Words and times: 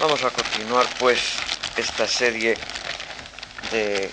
Vamos 0.00 0.24
a 0.24 0.30
continuar 0.30 0.86
pues 0.98 1.20
esta 1.76 2.08
serie 2.08 2.56
de 3.70 4.10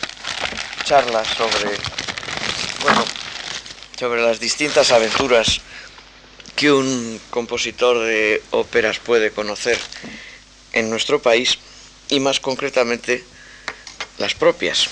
charlas 0.83 1.25
sobre 1.29 1.77
bueno, 2.81 3.05
sobre 3.97 4.21
las 4.21 4.37
distintas 4.37 4.91
aventuras 4.91 5.61
que 6.57 6.73
un 6.73 7.21
compositor 7.29 7.99
de 7.99 8.43
óperas 8.51 8.99
puede 8.99 9.31
conocer 9.31 9.79
en 10.73 10.89
nuestro 10.89 11.21
país 11.21 11.57
y 12.09 12.19
más 12.19 12.41
concretamente 12.41 13.23
las 14.17 14.35
propias. 14.35 14.89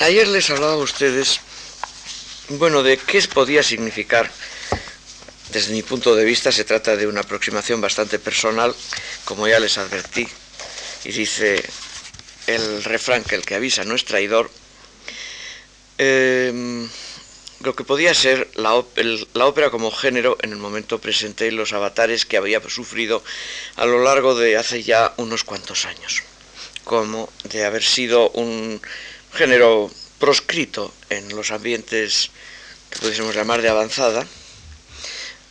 Ayer 0.00 0.28
les 0.28 0.50
hablaba 0.50 0.74
a 0.74 0.84
ustedes, 0.84 1.40
bueno, 2.50 2.82
de 2.82 2.98
qué 2.98 3.22
podía 3.22 3.62
significar. 3.62 4.30
Desde 5.52 5.74
mi 5.74 5.82
punto 5.82 6.16
de 6.16 6.24
vista 6.24 6.50
se 6.50 6.64
trata 6.64 6.96
de 6.96 7.06
una 7.06 7.20
aproximación 7.20 7.78
bastante 7.78 8.18
personal, 8.18 8.74
como 9.26 9.46
ya 9.46 9.60
les 9.60 9.76
advertí, 9.76 10.26
y 11.04 11.12
dice 11.12 11.62
el 12.46 12.82
refrán 12.82 13.22
que 13.22 13.34
el 13.34 13.44
que 13.44 13.56
avisa 13.56 13.84
no 13.84 13.94
es 13.94 14.06
traidor. 14.06 14.50
Em, 15.98 16.88
lo 17.60 17.76
que 17.76 17.84
podía 17.84 18.14
ser 18.14 18.48
la, 18.54 18.82
la, 19.34 19.46
ópera 19.46 19.68
como 19.68 19.90
género 19.90 20.38
en 20.40 20.52
el 20.52 20.58
momento 20.58 21.00
presente 21.00 21.46
y 21.46 21.50
los 21.50 21.74
avatares 21.74 22.24
que 22.24 22.38
había 22.38 22.66
sufrido 22.70 23.22
a 23.76 23.84
lo 23.84 24.02
largo 24.02 24.34
de 24.34 24.56
hace 24.56 24.82
ya 24.82 25.12
unos 25.18 25.44
cuantos 25.44 25.84
años, 25.84 26.22
como 26.84 27.30
de 27.44 27.66
haber 27.66 27.84
sido 27.84 28.30
un 28.30 28.80
género 29.34 29.90
proscrito 30.18 30.94
en 31.10 31.28
los 31.36 31.50
ambientes 31.50 32.30
que 32.88 33.00
pudiésemos 33.00 33.34
llamar 33.34 33.60
de 33.60 33.68
avanzada, 33.68 34.26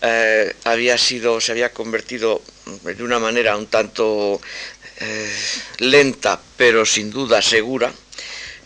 eh, 0.01 0.55
había 0.63 0.97
sido, 0.97 1.39
se 1.39 1.51
había 1.51 1.71
convertido 1.71 2.41
de 2.83 3.03
una 3.03 3.19
manera 3.19 3.57
un 3.57 3.67
tanto 3.67 4.41
eh, 4.99 5.35
lenta, 5.79 6.39
pero 6.57 6.85
sin 6.85 7.11
duda 7.11 7.41
segura, 7.41 7.91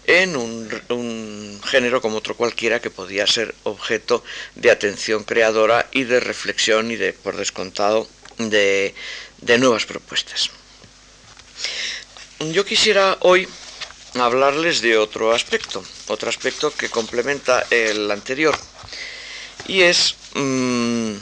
en 0.06 0.36
un, 0.36 1.62
género 1.66 2.02
como 2.02 2.18
otro 2.18 2.36
cualquiera 2.36 2.80
que 2.80 2.92
podía 2.92 3.26
ser 3.26 3.56
objeto 3.64 4.24
de 4.56 4.72
atención 4.72 5.24
creadora 5.24 5.88
y 5.92 6.04
de 6.04 6.20
reflexión 6.20 6.92
y 6.92 6.96
de, 6.96 7.14
por 7.14 7.36
descontado, 7.36 8.08
de 8.38 8.94
nuevas 9.58 9.86
propuestas. 9.86 10.52
Yo 12.40 12.66
quisiera 12.66 13.18
hoy 13.22 13.48
hablarles 14.14 14.82
de 14.82 14.98
otro 14.98 15.34
aspecto, 15.34 15.84
otro 16.08 16.30
aspecto 16.30 16.72
que 16.72 16.90
complementa 16.90 17.66
el 17.70 18.12
anterior, 18.12 18.58
y 19.68 19.82
es, 19.82 20.16
mm, 20.34 21.14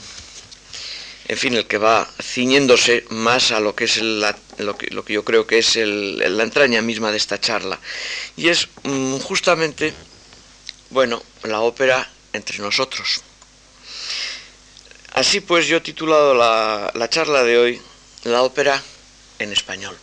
en 1.28 1.38
fin, 1.38 1.54
el 1.54 1.66
que 1.66 1.78
va 1.78 2.08
ciñéndose 2.22 3.04
más 3.10 3.52
a 3.52 3.60
lo 3.60 3.74
que 3.74 3.84
es 3.84 3.98
lo, 4.02 4.76
que, 4.76 5.12
yo 5.12 5.24
creo 5.24 5.46
que 5.46 5.58
es 5.58 5.76
la 5.76 6.42
entraña 6.42 6.82
misma 6.82 7.10
de 7.10 7.16
esta 7.16 7.40
charla, 7.40 7.80
y 8.36 8.48
es 8.48 8.68
mm, 8.82 9.18
justamente, 9.18 9.94
bueno, 10.90 11.22
la 11.42 11.60
ópera 11.60 12.10
entre 12.32 12.58
nosotros. 12.58 13.22
Así 15.14 15.40
pues, 15.40 15.66
yo 15.66 15.76
he 15.76 15.80
titulado 15.80 16.34
la, 16.34 16.90
la 16.94 17.08
charla 17.08 17.44
de 17.44 17.56
hoy, 17.56 17.80
La 18.24 18.42
ópera 18.42 18.82
en 19.38 19.52
español. 19.52 19.96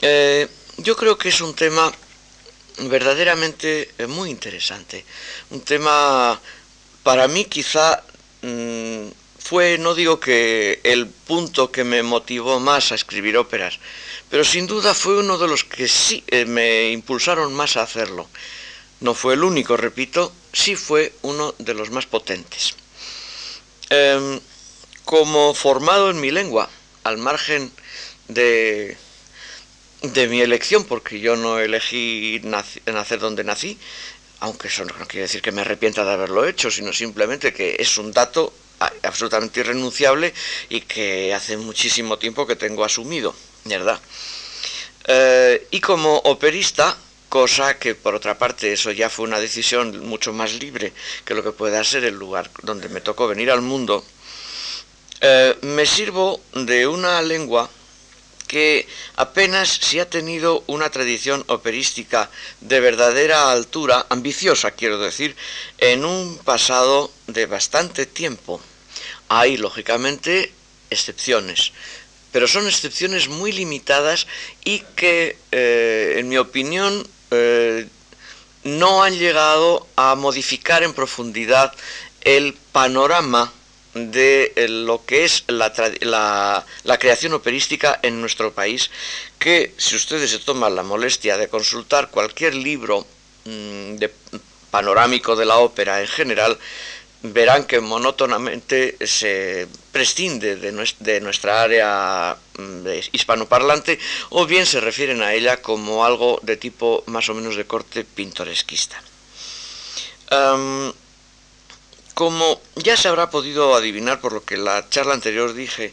Eh, 0.00 0.48
yo 0.78 0.96
creo 0.96 1.18
que 1.18 1.28
es 1.28 1.40
un 1.40 1.54
tema 1.54 1.92
verdaderamente 2.78 3.90
muy 4.08 4.30
interesante. 4.30 5.04
Un 5.50 5.60
tema, 5.60 6.40
para 7.02 7.28
mí 7.28 7.44
quizá 7.44 8.02
mm, 8.42 9.08
fue, 9.38 9.76
no 9.78 9.94
digo 9.94 10.20
que 10.20 10.80
el 10.84 11.06
punto 11.06 11.70
que 11.70 11.84
me 11.84 12.02
motivó 12.02 12.60
más 12.60 12.92
a 12.92 12.94
escribir 12.94 13.36
óperas, 13.36 13.78
pero 14.30 14.44
sin 14.44 14.66
duda 14.66 14.94
fue 14.94 15.18
uno 15.18 15.36
de 15.36 15.48
los 15.48 15.64
que 15.64 15.88
sí 15.88 16.24
eh, 16.28 16.44
me 16.46 16.90
impulsaron 16.90 17.52
más 17.52 17.76
a 17.76 17.82
hacerlo. 17.82 18.28
No 19.00 19.14
fue 19.14 19.34
el 19.34 19.42
único, 19.42 19.76
repito, 19.76 20.32
sí 20.52 20.76
fue 20.76 21.12
uno 21.22 21.54
de 21.58 21.74
los 21.74 21.90
más 21.90 22.06
potentes. 22.06 22.74
Em, 23.90 24.40
como 25.04 25.52
formado 25.54 26.10
en 26.10 26.20
mi 26.20 26.30
lengua, 26.30 26.70
al 27.04 27.18
margen 27.18 27.70
de 28.28 28.96
de 30.02 30.28
mi 30.28 30.40
elección, 30.40 30.84
porque 30.84 31.20
yo 31.20 31.36
no 31.36 31.58
elegí 31.58 32.40
nacer 32.42 33.20
donde 33.20 33.44
nací, 33.44 33.78
aunque 34.40 34.68
eso 34.68 34.84
no 34.84 34.94
quiere 35.06 35.22
decir 35.22 35.40
que 35.40 35.52
me 35.52 35.60
arrepienta 35.60 36.04
de 36.04 36.12
haberlo 36.12 36.44
hecho, 36.44 36.70
sino 36.70 36.92
simplemente 36.92 37.52
que 37.52 37.76
es 37.78 37.96
un 37.98 38.12
dato 38.12 38.52
absolutamente 39.02 39.60
irrenunciable 39.60 40.34
y 40.68 40.80
que 40.80 41.32
hace 41.32 41.56
muchísimo 41.56 42.18
tiempo 42.18 42.46
que 42.46 42.56
tengo 42.56 42.84
asumido, 42.84 43.34
¿verdad? 43.64 44.00
Eh, 45.06 45.68
y 45.70 45.80
como 45.80 46.16
operista, 46.16 46.96
cosa 47.28 47.78
que 47.78 47.94
por 47.94 48.14
otra 48.14 48.36
parte 48.36 48.72
eso 48.72 48.90
ya 48.90 49.08
fue 49.08 49.26
una 49.26 49.38
decisión 49.38 50.06
mucho 50.06 50.32
más 50.32 50.54
libre 50.54 50.92
que 51.24 51.34
lo 51.34 51.42
que 51.42 51.52
pueda 51.52 51.82
ser 51.84 52.04
el 52.04 52.14
lugar 52.14 52.50
donde 52.62 52.88
me 52.88 53.00
tocó 53.00 53.28
venir 53.28 53.50
al 53.50 53.62
mundo, 53.62 54.04
eh, 55.20 55.56
me 55.62 55.86
sirvo 55.86 56.40
de 56.52 56.86
una 56.86 57.22
lengua 57.22 57.70
que 58.52 58.86
apenas 59.16 59.80
si 59.80 59.98
ha 59.98 60.10
tenido 60.10 60.62
una 60.66 60.90
tradición 60.90 61.42
operística 61.48 62.28
de 62.60 62.80
verdadera 62.80 63.50
altura, 63.50 64.04
ambiciosa 64.10 64.72
quiero 64.72 64.98
decir, 64.98 65.34
en 65.78 66.04
un 66.04 66.36
pasado 66.36 67.10
de 67.28 67.46
bastante 67.46 68.04
tiempo. 68.04 68.60
Hay, 69.30 69.56
lógicamente, 69.56 70.52
excepciones, 70.90 71.72
pero 72.30 72.46
son 72.46 72.66
excepciones 72.66 73.28
muy 73.28 73.52
limitadas 73.52 74.26
y 74.66 74.80
que, 74.96 75.38
eh, 75.50 76.16
en 76.18 76.28
mi 76.28 76.36
opinión, 76.36 77.08
eh, 77.30 77.88
no 78.64 79.02
han 79.02 79.18
llegado 79.18 79.88
a 79.96 80.14
modificar 80.14 80.82
en 80.82 80.92
profundidad 80.92 81.72
el 82.20 82.52
panorama 82.72 83.50
de 83.94 84.52
eh, 84.56 84.68
lo 84.68 85.04
que 85.04 85.24
es 85.24 85.44
la, 85.48 85.72
la, 86.84 86.98
creación 86.98 87.34
operística 87.34 87.98
en 88.02 88.20
nuestro 88.20 88.52
país, 88.52 88.90
que 89.38 89.74
si 89.76 89.96
ustedes 89.96 90.30
se 90.30 90.38
toman 90.38 90.74
la 90.74 90.82
molestia 90.82 91.36
de 91.36 91.48
consultar 91.48 92.10
cualquier 92.10 92.54
libro 92.54 93.06
mm, 93.44 93.96
de, 93.96 94.10
panorámico 94.70 95.36
de 95.36 95.44
la 95.44 95.58
ópera 95.58 96.00
en 96.00 96.08
general, 96.08 96.58
verán 97.22 97.64
que 97.64 97.80
monótonamente 97.80 98.96
se 99.06 99.68
prescinde 99.92 100.56
de, 100.56 101.20
nuestra 101.20 101.62
área 101.62 102.36
mm, 102.58 102.86
hispanoparlante 103.12 103.98
o 104.30 104.46
bien 104.46 104.66
se 104.66 104.80
refieren 104.80 105.22
a 105.22 105.34
ella 105.34 105.62
como 105.62 106.04
algo 106.04 106.40
de 106.42 106.56
tipo 106.56 107.04
más 107.06 107.28
o 107.28 107.34
menos 107.34 107.56
de 107.56 107.66
corte 107.66 108.04
pintoresquista. 108.04 109.00
Como 112.14 112.60
ya 112.76 112.96
se 112.96 113.08
habrá 113.08 113.30
podido 113.30 113.74
adivinar 113.74 114.20
por 114.20 114.32
lo 114.32 114.44
que 114.44 114.56
la 114.56 114.88
charla 114.90 115.14
anterior 115.14 115.54
dije, 115.54 115.92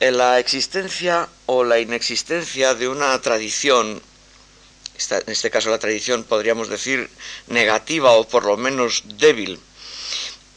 eh, 0.00 0.12
la 0.12 0.38
existencia 0.38 1.28
o 1.46 1.64
la 1.64 1.80
inexistencia 1.80 2.74
de 2.74 2.88
una 2.88 3.20
tradición, 3.20 4.00
en 5.10 5.22
este 5.26 5.50
caso 5.50 5.70
la 5.70 5.78
tradición 5.78 6.22
podríamos 6.24 6.68
decir 6.68 7.10
negativa 7.48 8.12
o 8.12 8.28
por 8.28 8.44
lo 8.44 8.56
menos 8.56 9.02
débil, 9.18 9.58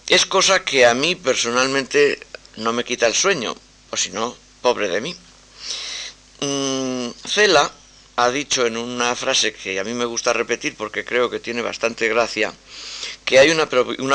es 0.07 0.25
cosa 0.25 0.63
que 0.63 0.85
a 0.85 0.93
mí 0.93 1.15
personalmente 1.15 2.19
no 2.57 2.73
me 2.73 2.83
quita 2.83 3.07
el 3.07 3.15
sueño, 3.15 3.55
o 3.89 3.97
si 3.97 4.11
no, 4.11 4.35
pobre 4.61 4.89
de 4.89 5.01
mí. 5.01 5.15
Mm, 6.41 7.09
Cela 7.25 7.71
ha 8.17 8.29
dicho 8.29 8.65
en 8.65 8.77
una 8.77 9.15
frase 9.15 9.53
que 9.53 9.79
a 9.79 9.83
mí 9.83 9.93
me 9.93 10.05
gusta 10.05 10.33
repetir 10.33 10.75
porque 10.75 11.05
creo 11.05 11.29
que 11.29 11.39
tiene 11.39 11.61
bastante 11.61 12.07
gracia, 12.07 12.53
que 13.25 13.39
hay 13.39 13.49
una, 13.49 13.67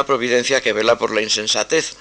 providencia 0.05 0.61
que 0.61 0.73
vela 0.73 0.99
por 0.99 1.15
la 1.15 1.23
insensatez. 1.23 1.95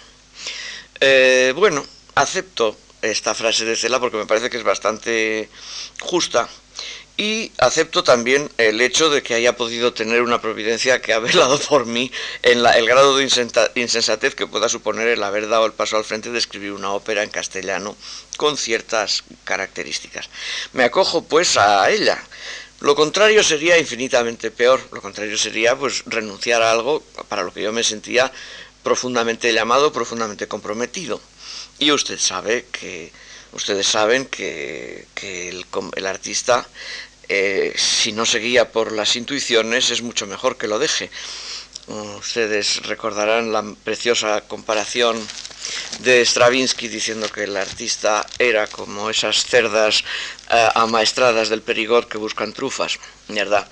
Eh, 0.99 1.53
bueno, 1.55 1.85
acepto 2.15 2.77
esta 3.01 3.35
frase 3.35 3.65
de 3.65 3.75
Cela 3.75 3.99
porque 3.99 4.17
me 4.17 4.25
parece 4.25 4.49
que 4.49 4.57
es 4.57 4.63
bastante 4.63 5.49
justa 5.99 6.49
y 7.17 7.51
acepto 7.59 8.03
también 8.03 8.51
el 8.57 8.81
hecho 8.81 9.09
de 9.09 9.23
que 9.23 9.35
haya 9.35 9.55
podido 9.55 9.93
tener 9.93 10.21
una 10.21 10.41
providencia 10.41 11.01
que 11.01 11.13
ha 11.13 11.19
velado 11.19 11.59
por 11.59 11.85
mí 11.85 12.11
en 12.43 12.61
la, 12.61 12.71
el 12.71 12.87
grado 12.87 13.15
de 13.17 13.23
insensatez 13.75 14.35
que 14.35 14.47
pueda 14.47 14.67
suponer 14.67 15.07
el 15.07 15.23
haber 15.23 15.47
dado 15.47 15.65
el 15.65 15.71
paso 15.73 15.95
al 15.97 16.03
frente 16.03 16.31
de 16.31 16.37
escribir 16.37 16.73
una 16.73 16.91
ópera 16.91 17.23
en 17.23 17.29
castellano 17.29 17.95
con 18.37 18.57
ciertas 18.57 19.23
características. 19.45 20.29
Me 20.73 20.83
acojo 20.83 21.23
pues 21.23 21.57
a 21.57 21.89
ella. 21.89 22.21
Lo 22.81 22.95
contrario 22.95 23.43
sería 23.43 23.77
infinitamente 23.77 24.51
peor. 24.51 24.81
Lo 24.91 25.01
contrario 25.01 25.37
sería 25.37 25.75
pues 25.75 26.03
renunciar 26.05 26.61
a 26.61 26.71
algo 26.71 27.01
para 27.29 27.43
lo 27.43 27.53
que 27.53 27.61
yo 27.61 27.71
me 27.71 27.83
sentía 27.83 28.31
profundamente 28.83 29.51
llamado, 29.53 29.91
profundamente 29.91 30.47
comprometido. 30.47 31.19
Y 31.79 31.91
usted 31.91 32.19
sabe 32.19 32.65
que 32.71 33.11
ustedes 33.53 33.87
saben 33.87 34.25
que, 34.25 35.07
el, 35.21 36.05
artista, 36.05 36.67
eh, 37.27 37.73
si 37.75 38.11
no 38.11 38.25
se 38.25 38.39
guía 38.39 38.71
por 38.71 38.91
las 38.91 39.15
intuiciones, 39.15 39.89
es 39.89 40.01
mucho 40.01 40.27
mejor 40.27 40.57
que 40.57 40.67
lo 40.67 40.77
deje. 40.77 41.09
Ustedes 41.87 42.85
recordarán 42.85 43.51
la 43.51 43.63
preciosa 43.83 44.41
comparación 44.41 45.17
de 45.99 46.21
Stravinsky 46.25 46.87
diciendo 46.87 47.31
que 47.31 47.43
el 47.43 47.57
artista 47.57 48.25
era 48.37 48.67
como 48.67 49.09
esas 49.09 49.45
cerdas 49.45 50.03
eh, 50.49 50.69
amaestradas 50.75 51.49
del 51.49 51.61
perigot 51.61 52.07
que 52.07 52.17
buscan 52.17 52.53
trufas, 52.53 52.99
¿verdad? 53.27 53.67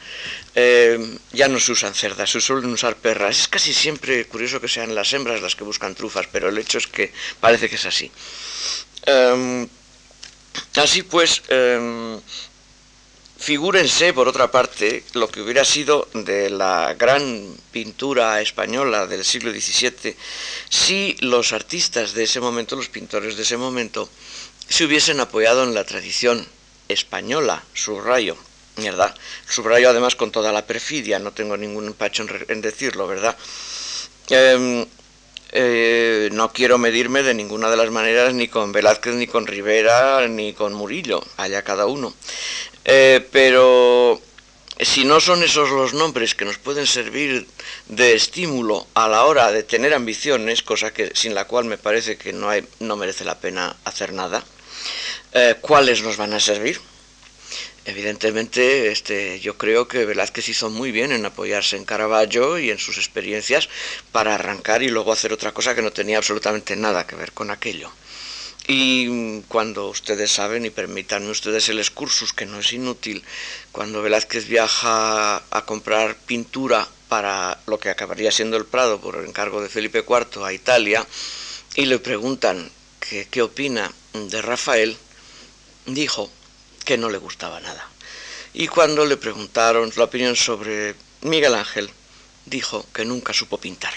Eh, 0.56 1.18
ya 1.32 1.48
no 1.48 1.60
se 1.60 1.72
usan 1.72 1.94
cerdas, 1.94 2.30
se 2.30 2.42
suelen 2.42 2.72
usar 2.72 2.96
perras. 2.96 3.40
Es 3.40 3.48
casi 3.48 3.74
siempre 3.74 4.26
curioso 4.26 4.62
que 4.62 4.68
sean 4.68 4.94
las 4.94 5.14
hembras 5.14 5.42
las 5.42 5.56
que 5.56 5.64
buscan 5.64 5.96
trufas, 5.96 6.28
pero 6.32 6.50
el 6.50 6.58
hecho 6.58 6.78
es 6.78 6.88
que 6.88 7.12
parece 7.40 7.70
que 7.70 7.76
es 7.76 7.86
así. 7.86 8.12
Em, 9.06 9.68
así 10.76 11.04
pues, 11.04 11.42
em, 11.50 12.20
Figúrense, 13.44 14.14
por 14.14 14.30
otra 14.30 14.52
parte, 14.52 15.04
lo 15.16 15.28
que 15.28 15.42
hubiera 15.42 15.66
sido 15.66 16.08
de 16.14 16.50
la 16.50 16.94
gran 16.94 17.54
pintura 17.74 18.40
española 18.40 19.06
del 19.06 19.26
siglo 19.26 19.52
XVII 19.52 20.16
si 20.70 21.18
los 21.20 21.52
artistas 21.52 22.14
de 22.14 22.24
ese 22.24 22.40
momento, 22.40 22.78
los 22.78 22.88
pintores 22.88 23.36
de 23.36 23.44
ese 23.44 23.58
momento, 23.58 24.08
se 24.70 24.86
hubiesen 24.86 25.20
apoyado 25.20 25.64
en 25.64 25.74
la 25.74 25.84
tradición 25.84 26.48
española, 26.88 27.62
subrayo, 27.74 28.38
¿verdad? 28.78 29.14
Subrayo 29.50 29.90
además 29.90 30.16
con 30.16 30.32
toda 30.32 30.54
la 30.54 30.66
perfidia, 30.66 31.20
no 31.20 31.34
tengo 31.34 31.58
ningún 31.58 31.88
empacho 31.88 32.26
en, 32.48 32.62
decirlo, 32.62 33.08
¿verdad? 33.08 33.36
Em, 34.30 34.86
eh, 35.56 36.30
no 36.32 36.52
quiero 36.52 36.80
medirme 36.80 37.22
de 37.22 37.36
ninguna 37.36 37.70
de 37.70 37.78
las 37.78 37.92
maneras 37.92 38.34
ni 38.34 38.48
con 38.48 38.72
Velázquez, 38.72 39.14
ni 39.14 39.28
con 39.28 39.46
Rivera, 39.46 40.28
ni 40.28 40.54
con 40.54 40.74
Murillo, 40.74 41.24
allá 41.38 41.62
cada 41.62 41.86
uno. 41.86 42.14
Eh, 42.86 43.26
pero 43.32 44.20
si 44.80 45.06
no 45.06 45.20
son 45.20 45.44
esos 45.44 45.70
los 45.70 45.94
nombres 45.94 46.34
que 46.34 46.46
nos 46.46 46.58
pueden 46.58 46.88
servir 46.88 47.48
de 47.88 48.16
estímulo 48.16 48.88
a 48.96 49.08
la 49.08 49.26
hora 49.26 49.52
de 49.52 49.62
tener 49.62 49.94
ambiciones, 49.94 50.64
cosa 50.64 50.92
que 50.92 51.12
sin 51.14 51.36
la 51.36 51.46
cual 51.46 51.66
me 51.66 51.78
parece 51.78 52.18
que 52.18 52.34
no, 52.34 52.50
hay, 52.50 52.66
no 52.80 52.96
merece 52.96 53.24
la 53.24 53.40
pena 53.40 53.76
hacer 53.86 54.12
nada, 54.12 54.44
eh, 55.34 55.56
¿cuáles 55.62 56.02
nos 56.02 56.18
van 56.18 56.34
a 56.34 56.40
servir? 56.40 56.82
Evidentemente, 57.86 58.92
este, 58.92 59.42
yo 59.42 59.58
creo 59.58 59.90
que 59.90 60.06
Velázquez 60.06 60.48
hizo 60.48 60.70
muy 60.70 60.92
bien 60.92 61.12
en 61.12 61.26
apoyarse 61.26 61.76
en 61.76 61.84
Caravaggio 61.84 62.58
y 62.58 62.72
en 62.72 62.78
sus 62.78 62.98
experiencias 62.98 63.68
para 64.14 64.36
arrancar 64.36 64.84
y 64.84 64.88
luego 64.88 65.12
hacer 65.12 65.34
otra 65.34 65.52
cosa 65.52 65.76
que 65.76 65.82
no 65.82 65.92
tenía 65.92 66.18
absolutamente 66.18 66.78
nada 66.78 67.06
que 67.06 67.18
ver 67.18 67.34
con 67.34 67.52
aquello. 67.52 67.92
Y 68.68 69.42
cuando 69.50 69.90
ustedes 69.90 70.32
saben, 70.32 70.66
y 70.66 70.70
permítanme 70.70 71.30
ustedes 71.30 71.68
el 71.68 71.80
excursus, 71.80 72.32
que 72.32 72.46
no 72.46 72.60
es 72.60 72.72
inútil, 72.72 73.22
cuando 73.74 74.02
Velázquez 74.02 74.48
viaja 74.48 75.44
a 75.52 75.66
comprar 75.66 76.16
pintura 76.16 76.88
para 77.10 77.60
lo 77.68 77.78
que 77.80 77.90
acabaría 77.90 78.32
siendo 78.32 78.56
el 78.56 78.66
Prado 78.66 79.02
por 79.02 79.26
encargo 79.26 79.62
de 79.62 79.68
Felipe 79.68 80.06
IV 80.08 80.46
a 80.46 80.54
Italia, 80.54 81.06
y 81.76 81.86
le 81.86 82.00
preguntan 82.00 82.72
qué 83.30 83.42
opina 83.42 83.92
de 84.14 84.42
Rafael, 84.42 84.96
dijo 85.86 86.32
que 86.84 86.98
no 86.98 87.10
le 87.10 87.18
gustaba 87.18 87.60
nada. 87.60 87.88
Y 88.54 88.68
cuando 88.68 89.06
le 89.06 89.18
preguntaron 89.18 89.92
la 89.96 90.04
opinión 90.04 90.36
sobre 90.36 90.96
Miguel 91.22 91.56
Ángel, 91.56 91.90
dijo 92.46 92.86
que 92.94 93.06
nunca 93.06 93.34
supo 93.34 93.58
pintar. 93.58 93.94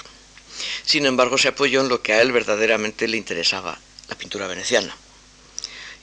Sin 0.85 1.05
embargo, 1.05 1.37
se 1.37 1.49
apoyó 1.49 1.81
en 1.83 1.89
lo 1.89 2.03
que 2.03 2.15
a 2.15 2.23
él 2.23 2.33
verdaderamente 2.33 3.09
le 3.09 3.17
interesaba, 3.17 3.79
la 4.09 4.17
pintura 4.17 4.47
veneciana, 4.47 4.97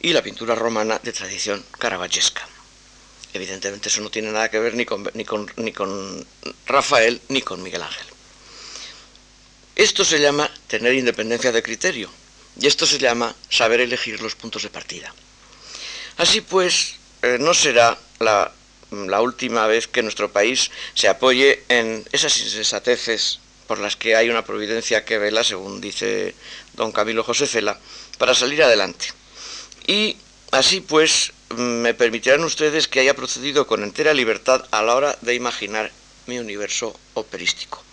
y 0.02 0.14
la 0.14 0.22
pintura 0.22 0.54
romana 0.54 1.00
de 1.02 1.14
tradición 1.14 1.66
caravaggesca. 1.80 2.48
Evidentemente 3.34 3.90
eso 3.90 4.02
no 4.02 4.12
tiene 4.12 4.32
nada 4.32 4.50
que 4.50 4.60
ver 4.60 4.76
ni 4.76 4.86
con, 4.86 5.10
ni 5.16 5.26
con, 5.26 5.52
ni 5.58 5.72
con 5.72 6.26
Rafael 6.68 7.20
ni 7.30 7.42
con 7.42 7.64
Miguel 7.64 7.82
Ángel. 7.82 8.06
Esto 9.76 10.06
se 10.06 10.20
llama 10.20 10.52
tener 10.68 10.94
independencia 10.94 11.52
de 11.52 11.64
criterio 11.64 12.12
y 12.60 12.68
esto 12.68 12.86
se 12.86 13.00
llama 13.00 13.36
saber 13.50 13.82
elegir 13.82 14.22
los 14.22 14.36
puntos 14.36 14.62
de 14.62 14.70
partida. 14.70 15.12
Así 16.18 16.42
pues, 16.42 16.96
eh, 17.22 17.38
no 17.40 17.54
será 17.54 17.98
la, 18.20 18.52
última 19.22 19.66
vez 19.66 19.88
que 19.88 20.04
nuestro 20.04 20.32
país 20.32 20.70
se 20.94 21.08
apoye 21.08 21.64
en 21.70 22.06
esas 22.12 22.38
insensateces 22.40 23.40
por 23.66 23.80
las 23.80 23.96
que 23.96 24.16
hay 24.16 24.30
una 24.30 24.46
providencia 24.46 25.04
que 25.06 25.18
vela, 25.18 25.44
según 25.44 25.82
dice 25.82 26.36
don 26.74 26.92
Camilo 26.92 27.24
José 27.24 27.48
Cela, 27.48 27.80
para 28.20 28.36
salir 28.36 28.62
adelante. 28.62 29.08
Y 29.88 30.18
así 30.52 30.82
pues 30.82 31.34
me 31.56 31.94
permitirán 31.94 32.44
ustedes 32.44 32.88
que 32.88 33.00
haya 33.00 33.16
procedido 33.16 33.66
con 33.66 33.84
entera 33.84 34.14
libertad 34.14 34.66
a 34.70 34.84
la 34.84 34.96
hora 34.96 35.18
de 35.22 35.34
imaginar 35.34 35.92
mi 36.28 36.38
universo 36.38 36.98
operístico, 37.16 37.84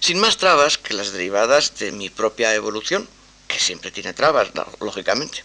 sin 0.00 0.18
más 0.18 0.38
trabas 0.38 0.78
que 0.78 0.94
las 0.94 1.12
derivadas 1.12 1.78
de 1.78 1.92
mi 1.92 2.08
propia 2.08 2.54
evolución, 2.54 3.06
que 3.46 3.58
siempre 3.58 3.90
tiene 3.90 4.14
trabas, 4.14 4.48
lógicamente. 4.80 5.44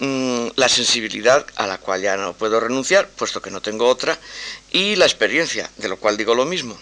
Mm, 0.00 0.48
la 0.56 0.68
sensibilidad 0.68 1.46
a 1.56 1.66
la 1.66 1.78
cual 1.78 2.02
ya 2.02 2.16
no 2.16 2.32
puedo 2.32 2.58
renunciar, 2.58 3.08
puesto 3.08 3.40
que 3.40 3.50
no 3.50 3.60
tengo 3.60 3.86
otra, 3.86 4.18
y 4.72 4.96
la 4.96 5.06
experiencia, 5.06 5.70
de 5.76 5.88
lo 5.88 5.98
cual 5.98 6.16
digo 6.16 6.34
lo 6.34 6.44
mismo. 6.44 6.78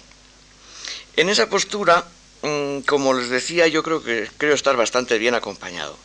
En 1.16 1.28
esa 1.28 1.48
postura 1.48 2.04
Mm, 2.42 2.80
como 2.80 3.14
les 3.14 3.30
decía, 3.30 3.66
yo 3.66 3.82
creo 3.82 4.02
que 4.02 4.28
creo 4.38 4.54
estar 4.54 4.76
bastante 4.76 5.18
bien 5.18 5.34
acompañado. 5.34 5.96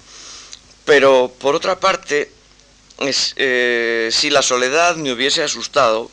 Pero 0.86 1.32
por 1.40 1.56
otra 1.56 1.80
parte, 1.80 2.32
eh, 3.36 4.10
si 4.12 4.30
la 4.30 4.42
soledad 4.42 4.96
me 4.96 5.12
hubiese 5.12 5.44
asustado, 5.44 6.10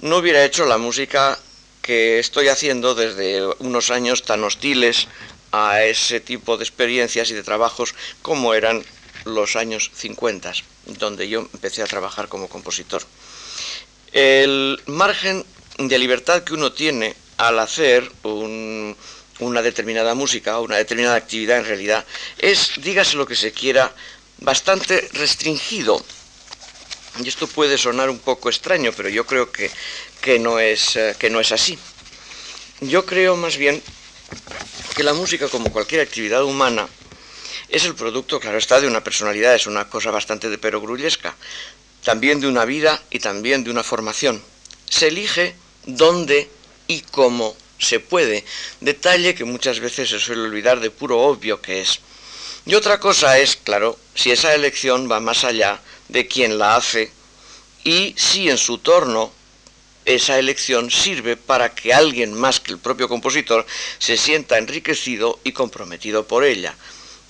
no 0.00 0.18
hubiera 0.18 0.44
hecho 0.44 0.66
la 0.66 0.78
música 0.78 1.38
que 1.82 2.18
estoy 2.18 2.48
haciendo 2.48 2.94
desde 2.94 3.44
unos 3.60 3.90
años 3.90 4.22
tan 4.22 4.44
hostiles 4.44 5.08
a 5.50 5.82
ese 5.82 6.20
tipo 6.20 6.58
de 6.58 6.64
experiencias 6.64 7.30
y 7.30 7.34
de 7.34 7.42
trabajos 7.42 7.94
como 8.20 8.52
eran 8.52 8.84
los 9.24 9.56
años 9.56 9.90
50, 9.94 10.52
donde 10.98 11.28
yo 11.28 11.40
empecé 11.40 11.82
a 11.82 11.86
trabajar 11.86 12.28
como 12.28 12.48
compositor. 12.48 13.02
El 14.12 14.80
margen 14.86 15.44
de 15.78 15.98
libertad 15.98 16.42
que 16.42 16.54
uno 16.54 16.72
tiene 16.72 17.14
al 17.36 17.58
hacer 17.58 18.10
un, 18.22 18.96
una 19.40 19.62
determinada 19.62 20.14
música 20.14 20.58
o 20.58 20.62
una 20.62 20.76
determinada 20.76 21.16
actividad 21.16 21.58
en 21.58 21.66
realidad 21.66 22.04
es, 22.38 22.72
dígase 22.78 23.16
lo 23.16 23.26
que 23.26 23.36
se 23.36 23.52
quiera, 23.52 23.92
bastante 24.38 25.08
restringido. 25.12 26.02
Y 27.22 27.28
esto 27.28 27.46
puede 27.46 27.78
sonar 27.78 28.10
un 28.10 28.18
poco 28.18 28.48
extraño, 28.48 28.92
pero 28.96 29.08
yo 29.08 29.26
creo 29.26 29.50
que, 29.50 29.70
que, 30.20 30.38
no, 30.38 30.58
es, 30.58 30.96
eh, 30.96 31.16
que 31.18 31.30
no 31.30 31.40
es 31.40 31.52
así. 31.52 31.78
Yo 32.80 33.04
creo 33.04 33.36
más 33.36 33.56
bien 33.56 33.82
que 34.94 35.02
la 35.02 35.14
música, 35.14 35.48
como 35.48 35.72
cualquier 35.72 36.00
actividad 36.00 36.44
humana, 36.44 36.88
es 37.68 37.84
el 37.84 37.94
producto, 37.94 38.40
claro 38.40 38.58
está, 38.58 38.80
de 38.80 38.86
una 38.86 39.04
personalidad, 39.04 39.54
es 39.54 39.66
una 39.66 39.88
cosa 39.88 40.10
bastante 40.10 40.48
de 40.48 40.58
perogrullesca, 40.58 41.36
también 42.02 42.40
de 42.40 42.46
una 42.46 42.64
vida 42.64 43.02
y 43.10 43.18
también 43.18 43.64
de 43.64 43.70
una 43.70 43.82
formación. 43.82 44.42
Se 44.88 45.08
elige 45.08 45.54
dónde 45.84 46.48
y 46.86 47.02
cómo 47.02 47.56
se 47.78 48.00
puede, 48.00 48.44
detalle 48.80 49.34
que 49.34 49.44
muchas 49.44 49.80
veces 49.80 50.08
se 50.08 50.18
suele 50.18 50.42
olvidar 50.42 50.80
de 50.80 50.90
puro 50.90 51.20
obvio 51.20 51.60
que 51.60 51.80
es. 51.82 52.00
Y 52.66 52.74
otra 52.74 52.98
cosa 52.98 53.38
es, 53.38 53.56
claro, 53.56 53.98
si 54.14 54.30
esa 54.30 54.54
elección 54.54 55.10
va 55.10 55.20
más 55.20 55.44
allá 55.44 55.80
de 56.08 56.26
quien 56.26 56.58
la 56.58 56.76
hace 56.76 57.10
y 57.84 58.14
si 58.16 58.50
en 58.50 58.58
su 58.58 58.78
torno 58.78 59.32
esa 60.04 60.38
elección 60.38 60.90
sirve 60.90 61.36
para 61.36 61.74
que 61.74 61.92
alguien 61.92 62.32
más 62.32 62.60
que 62.60 62.72
el 62.72 62.78
propio 62.78 63.08
compositor 63.08 63.66
se 63.98 64.16
sienta 64.16 64.56
enriquecido 64.56 65.38
y 65.44 65.52
comprometido 65.52 66.26
por 66.26 66.44
ella. 66.44 66.74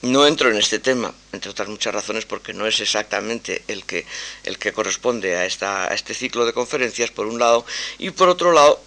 No 0.02 0.26
entro 0.26 0.48
en 0.48 0.56
este 0.56 0.78
tema, 0.78 1.12
entre 1.32 1.50
otras 1.50 1.68
muchas 1.68 1.92
razones, 1.92 2.24
porque 2.24 2.52
no 2.52 2.66
es 2.66 2.78
exactamente 2.78 3.64
el 3.66 3.84
que, 3.84 4.06
el 4.44 4.56
que 4.56 4.72
corresponde 4.72 5.36
a, 5.36 5.44
esta, 5.44 5.90
a 5.90 5.94
este 5.94 6.14
ciclo 6.14 6.46
de 6.46 6.52
conferencias, 6.52 7.10
por 7.10 7.26
un 7.26 7.40
lado, 7.40 7.66
y 7.98 8.10
por 8.10 8.28
otro 8.28 8.52
lado, 8.52 8.80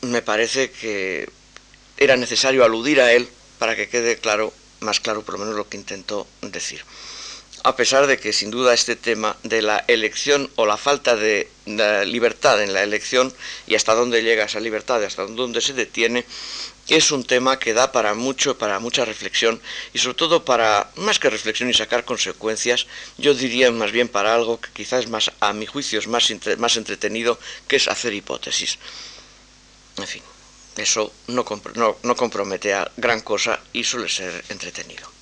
me 0.00 0.22
parece 0.22 0.70
que 0.70 1.28
era 1.98 2.16
necesario 2.16 2.64
aludir 2.64 3.00
a 3.00 3.12
él 3.12 3.28
para 3.58 3.76
que 3.76 3.88
quede 3.88 4.16
claro, 4.16 4.52
más 4.80 5.00
claro 5.00 5.22
por 5.22 5.34
lo 5.34 5.40
menos 5.40 5.54
lo 5.54 5.68
que 5.68 5.76
intentó 5.76 6.26
decir. 6.40 6.82
A 7.64 7.76
pesar 7.76 8.06
de 8.06 8.18
que 8.18 8.34
sin 8.34 8.50
duda 8.50 8.74
este 8.74 8.94
tema 8.94 9.38
de 9.42 9.62
la 9.62 9.82
elección 9.88 10.50
o 10.56 10.66
la 10.66 10.76
falta 10.76 11.16
de, 11.16 11.48
libertad 12.04 12.62
en 12.62 12.74
la 12.74 12.82
elección 12.82 13.32
y 13.66 13.74
hasta 13.74 13.94
dónde 13.94 14.22
llega 14.22 14.44
esa 14.44 14.60
libertad 14.60 15.00
y 15.00 15.04
hasta 15.04 15.24
dónde 15.24 15.62
se 15.62 15.72
detiene, 15.72 16.26
es 16.88 17.10
un 17.10 17.24
tema 17.24 17.58
que 17.58 17.72
da 17.72 17.90
para 17.90 18.12
mucho, 18.12 18.58
para 18.58 18.80
mucha 18.80 19.06
reflexión 19.06 19.62
y 19.94 19.98
sobre 19.98 20.18
todo 20.18 20.44
para, 20.44 20.90
más 20.96 21.18
que 21.18 21.30
reflexión 21.30 21.70
y 21.70 21.72
sacar 21.72 22.04
consecuencias, 22.04 22.86
yo 23.16 23.32
diría 23.32 23.70
más 23.70 23.92
bien 23.92 24.08
para 24.08 24.34
algo 24.34 24.60
que 24.60 24.68
quizás 24.70 25.08
más, 25.08 25.32
a 25.40 25.54
mi 25.54 25.64
juicio 25.64 25.98
es 25.98 26.06
más, 26.06 26.30
más 26.58 26.76
entretenido, 26.76 27.40
que 27.66 27.76
es 27.76 27.88
hacer 27.88 28.12
hipótesis. 28.12 28.78
En 29.96 30.06
fin, 30.06 30.22
eso 30.76 31.14
no, 31.28 31.46
compromete 31.46 32.74
a 32.74 32.90
gran 32.98 33.22
cosa 33.22 33.58
y 33.72 33.84
suele 33.84 34.10
ser 34.10 34.44
entretenido. 34.50 35.13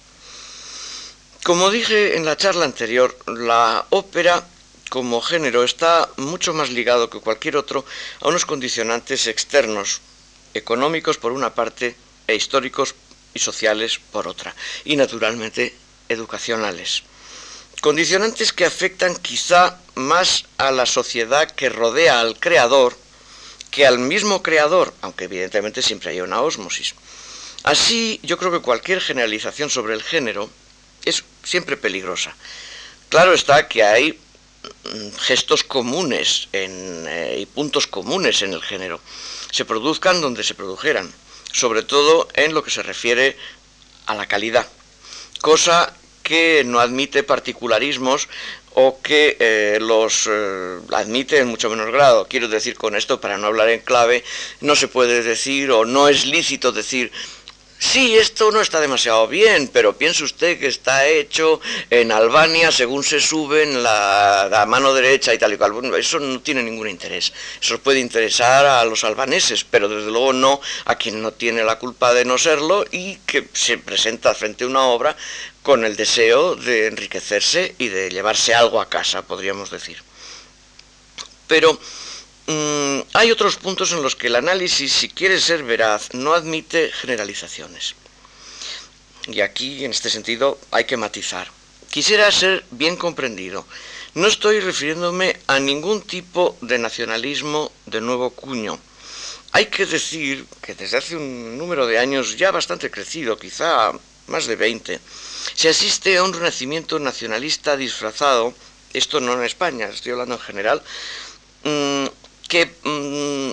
Como 1.42 1.72
dije 1.72 2.16
en 2.16 2.24
la 2.24 2.36
charla 2.36 2.64
anterior, 2.64 3.18
la 3.26 3.84
ópera 3.90 4.46
como 4.90 5.20
género 5.20 5.64
está 5.64 6.08
mucho 6.16 6.54
más 6.54 6.70
ligado 6.70 7.10
que 7.10 7.18
cualquier 7.18 7.56
otro 7.56 7.84
a 8.20 8.28
unos 8.28 8.46
condicionantes 8.46 9.26
externos, 9.26 10.02
económicos 10.54 11.18
por 11.18 11.32
una 11.32 11.52
parte 11.52 11.96
e 12.28 12.36
históricos 12.36 12.94
y 13.34 13.40
sociales 13.40 13.98
por 14.12 14.28
otra, 14.28 14.54
y 14.84 14.94
naturalmente 14.94 15.74
educacionales. 16.08 17.02
Condicionantes 17.80 18.52
que 18.52 18.64
afectan 18.64 19.16
quizá 19.16 19.80
más 19.96 20.44
a 20.58 20.70
la 20.70 20.86
sociedad 20.86 21.50
que 21.50 21.70
rodea 21.70 22.20
al 22.20 22.38
creador 22.38 22.96
que 23.72 23.84
al 23.84 23.98
mismo 23.98 24.44
creador, 24.44 24.94
aunque 25.00 25.24
evidentemente 25.24 25.82
siempre 25.82 26.10
hay 26.10 26.20
una 26.20 26.40
ósmosis. 26.40 26.94
Así, 27.64 28.20
yo 28.22 28.38
creo 28.38 28.52
que 28.52 28.60
cualquier 28.60 29.00
generalización 29.00 29.70
sobre 29.70 29.94
el 29.94 30.04
género 30.04 30.48
es 31.04 31.24
siempre 31.42 31.76
peligrosa. 31.76 32.34
Claro 33.08 33.34
está 33.34 33.68
que 33.68 33.82
hay 33.82 34.12
mm, 34.12 35.16
gestos 35.18 35.64
comunes 35.64 36.48
eh, 36.52 37.38
y 37.40 37.46
puntos 37.46 37.86
comunes 37.86 38.42
en 38.42 38.52
el 38.52 38.62
género. 38.62 39.00
Se 39.50 39.64
produzcan 39.64 40.20
donde 40.20 40.44
se 40.44 40.54
produjeran, 40.54 41.12
sobre 41.52 41.82
todo 41.82 42.28
en 42.34 42.54
lo 42.54 42.62
que 42.62 42.70
se 42.70 42.82
refiere 42.82 43.36
a 44.06 44.14
la 44.14 44.26
calidad, 44.26 44.66
cosa 45.40 45.94
que 46.22 46.62
no 46.64 46.80
admite 46.80 47.22
particularismos 47.22 48.28
o 48.74 49.00
que 49.02 49.36
eh, 49.38 49.78
los 49.80 50.26
eh, 50.30 50.78
admite 50.92 51.38
en 51.38 51.48
mucho 51.48 51.68
menor 51.68 51.92
grado. 51.92 52.26
Quiero 52.28 52.48
decir 52.48 52.76
con 52.76 52.96
esto, 52.96 53.20
para 53.20 53.36
no 53.36 53.48
hablar 53.48 53.68
en 53.68 53.80
clave, 53.80 54.24
no 54.60 54.74
se 54.76 54.88
puede 54.88 55.22
decir 55.22 55.70
o 55.70 55.84
no 55.84 56.08
es 56.08 56.24
lícito 56.24 56.72
decir 56.72 57.12
sí, 57.82 58.16
esto 58.16 58.52
no 58.52 58.60
está 58.60 58.80
demasiado 58.80 59.26
bien, 59.26 59.68
pero 59.72 59.98
piense 59.98 60.22
usted 60.22 60.58
que 60.58 60.68
está 60.68 61.06
hecho 61.08 61.60
en 61.90 62.12
Albania 62.12 62.70
según 62.70 63.02
se 63.02 63.20
sube 63.20 63.64
en 63.64 63.82
la, 63.82 64.64
mano 64.68 64.94
derecha 64.94 65.34
y 65.34 65.38
tal 65.38 65.52
y 65.52 65.56
cual. 65.56 65.72
Bueno, 65.72 65.96
eso 65.96 66.20
no 66.20 66.40
tiene 66.40 66.62
ningún 66.62 66.88
interés. 66.88 67.32
Eso 67.60 67.78
puede 67.80 67.98
interesar 67.98 68.64
a 68.64 68.84
los 68.84 69.02
albaneses, 69.04 69.64
pero 69.64 69.88
desde 69.88 70.10
luego 70.10 70.32
no 70.32 70.60
a 70.84 70.94
quien 70.94 71.20
no 71.20 71.32
tiene 71.32 71.64
la 71.64 71.78
culpa 71.78 72.14
de 72.14 72.24
no 72.24 72.38
serlo 72.38 72.84
y 72.90 73.16
que 73.26 73.48
se 73.52 73.78
presenta 73.78 74.34
frente 74.34 74.64
a 74.64 74.68
una 74.68 74.82
obra 74.84 75.16
con 75.62 75.84
el 75.84 75.96
deseo 75.96 76.54
de 76.54 76.86
enriquecerse 76.86 77.74
y 77.78 77.88
de 77.88 78.10
llevarse 78.10 78.54
algo 78.54 78.80
a 78.80 78.88
casa, 78.88 79.22
podríamos 79.22 79.70
decir. 79.70 80.02
Pero 81.46 81.78
mm, 82.46 83.00
hay 83.14 83.30
otros 83.30 83.56
puntos 83.56 83.92
en 83.92 84.02
los 84.02 84.16
que 84.16 84.28
el 84.28 84.36
análisis, 84.36 84.92
si 84.92 85.08
quiere 85.08 85.40
ser 85.40 85.62
veraz, 85.62 86.14
no 86.14 86.34
admite 86.34 86.90
generalizaciones. 86.92 87.94
Y 89.26 89.40
aquí, 89.40 89.84
en 89.84 89.92
este 89.92 90.10
sentido, 90.10 90.58
hay 90.70 90.84
que 90.84 90.96
matizar. 90.96 91.50
Quisiera 91.90 92.30
ser 92.32 92.64
bien 92.70 92.96
comprendido. 92.96 93.66
No 94.14 94.26
estoy 94.26 94.60
refiriéndome 94.60 95.38
a 95.46 95.58
ningún 95.60 96.02
tipo 96.02 96.56
de 96.60 96.78
nacionalismo 96.78 97.70
de 97.86 98.00
nuevo 98.00 98.30
cuño. 98.30 98.78
Hay 99.52 99.66
que 99.66 99.86
decir 99.86 100.46
que 100.62 100.74
desde 100.74 100.96
hace 100.96 101.16
un 101.16 101.58
número 101.58 101.86
de 101.86 101.98
años 101.98 102.36
ya 102.36 102.50
bastante 102.50 102.90
crecido, 102.90 103.38
quizá 103.38 103.92
más 104.26 104.46
de 104.46 104.56
20, 104.56 104.98
se 105.54 105.68
asiste 105.68 106.16
a 106.16 106.24
un 106.24 106.32
renacimiento 106.32 106.98
nacionalista 106.98 107.76
disfrazado, 107.76 108.54
esto 108.92 109.20
no 109.20 109.34
en 109.34 109.44
España, 109.44 109.88
estoy 109.88 110.12
hablando 110.12 110.36
en 110.36 110.40
general, 110.40 110.82
mm, 111.64 112.06
que, 112.52 112.66
mm, 112.84 113.52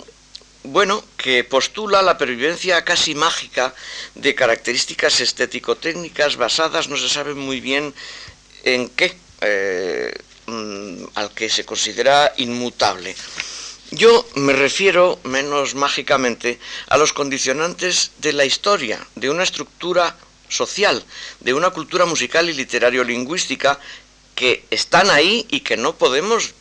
bueno, 0.75 1.01
que 1.15 1.45
postula 1.45 2.01
la 2.01 2.17
pervivencia 2.17 2.83
casi 2.83 3.15
mágica 3.15 3.73
de 4.15 4.35
características 4.35 5.21
estético-técnicas 5.21 6.35
basadas, 6.35 6.89
no 6.89 6.97
se 6.97 7.07
sabe 7.07 7.33
muy 7.33 7.61
bien 7.61 7.93
en 8.65 8.89
qué, 8.89 9.15
eh, 9.39 10.11
mm, 10.47 11.15
al 11.15 11.31
que 11.31 11.47
se 11.49 11.63
considera 11.63 12.33
inmutable. 12.35 13.15
Yo 13.91 14.27
me 14.35 14.51
refiero, 14.51 15.17
menos 15.23 15.75
mágicamente, 15.75 16.59
a 16.89 16.97
los 16.97 17.13
condicionantes 17.13 18.11
de 18.17 18.33
la 18.33 18.43
historia, 18.43 18.99
de 19.15 19.29
una 19.29 19.43
estructura 19.43 20.13
social, 20.49 21.05
de 21.39 21.53
una 21.53 21.69
cultura 21.69 22.05
musical 22.05 22.49
y 22.49 22.53
literario-lingüística 22.53 23.79
que 24.39 24.63
están 24.71 25.09
ahí 25.09 25.45
y 25.49 25.59
que 25.59 25.75
no 25.75 25.97
podemos 25.97 26.53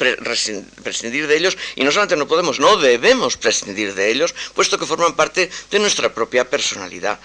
prescindir 0.82 1.28
de 1.28 1.36
ellos, 1.36 1.56
y 1.76 1.84
no 1.84 1.92
solamente 1.92 2.16
no 2.16 2.26
podemos, 2.26 2.58
no 2.58 2.76
debemos 2.76 3.36
prescindir 3.36 3.94
de 3.94 4.10
ellos, 4.10 4.34
puesto 4.52 4.80
que 4.80 4.84
forman 4.84 5.14
parte 5.14 5.48
de 5.70 5.78
nuestra 5.78 6.12
propia 6.12 6.50
personalidad. 6.50 7.20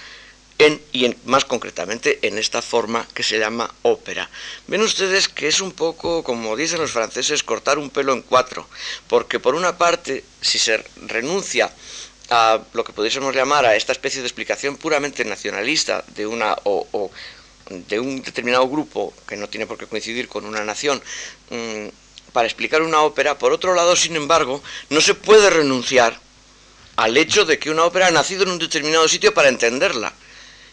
En, 0.60 0.80
y 0.92 1.16
más 1.26 1.46
concretamente 1.46 2.20
en 2.22 2.38
esta 2.38 2.62
forma 2.62 3.08
que 3.16 3.24
se 3.24 3.40
llama 3.40 3.74
ópera. 3.82 4.30
Ven 4.68 4.84
ustedes 4.84 5.28
que 5.28 5.48
es 5.48 5.60
un 5.60 5.72
poco, 5.72 6.24
como 6.24 6.56
dicen 6.56 6.80
los 6.80 6.92
franceses, 6.92 7.42
cortar 7.42 7.80
un 7.80 7.90
pelo 7.90 8.14
en 8.14 8.22
cuatro, 8.22 8.70
porque 9.08 9.40
por 9.40 9.56
una 9.56 9.80
parte, 9.80 10.24
si 10.40 10.60
se 10.60 10.86
renuncia 11.08 11.74
a 12.30 12.62
lo 12.74 12.84
que 12.84 12.94
pudiésemos 12.94 13.34
llamar 13.34 13.66
a 13.66 13.76
esta 13.76 13.92
especie 13.92 14.22
de 14.22 14.28
explicación 14.28 14.78
puramente 14.78 15.26
nacionalista 15.26 16.06
de 16.10 16.28
una 16.28 16.56
o, 16.64 17.10
de 17.70 18.00
un 18.00 18.22
determinado 18.22 18.68
grupo 18.68 19.14
que 19.28 19.36
no 19.36 19.48
tiene 19.48 19.68
por 19.68 19.78
qué 19.78 19.88
coincidir 19.88 20.28
con 20.28 20.46
una 20.46 20.64
nación 20.64 21.02
mm, 21.50 21.88
para 22.34 22.48
explicar 22.48 22.82
una 22.82 23.02
ópera, 23.02 23.38
por 23.38 23.54
otro 23.54 23.76
lado, 23.76 23.96
sin 23.96 24.16
embargo, 24.16 24.62
no 24.90 25.02
se 25.02 25.14
puede 25.14 25.50
renunciar 25.50 26.20
al 26.96 27.16
hecho 27.18 27.46
de 27.46 27.60
que 27.60 27.70
una 27.70 27.86
ópera 27.86 28.08
ha 28.08 28.12
nacido 28.12 28.44
en 28.44 28.50
un 28.50 28.60
determinado 28.60 29.08
sitio 29.08 29.34
para 29.34 29.50
entenderla. 29.50 30.14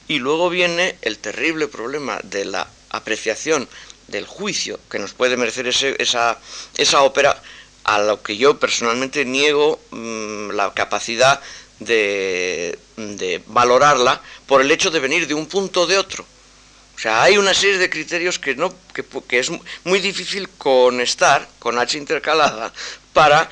Y 0.09 0.18
luego 0.18 0.50
viene 0.50 0.97
el 1.02 1.18
terrible 1.18 1.68
problema 1.68 2.18
de 2.25 2.44
la 2.44 2.68
apreciación 2.90 3.68
del 4.09 4.26
juicio 4.26 4.80
que 4.90 4.99
nos 4.99 5.12
puede 5.12 5.37
merecer 5.37 5.68
esa, 5.68 6.38
esa 6.76 7.02
ópera 7.02 7.40
a 7.85 7.99
lo 8.00 8.23
que 8.23 8.37
yo 8.37 8.59
personalmente 8.59 9.25
niego 9.25 9.80
mm, 9.90 10.50
la 10.50 10.73
capacidad 10.75 11.40
de, 11.78 12.78
valorarla 13.47 14.20
por 14.47 14.61
el 14.61 14.70
hecho 14.70 14.90
de 14.90 15.00
venir 15.00 15.26
de 15.26 15.35
un 15.35 15.47
punto 15.47 15.82
o 15.82 15.87
de 15.87 15.99
otro. 15.99 16.25
O 17.00 17.02
sea, 17.02 17.23
hay 17.23 17.38
una 17.38 17.54
serie 17.54 17.78
de 17.78 17.88
criterios 17.88 18.38
que, 18.38 18.54
no, 18.54 18.75
que, 18.92 19.38
es 19.38 19.50
muy 19.85 20.00
difícil 20.00 20.50
conectar 20.50 21.49
con 21.59 21.78
H 21.78 21.97
intercalada 21.97 22.75
para 23.14 23.49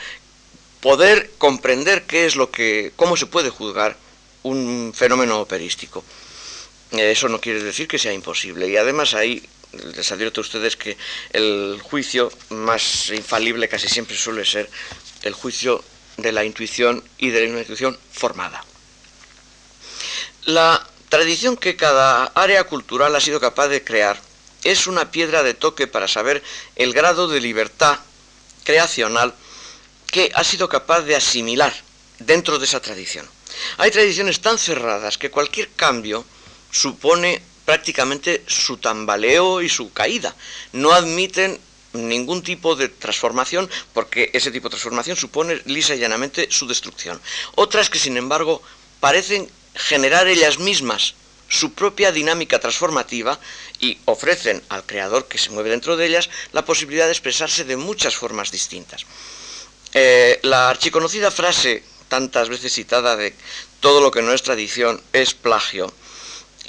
poder 0.81 1.31
comprender 1.39 2.03
qué 2.03 2.27
es 2.27 2.37
lo 2.37 2.51
que, 2.51 2.93
cómo 2.95 3.17
se 3.17 3.25
puede 3.25 3.49
juzgar 3.49 3.97
un 4.43 4.93
fenómeno 4.95 5.41
operístico. 5.41 6.05
Eso 6.91 7.31
no 7.31 7.41
quiere 7.41 7.63
decir 7.63 7.89
que 7.89 7.99
sea 7.99 8.13
imposible. 8.13 8.69
Y 8.69 8.77
además 8.77 9.15
hay 9.15 9.43
les 9.73 10.13
advierto 10.13 10.43
a 10.43 10.45
ustedes 10.45 10.77
que 10.77 10.99
el 11.33 11.81
juicio 11.83 12.31
más 12.51 13.09
infalible 13.09 13.67
casi 13.67 13.89
siempre 13.89 14.15
suele 14.15 14.45
ser 14.45 14.69
el 15.23 15.33
juicio 15.33 15.83
de 16.19 16.33
la 16.33 16.45
intuición 16.45 17.03
y 17.17 17.31
de 17.31 17.49
la 17.49 17.61
intuición 17.61 17.99
formada. 18.13 18.63
La 20.45 20.87
tradición 21.09 21.57
que 21.57 21.77
cada 21.77 22.25
área 22.35 22.65
cultural 22.65 23.15
ha 23.17 23.21
sido 23.21 23.41
capaz 23.41 23.69
de 23.69 23.85
crear 23.85 24.21
es 24.65 24.87
una 24.87 25.11
piedra 25.11 25.43
de 25.43 25.55
toque 25.55 25.87
para 25.87 26.09
saber 26.09 26.43
el 26.77 26.93
grado 26.93 27.29
de 27.29 27.41
libertad 27.41 27.99
creacional 28.65 29.35
que 30.07 30.31
ha 30.35 30.45
sido 30.45 30.69
capaz 30.69 31.03
de 31.03 31.17
asimilar 31.17 31.73
dentro 32.19 32.59
de 32.59 32.65
esa 32.65 32.81
tradición. 32.81 33.29
Hay 33.79 33.91
tradiciones 33.91 34.41
tan 34.41 34.59
cerradas 34.59 35.19
que 35.19 35.31
cualquier 35.31 35.71
cambio 35.71 36.25
supone 36.71 37.43
prácticamente 37.65 38.43
su 38.47 38.79
tambaleo 38.79 39.63
y 39.63 39.69
su 39.69 39.93
caída. 39.93 40.35
No 40.73 40.93
admiten 40.93 41.61
ningún 41.93 42.43
tipo 42.43 42.77
de 42.77 42.89
transformación 42.89 43.69
porque 43.93 44.31
ese 44.33 44.51
tipo 44.51 44.69
de 44.69 44.73
transformación 44.73 45.17
supone 45.17 45.61
lisa 45.65 45.95
y 45.95 45.99
llanamente 45.99 46.49
su 46.51 46.67
destrucción. 46.67 47.21
Otras 47.55 47.91
que 47.91 47.99
sin 47.99 48.17
embargo 48.17 48.63
parecen 49.01 49.51
generar 49.79 50.27
ellas 50.29 50.59
mismas 50.59 51.15
su 51.49 51.73
propia 51.73 52.13
dinámica 52.13 52.59
transformativa 52.59 53.41
y 53.81 53.97
ofrecen 54.05 54.63
al 54.69 54.85
creador 54.85 55.29
que 55.29 55.39
se 55.39 55.51
mueve 55.51 55.71
dentro 55.71 55.97
de 55.97 56.05
ellas 56.05 56.29
la 56.53 56.67
posibilidad 56.67 57.07
de 57.07 57.13
expresarse 57.13 57.65
de 57.65 57.79
muchas 57.79 58.17
formas 58.17 58.51
distintas. 58.51 59.07
Eh, 59.95 60.41
la 60.43 60.69
archiconocida 60.69 61.31
frase 61.31 61.83
tantas 62.09 62.51
veces 62.51 62.75
citada 62.75 63.17
de 63.17 63.35
todo 63.81 64.03
lo 64.03 64.11
que 64.11 64.21
no 64.21 64.35
es 64.35 64.43
tradición 64.43 65.01
es 65.15 65.33
plagio 65.33 65.91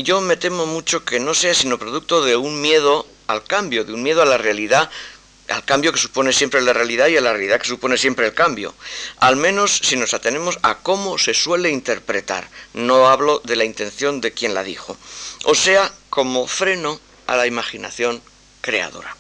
yo 0.04 0.22
me 0.22 0.38
temo 0.38 0.66
mucho 0.66 1.04
que 1.04 1.20
no 1.20 1.34
sea 1.34 1.54
sino 1.54 1.78
producto 1.78 2.24
de 2.24 2.38
un 2.38 2.62
miedo 2.62 3.06
al 3.28 3.44
cambio, 3.44 3.84
de 3.84 3.94
un 3.94 4.02
miedo 4.02 4.22
a 4.22 4.26
la 4.26 4.38
realidad, 4.38 4.90
al 5.50 5.66
cambio 5.66 5.92
que 5.92 6.00
supone 6.00 6.34
siempre 6.34 6.62
la 6.62 6.74
realidad 6.74 7.08
y 7.08 7.18
a 7.18 7.22
la 7.22 7.34
realidad 7.34 7.60
que 7.60 7.68
supone 7.68 7.98
siempre 7.98 8.28
el 8.28 8.34
cambio. 8.34 8.74
Al 9.18 9.36
menos 9.36 9.80
si 9.84 9.96
nos 9.96 10.14
atenemos 10.14 10.60
a 10.62 10.80
cómo 10.80 11.18
se 11.18 11.34
suele 11.34 11.70
interpretar. 11.70 12.50
No 12.74 13.08
hablo 13.08 13.42
de 13.44 13.56
la 13.56 13.66
intención 13.66 14.22
de 14.22 14.32
quien 14.32 14.54
la 14.54 14.64
dijo. 14.64 14.98
O 15.46 15.56
sea, 15.56 15.92
como 16.10 16.48
freno 16.48 17.00
a 17.28 17.36
la 17.36 17.48
imaginación 17.48 18.22
creadora. 18.62 19.16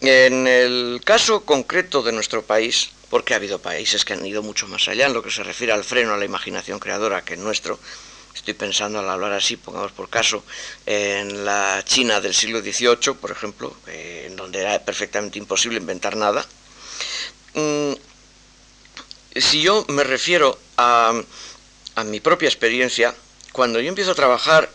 En 0.00 0.46
el 0.46 1.00
caso 1.04 1.44
concreto 1.44 2.02
de 2.02 2.12
nuestro 2.12 2.42
país, 2.42 2.90
porque 3.10 3.34
ha 3.34 3.36
habido 3.36 3.58
países 3.58 4.04
que 4.04 4.14
han 4.14 4.24
ido 4.24 4.42
mucho 4.42 4.66
más 4.66 4.88
allá 4.88 5.06
en 5.06 5.12
lo 5.12 5.22
que 5.22 5.30
se 5.30 5.42
refiere 5.42 5.72
al 5.72 5.84
freno 5.84 6.14
a 6.14 6.16
la 6.16 6.24
imaginación 6.24 6.78
creadora 6.78 7.22
que 7.22 7.34
el 7.34 7.42
nuestro, 7.42 7.78
Estoy 8.40 8.54
pensando 8.54 9.00
al 9.00 9.10
hablar 9.10 9.34
así, 9.34 9.58
pongamos 9.58 9.92
por 9.92 10.08
caso, 10.08 10.42
en 10.86 11.44
la 11.44 11.82
China 11.84 12.22
del 12.22 12.34
siglo 12.34 12.62
XVIII, 12.62 13.12
por 13.20 13.30
ejemplo, 13.30 13.76
eh, 13.86 14.24
en 14.28 14.34
donde 14.34 14.60
era 14.60 14.82
perfectamente 14.82 15.38
imposible 15.38 15.76
inventar 15.76 16.16
nada. 16.16 16.46
Mm, 17.52 17.92
si 19.36 19.60
yo 19.60 19.84
me 19.88 20.04
refiero 20.04 20.58
a, 20.78 21.20
mi 22.06 22.20
propia 22.20 22.48
experiencia, 22.48 23.14
cuando 23.52 23.78
yo 23.78 23.90
empiezo 23.90 24.12
a 24.12 24.14
trabajar, 24.14 24.70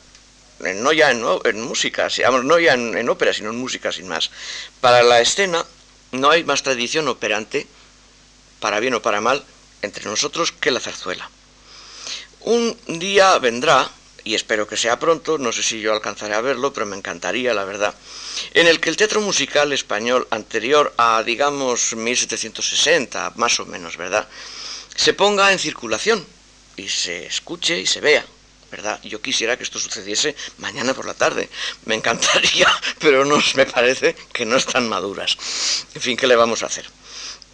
no 0.60 0.93
ya 0.93 1.10
en, 1.10 1.62
música, 1.62 2.07
no 2.43 2.60
ya 2.60 2.75
en, 2.75 2.95
en 2.95 3.10
ópera, 3.10 3.34
sino 3.34 3.50
en 3.50 3.57
música 3.57 3.91
sin 3.91 4.07
más, 4.07 4.29
para 4.79 5.01
la 5.01 5.22
escena 5.22 5.65
no 6.12 6.29
hay 6.29 6.43
más 6.43 6.62
tradición 6.62 7.07
operante, 7.07 7.65
para 8.60 8.79
bien 8.79 8.93
o 8.93 9.01
para 9.01 9.22
mal, 9.22 9.43
entre 9.81 10.05
nosotros 10.05 10.51
que 10.51 10.69
la 10.69 10.79
zarzuela. 10.79 11.31
Un 12.46 12.78
día 12.86 13.40
vendrá, 13.40 13.90
y 14.24 14.36
espero 14.36 14.68
que 14.68 14.78
sea 14.78 15.00
pronto, 15.00 15.40
no 15.40 15.52
sé 15.52 15.64
si 15.64 15.82
yo 15.82 15.92
alcanzaré 15.92 16.36
a 16.36 16.42
verlo, 16.42 16.72
pero 16.72 16.86
me 16.86 16.96
encantaría, 16.96 17.56
la 17.56 17.66
verdad, 17.66 17.96
en 18.54 18.68
el 18.68 18.80
que 18.80 18.92
el 18.92 18.98
teatro 18.98 19.20
musical 19.20 19.74
español 19.74 20.28
anterior 20.30 20.94
a, 20.96 21.24
digamos, 21.24 21.96
1760, 21.96 23.34
más 23.38 23.60
o 23.60 23.66
menos, 23.66 23.98
¿verdad?, 23.98 24.28
se 24.96 25.14
ponga 25.14 25.52
en 25.52 25.58
circulación 25.58 26.24
y 26.78 26.88
se 26.88 27.25
escuche 27.25 27.80
y 27.80 27.88
se 27.88 28.00
vea. 28.00 28.24
¿verdad? 28.70 29.00
Yo 29.04 29.22
quisiera 29.22 29.58
que 29.58 29.64
esto 29.64 29.80
sucediese 29.80 30.36
mañana 30.58 30.94
por 30.94 31.06
la 31.06 31.14
tarde. 31.14 31.50
Me 31.86 31.96
encantaría, 31.96 32.68
pero 33.00 33.25
no, 33.25 33.42
me 33.56 33.66
parece 33.66 34.16
que 34.32 34.46
no 34.46 34.58
están 34.58 34.88
maduras. 34.88 35.36
En 35.96 36.02
fin, 36.02 36.16
¿qué 36.16 36.28
le 36.28 36.36
vamos 36.36 36.62
a 36.62 36.68
hacer? 36.68 36.86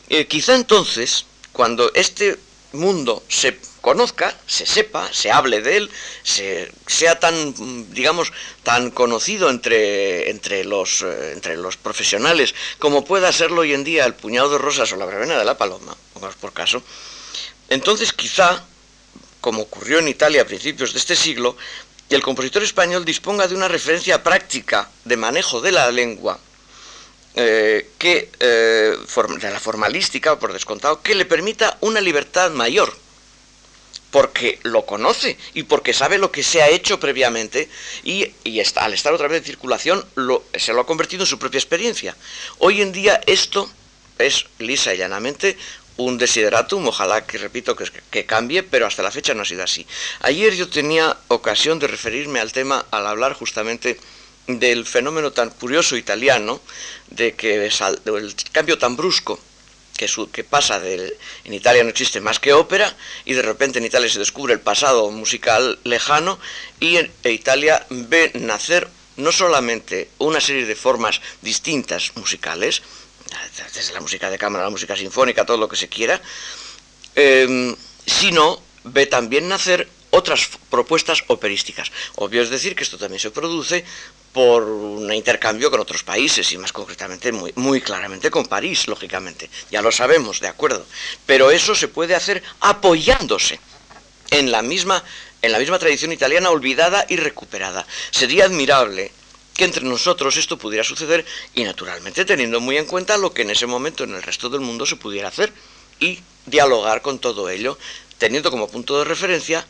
Eh, 0.10 0.28
quizá 0.28 0.56
entonces, 0.56 1.26
cuando 1.54 1.92
este 1.94 2.38
mundo 2.74 3.24
se 3.30 3.58
conozca, 3.82 4.36
se 4.48 4.66
sepa, 4.66 5.12
se 5.12 5.32
hable 5.32 5.62
de 5.62 5.78
él, 5.78 5.92
se, 6.24 6.72
sea 6.88 7.20
tan, 7.20 7.92
digamos, 7.94 8.32
tan 8.64 8.92
conocido 8.92 9.50
entre, 9.50 10.30
entre, 10.30 10.64
los, 10.64 11.02
eh, 11.02 11.34
entre 11.34 11.58
los 11.58 11.78
profesionales 11.78 12.54
como 12.80 13.04
pueda 13.04 13.32
serlo 13.32 13.62
hoy 13.62 13.74
en 13.74 13.84
día 13.84 14.06
el 14.06 14.14
puñado 14.14 14.50
de 14.50 14.60
rosas 14.60 14.92
o 14.94 14.98
la 14.98 15.06
verbena 15.06 15.38
de 15.38 15.46
la 15.46 15.58
paloma, 15.58 15.98
pongamos 16.14 16.36
por 16.38 16.54
caso, 16.54 16.84
entonces 17.70 18.14
quizá, 18.14 18.64
como 19.42 19.64
ocurrió 19.64 20.00
en 20.00 20.08
Italia 20.08 20.44
a 20.44 20.46
principios 20.46 20.94
de 20.94 21.00
este 21.00 21.16
siglo, 21.16 21.58
el 22.10 22.22
compositor 22.22 22.62
español 22.62 23.06
disponga 23.06 23.48
de 23.48 23.56
una 23.56 23.68
referencia 23.68 24.22
práctica 24.22 24.90
de 25.06 25.18
manejo 25.18 25.62
de 25.62 25.72
la 25.72 25.90
lengua 25.92 26.38
eh, 27.36 27.90
que, 27.98 28.30
eh, 28.40 28.98
de 29.40 29.52
la 29.52 29.60
formalística, 29.60 30.38
por 30.38 30.52
descontado, 30.52 31.02
que 31.02 31.16
le 31.16 31.26
permita 31.26 31.78
una 31.80 32.02
libertad 32.02 32.52
mayor, 32.52 32.94
porque 34.12 34.60
lo 34.64 34.86
conoce 34.86 35.38
y 35.54 35.64
porque 35.64 35.94
sabe 35.94 36.18
lo 36.18 36.32
que 36.32 36.44
se 36.44 36.62
ha 36.62 36.70
hecho 36.70 37.00
previamente 37.00 37.70
y, 38.04 38.32
está, 38.44 38.86
al 38.86 38.94
estar 38.94 39.14
otra 39.14 39.28
vez 39.28 39.40
en 39.40 39.46
circulación 39.46 40.06
se 40.54 40.74
lo 40.74 40.82
ha 40.82 40.86
convertido 40.86 41.24
en 41.24 41.28
su 41.28 41.40
propia 41.40 41.58
experiencia. 41.58 42.16
Hoy 42.60 42.82
en 42.82 42.92
día 42.92 43.22
esto 43.26 43.70
es 44.20 44.46
lisa 44.60 44.94
y 44.94 44.98
llanamente 44.98 45.58
un 45.98 46.18
desideratum, 46.18 46.88
ojalá 46.88 47.26
que 47.26 47.38
repito 47.38 47.76
que, 47.76 47.86
que, 48.10 48.26
cambie, 48.26 48.64
pero 48.64 48.86
hasta 48.86 49.04
la 49.04 49.12
fecha 49.12 49.34
no 49.34 49.44
ha 49.44 49.46
sido 49.46 49.64
así. 49.64 49.86
Ayer 50.22 50.56
yo 50.56 50.70
tenía 50.70 51.18
ocasión 51.28 51.80
de 51.80 51.88
referirme 51.88 52.40
al 52.40 52.52
tema 52.52 52.86
al 52.92 53.08
hablar 53.08 53.34
justamente 53.34 54.00
del 54.48 54.86
fenómeno 54.86 55.32
tan 55.32 55.50
curioso 55.50 55.96
italiano 55.96 56.60
de 57.10 57.34
que 57.34 57.66
el 57.66 58.36
cambio 58.52 58.78
tan 58.78 58.96
brusco 58.96 59.40
que, 59.98 60.10
que 60.32 60.44
pasa 60.44 60.80
de, 60.80 61.18
en 61.44 61.54
Italia 61.54 61.84
no 61.84 61.90
existe 61.90 62.22
más 62.22 62.40
que 62.40 62.54
ópera 62.54 62.96
y 63.26 63.34
de 63.34 63.42
repente 63.42 63.80
en 63.80 63.86
Italia 63.86 64.10
se 64.10 64.20
descubre 64.20 64.54
el 64.54 64.60
pasado 64.60 65.10
musical 65.12 65.80
lejano 65.84 66.40
y 66.80 66.98
en 66.98 67.12
e 67.24 67.32
Italia 67.32 67.86
ve 67.90 68.32
nacer 68.36 68.88
no 69.18 69.32
solamente 69.32 70.10
una 70.18 70.42
serie 70.42 70.66
de 70.66 70.76
formas 70.76 71.22
distintas 71.42 72.16
musicales, 72.16 72.82
desde 73.74 73.94
la 73.94 74.02
música 74.02 74.30
de 74.30 74.38
cámara, 74.38 74.64
la 74.64 74.70
música 74.70 74.96
sinfónica, 74.96 75.46
todo 75.46 75.58
lo 75.58 75.70
que 75.70 75.76
se 75.76 75.88
quiera, 75.88 76.22
em, 77.16 77.76
sino 78.06 78.62
ve 78.84 79.06
también 79.06 79.48
nacer 79.48 79.88
otras 80.12 80.50
propuestas 80.70 81.24
operísticas. 81.28 81.92
Obvio 82.16 82.42
es 82.42 82.50
decir 82.50 82.76
que 82.76 82.84
esto 82.84 82.98
también 82.98 83.20
se 83.20 83.32
produce 83.32 83.84
por 84.34 84.64
un 84.64 85.12
intercambio 85.12 85.70
con 85.72 85.80
otros 85.80 86.04
países 86.04 86.52
y 86.52 86.58
más 86.58 86.72
concretamente 86.72 87.32
muy, 87.32 87.82
claramente 87.82 88.32
con 88.32 88.46
París, 88.46 88.88
lógicamente. 88.88 89.50
Ya 89.72 89.82
lo 89.82 89.92
sabemos, 89.92 90.40
de 90.40 90.48
acuerdo. 90.48 90.86
Pero 91.26 91.52
eso 91.52 91.76
se 91.76 91.88
puede 91.88 92.16
hacer 92.16 92.44
apoyándose 92.60 93.60
en 94.30 94.52
la 94.52 94.62
misma, 94.62 95.04
en 95.42 95.52
la 95.52 95.60
misma 95.60 95.80
tradición 95.80 96.12
italiana 96.12 96.50
olvidada 96.50 97.06
y 97.10 97.18
recuperada. 97.18 97.86
Sería 98.12 98.46
admirable 98.46 99.12
que 99.54 99.66
entre 99.66 99.84
nosotros 99.84 100.38
esto 100.38 100.58
pudiera 100.58 100.84
suceder 100.84 101.26
y 101.54 101.64
naturalmente 101.64 102.24
teniendo 102.24 102.62
muy 102.62 102.78
en 102.78 102.86
cuenta 102.86 103.18
lo 103.18 103.34
que 103.34 103.42
en 103.42 103.50
ese 103.50 103.68
momento 103.68 104.06
en 104.06 104.16
el 104.16 104.24
resto 104.24 104.50
del 104.50 104.62
mundo 104.62 104.86
se 104.86 104.96
pudiera 104.96 105.28
hacer 105.28 105.52
y 106.00 106.20
dialogar 106.46 107.02
con 107.02 107.20
todo 107.20 107.50
ello, 107.50 107.78
teniendo 108.18 108.50
como 108.50 108.70
punto 108.70 108.98
de 108.98 109.06
referencia 109.06 109.68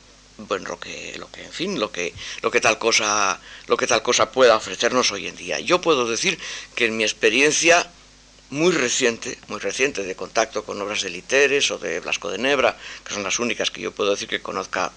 bueno, 0.47 0.69
lo 0.69 0.79
que, 0.79 1.15
lo 1.17 1.29
que, 1.31 1.43
en 1.43 1.51
fin, 1.51 1.79
lo 1.79 1.91
que, 1.91 2.13
lo 2.41 2.51
que 2.51 2.61
tal 2.61 2.77
cosa, 2.77 3.39
lo 3.67 3.77
que 3.77 3.87
tal 3.87 4.01
cosa 4.01 4.31
pueda 4.31 4.55
ofrecernos 4.55 5.11
hoy 5.11 5.27
en 5.27 5.35
día. 5.35 5.59
Yo 5.59 5.81
puedo 5.81 6.07
decir 6.07 6.39
que 6.75 6.85
en 6.85 6.97
mi 6.97 7.03
experiencia 7.03 7.89
muy 8.49 8.73
reciente, 8.73 9.37
muy 9.47 9.59
reciente 9.59 10.03
de 10.03 10.15
contacto 10.15 10.63
con 10.63 10.81
obras 10.81 11.01
de 11.01 11.09
Literes 11.09 11.71
o 11.71 11.77
de 11.77 11.99
Blasco 12.01 12.29
de 12.29 12.37
Nebra, 12.37 12.77
que 13.05 13.13
son 13.13 13.23
las 13.23 13.39
únicas 13.39 13.71
que 13.71 13.81
yo 13.81 13.91
puedo 13.91 14.11
decir 14.11 14.27
que 14.27 14.41
conozca 14.41 14.91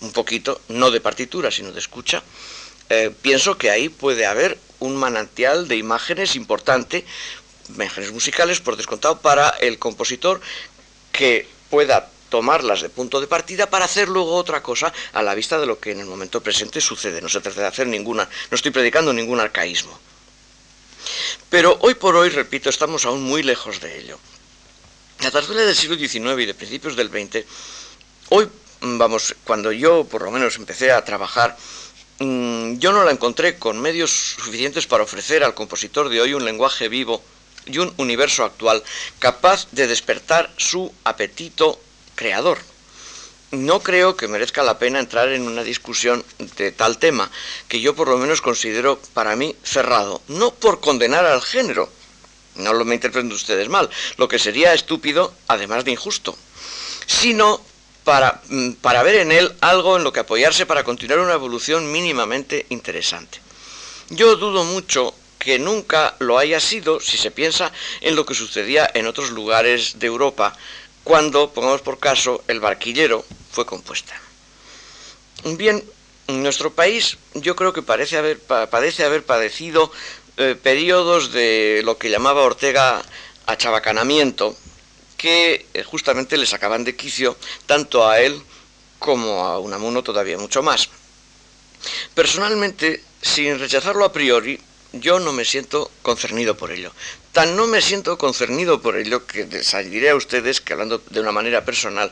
un 0.00 0.12
poquito, 0.12 0.60
no 0.68 0.90
de 0.90 1.00
partitura, 1.00 1.50
sino 1.50 1.72
de 1.72 1.78
escucha, 1.78 2.22
eh, 2.88 3.12
pienso 3.22 3.56
que 3.56 3.70
ahí 3.70 3.88
puede 3.88 4.26
haber 4.26 4.58
un 4.78 4.96
manantial 4.96 5.68
de 5.68 5.76
imágenes 5.76 6.36
importante, 6.36 7.04
imágenes 7.68 8.12
musicales 8.12 8.60
por 8.60 8.76
descontado, 8.76 9.20
para 9.20 9.50
el 9.50 9.78
compositor 9.78 10.40
que 11.12 11.48
pueda 11.70 12.10
tomarlas 12.28 12.82
de 12.82 12.88
punto 12.88 13.20
de 13.20 13.26
partida 13.26 13.70
para 13.70 13.84
hacer 13.84 14.08
luego 14.08 14.34
otra 14.34 14.62
cosa 14.62 14.92
a 15.12 15.22
la 15.22 15.34
vista 15.34 15.58
de 15.58 15.66
lo 15.66 15.78
que 15.78 15.92
en 15.92 16.00
el 16.00 16.06
momento 16.06 16.42
presente 16.42 16.80
sucede. 16.80 17.20
No 17.20 17.28
se 17.28 17.40
trata 17.40 17.60
de 17.62 17.66
hacer 17.68 17.86
ninguna, 17.86 18.28
no 18.50 18.54
estoy 18.54 18.70
predicando 18.70 19.12
ningún 19.12 19.40
arcaísmo. 19.40 19.98
Pero 21.48 21.78
hoy 21.80 21.94
por 21.94 22.16
hoy, 22.16 22.30
repito, 22.30 22.68
estamos 22.68 23.04
aún 23.04 23.22
muy 23.22 23.42
lejos 23.42 23.80
de 23.80 23.98
ello. 23.98 24.18
La 25.20 25.30
zarzuela 25.30 25.62
del 25.62 25.76
siglo 25.76 25.96
XIX 25.96 26.42
y 26.42 26.46
de 26.46 26.54
principios 26.54 26.96
del 26.96 27.08
XX, 27.08 27.44
hoy, 28.30 28.48
vamos, 28.80 29.34
cuando 29.44 29.72
yo 29.72 30.04
por 30.04 30.22
lo 30.22 30.30
menos 30.30 30.56
empecé 30.56 30.92
a 30.92 31.04
trabajar, 31.04 31.56
mm, 32.18 32.78
yo 32.78 32.92
no 32.92 33.04
la 33.04 33.12
encontré 33.12 33.58
con 33.58 33.80
medios 33.80 34.10
suficientes 34.10 34.86
para 34.86 35.04
ofrecer 35.04 35.42
al 35.44 35.54
compositor 35.54 36.08
de 36.08 36.20
hoy 36.20 36.34
un 36.34 36.44
lenguaje 36.44 36.88
vivo 36.88 37.22
y 37.66 37.78
un 37.78 37.92
universo 37.96 38.44
actual 38.44 38.82
capaz 39.18 39.68
de 39.72 39.86
despertar 39.86 40.52
su 40.56 40.92
apetito 41.04 41.80
creador. 42.16 42.58
No 43.52 43.80
creo 43.80 44.16
que 44.16 44.26
merezca 44.26 44.64
la 44.64 44.80
pena 44.80 44.98
entrar 44.98 45.28
en 45.28 45.42
una 45.46 45.62
discusión 45.62 46.24
de 46.56 46.72
tal 46.72 46.98
tema, 46.98 47.30
que 47.68 47.80
yo 47.80 47.94
por 47.94 48.08
lo 48.08 48.18
menos 48.18 48.42
considero 48.42 48.98
para 49.14 49.36
mí 49.36 49.54
cerrado, 49.62 50.20
no 50.26 50.52
por 50.52 50.80
condenar 50.80 51.24
al 51.24 51.40
género, 51.40 51.88
no 52.56 52.72
lo 52.72 52.84
me 52.84 52.96
interpreten 52.96 53.30
ustedes 53.30 53.68
mal, 53.68 53.88
lo 54.16 54.26
que 54.26 54.40
sería 54.40 54.74
estúpido, 54.74 55.32
además 55.46 55.84
de 55.84 55.92
injusto, 55.92 56.36
sino 57.06 57.60
para, 58.02 58.40
mm, 58.48 58.72
para 58.72 59.04
ver 59.04 59.16
en 59.16 59.30
él 59.30 59.54
algo 59.60 59.96
en 59.96 60.02
lo 60.04 60.12
que 60.12 60.20
apoyarse 60.20 60.66
para 60.66 60.82
continuar 60.82 61.20
una 61.20 61.34
evolución 61.34 61.92
mínimamente 61.92 62.66
interesante. 62.70 63.40
Yo 64.10 64.36
dudo 64.36 64.64
mucho 64.64 65.14
que 65.38 65.58
nunca 65.58 66.16
lo 66.18 66.38
haya 66.38 66.58
sido 66.58 67.00
si 67.00 67.16
se 67.16 67.30
piensa 67.30 67.72
en 68.00 68.16
lo 68.16 68.26
que 68.26 68.34
sucedía 68.34 68.90
en 68.94 69.06
otros 69.06 69.30
lugares 69.30 69.98
de 69.98 70.06
Europa, 70.08 70.56
cuando, 71.06 71.52
pongamos 71.52 71.82
por 71.82 72.00
caso, 72.00 72.42
el 72.48 72.58
barquillero 72.58 73.24
fue 73.52 73.64
compuesta. 73.64 74.20
Bien, 75.44 75.84
en 76.26 76.42
nuestro 76.42 76.72
país 76.72 77.16
yo 77.34 77.54
creo 77.54 77.72
que 77.72 77.80
parece 77.80 78.16
haber, 78.16 78.40
padece 78.40 79.04
haber 79.04 79.24
padecido 79.24 79.92
eh, 80.36 80.56
periodos 80.60 81.30
de 81.30 81.82
lo 81.84 81.96
que 81.96 82.10
llamaba 82.10 82.42
Ortega 82.42 83.04
achabacanamiento, 83.46 84.56
que 85.16 85.66
eh, 85.74 85.84
justamente 85.84 86.36
le 86.36 86.44
sacaban 86.44 86.82
de 86.82 86.96
quicio 86.96 87.36
tanto 87.66 88.08
a 88.08 88.18
él 88.18 88.42
como 88.98 89.46
a 89.46 89.60
Unamuno 89.60 90.02
todavía 90.02 90.38
mucho 90.38 90.60
más. 90.64 90.88
Personalmente, 92.16 93.04
sin 93.22 93.60
rechazarlo 93.60 94.04
a 94.04 94.12
priori, 94.12 94.58
yo 94.92 95.20
no 95.20 95.32
me 95.32 95.44
siento 95.44 95.88
concernido 96.02 96.56
por 96.56 96.72
ello. 96.72 96.90
No 97.44 97.66
me 97.66 97.82
siento 97.82 98.16
concernido 98.16 98.80
por 98.80 98.96
ello 98.96 99.26
que 99.26 99.44
les 99.44 99.70
diré 99.90 100.08
a 100.08 100.16
ustedes 100.16 100.62
que 100.62 100.72
hablando 100.72 101.02
de 101.10 101.20
una 101.20 101.32
manera 101.32 101.66
personal, 101.66 102.10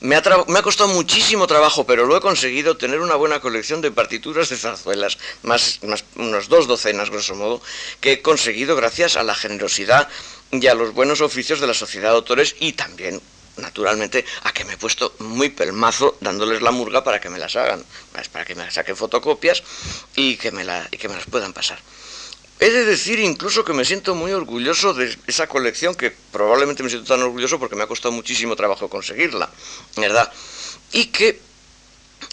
me 0.00 0.14
ha, 0.14 0.22
me 0.48 0.58
ha, 0.58 0.62
costado 0.62 0.90
muchísimo 0.90 1.46
trabajo, 1.46 1.86
pero 1.86 2.04
lo 2.04 2.14
he 2.14 2.20
conseguido 2.20 2.76
tener 2.76 3.00
una 3.00 3.14
buena 3.14 3.40
colección 3.40 3.80
de 3.80 3.90
partituras 3.90 4.50
de 4.50 4.58
zarzuelas, 4.58 5.16
más, 5.42 5.80
unas 6.16 6.48
dos 6.50 6.66
docenas, 6.66 7.08
grosso 7.08 7.34
modo, 7.34 7.62
que 8.00 8.12
he 8.12 8.22
conseguido 8.22 8.76
gracias 8.76 9.16
a 9.16 9.22
la 9.22 9.34
generosidad 9.34 10.06
y 10.50 10.66
a 10.66 10.74
los 10.74 10.92
buenos 10.92 11.22
oficios 11.22 11.58
de 11.58 11.68
la 11.68 11.74
sociedad 11.74 12.10
de 12.10 12.16
autores 12.16 12.56
y 12.60 12.74
también, 12.74 13.22
naturalmente, 13.56 14.26
a 14.42 14.52
que 14.52 14.66
me 14.66 14.74
he 14.74 14.76
puesto 14.76 15.14
muy 15.18 15.48
pelmazo 15.48 16.18
dándoles 16.20 16.60
la 16.60 16.72
murga 16.72 17.02
para 17.02 17.22
que 17.22 17.30
me 17.30 17.38
las 17.38 17.56
hagan, 17.56 17.82
para 18.32 18.44
que 18.44 18.54
me 18.54 18.70
saquen 18.70 18.98
fotocopias 18.98 19.62
y 20.14 20.36
que 20.36 20.52
me 20.52 20.62
las 20.62 20.90
puedan 21.30 21.54
pasar. 21.54 21.78
He 22.58 22.70
de 22.70 22.84
decir 22.86 23.18
incluso 23.18 23.64
que 23.64 23.74
me 23.74 23.84
siento 23.84 24.14
muy 24.14 24.32
orgulloso 24.32 24.94
de 24.94 25.14
esa 25.26 25.46
colección, 25.46 25.94
que 25.94 26.10
probablemente 26.10 26.82
me 26.82 26.88
siento 26.88 27.08
tan 27.08 27.22
orgulloso 27.22 27.58
porque 27.58 27.76
me 27.76 27.82
ha 27.82 27.86
costado 27.86 28.12
muchísimo 28.12 28.56
trabajo 28.56 28.88
conseguirla, 28.88 29.50
¿verdad? 29.96 30.32
Y 30.92 31.06
que 31.06 31.38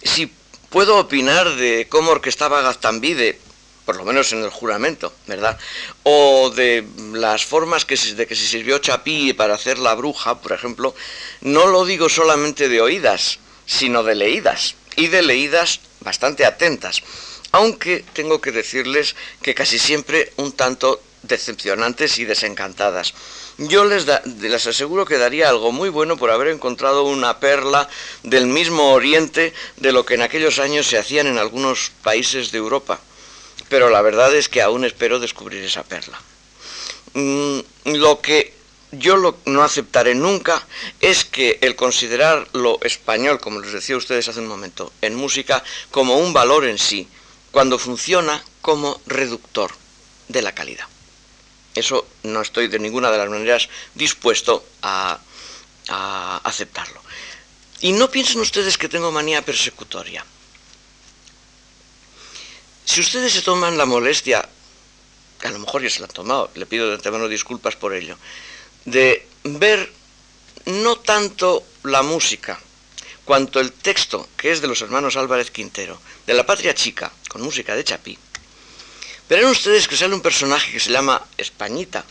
si 0.02 0.32
puedo 0.70 0.96
opinar 0.96 1.56
de 1.56 1.86
cómo 1.90 2.12
orquestaba 2.12 2.62
Gaztambide, 2.62 3.38
por 3.84 3.96
lo 3.96 4.04
menos 4.04 4.32
en 4.32 4.42
el 4.42 4.48
juramento, 4.48 5.12
¿verdad? 5.26 5.58
O 6.04 6.50
de 6.50 6.86
las 7.12 7.44
formas 7.44 7.84
que 7.84 7.96
de 7.96 8.26
que 8.26 8.34
se 8.34 8.46
sirvió 8.46 8.78
Chapí 8.78 9.34
para 9.34 9.54
hacer 9.54 9.78
la 9.78 9.94
bruja, 9.94 10.40
por 10.40 10.52
ejemplo, 10.52 10.94
no 11.42 11.66
lo 11.66 11.84
digo 11.84 12.08
solamente 12.08 12.70
de 12.70 12.80
oídas, 12.80 13.38
sino 13.66 14.02
de 14.02 14.14
leídas, 14.14 14.74
y 14.96 15.08
de 15.08 15.22
leídas 15.22 15.80
bastante 16.00 16.46
atentas, 16.46 17.02
aunque 17.54 18.04
tengo 18.12 18.40
que 18.40 18.50
decirles 18.50 19.14
que 19.40 19.54
casi 19.54 19.78
siempre 19.78 20.32
un 20.38 20.50
tanto 20.50 21.00
decepcionantes 21.22 22.18
y 22.18 22.24
desencantadas. 22.24 23.14
Yo 23.58 23.84
les, 23.84 24.06
les, 24.40 24.66
aseguro 24.66 25.04
que 25.06 25.18
daría 25.18 25.50
algo 25.50 25.70
muy 25.70 25.88
bueno 25.88 26.16
por 26.16 26.32
haber 26.32 26.48
encontrado 26.48 27.04
una 27.04 27.38
perla 27.38 27.88
del 28.24 28.46
mismo 28.46 28.90
oriente 28.90 29.54
de 29.76 29.92
lo 29.92 30.04
que 30.04 30.14
en 30.14 30.22
aquellos 30.22 30.58
años 30.58 30.88
se 30.88 30.98
hacían 30.98 31.28
en 31.28 31.38
algunos 31.38 31.92
países 32.02 32.50
de 32.50 32.58
Europa. 32.58 32.98
Pero 33.68 33.88
la 33.88 34.02
verdad 34.02 34.34
es 34.34 34.48
que 34.48 34.60
aún 34.60 34.84
espero 34.84 35.20
descubrir 35.20 35.62
esa 35.62 35.84
perla. 35.84 36.20
Mm, 37.12 37.60
lo 37.84 38.20
que 38.20 38.52
yo 38.90 39.16
no 39.44 39.62
aceptaré 39.62 40.16
nunca 40.16 40.66
es 41.00 41.24
que 41.24 41.58
el 41.60 41.76
considerar 41.76 42.48
lo 42.52 42.80
español, 42.82 43.38
como 43.38 43.60
les 43.60 43.72
decía 43.72 43.96
ustedes 43.96 44.26
hace 44.26 44.40
un 44.40 44.48
momento, 44.48 44.92
en 45.02 45.14
música, 45.14 45.62
como 45.92 46.18
un 46.18 46.32
valor 46.32 46.64
en 46.64 46.78
sí, 46.78 47.08
cuando 47.54 47.78
funciona 47.78 48.42
como 48.60 49.00
reductor 49.06 49.70
de 50.26 50.42
la 50.42 50.56
calidad. 50.56 50.88
Eso 51.72 52.04
no 52.24 52.42
estoy 52.42 52.66
de 52.66 52.80
ninguna 52.80 53.12
de 53.12 53.18
las 53.18 53.30
maneras 53.30 53.68
dispuesto 53.94 54.66
a, 54.82 55.20
aceptarlo. 56.42 57.00
Y 57.80 57.92
no 57.92 58.10
piensen 58.10 58.40
ustedes 58.40 58.76
que 58.76 58.88
tengo 58.88 59.12
manía 59.12 59.42
persecutoria. 59.42 60.26
Si 62.86 63.00
ustedes 63.00 63.32
se 63.32 63.42
toman 63.42 63.78
la 63.78 63.86
molestia, 63.86 64.48
a 65.44 65.50
lo 65.50 65.58
mejor 65.60 65.82
ya 65.82 65.90
se 65.90 66.00
la 66.00 66.06
han 66.06 66.12
tomado, 66.12 66.50
le 66.56 66.66
pido 66.66 66.88
de 66.88 66.96
antemano 66.96 67.28
disculpas 67.28 67.76
por 67.76 67.94
ello, 67.94 68.18
de 68.84 69.28
ver 69.44 69.92
no 70.64 70.96
tanto 70.96 71.62
la 71.84 72.02
música, 72.02 72.58
cuanto 73.24 73.60
el 73.60 73.72
texto, 73.72 74.28
que 74.36 74.52
es 74.52 74.60
de 74.60 74.68
los 74.68 74.82
hermanos 74.82 75.16
Álvarez 75.16 75.50
Quintero, 75.50 76.00
de 76.26 76.34
La 76.34 76.46
Patria 76.46 76.74
Chica, 76.74 77.12
con 77.28 77.42
música 77.42 77.74
de 77.74 77.84
Chapí, 77.84 78.18
Verán 79.28 79.46
ustedes 79.46 79.88
que 79.88 79.96
sale 79.96 80.14
un 80.14 80.20
personaje 80.20 80.70
que 80.70 80.80
se 80.80 80.92
llama 80.92 81.24
Españita, 81.38 82.04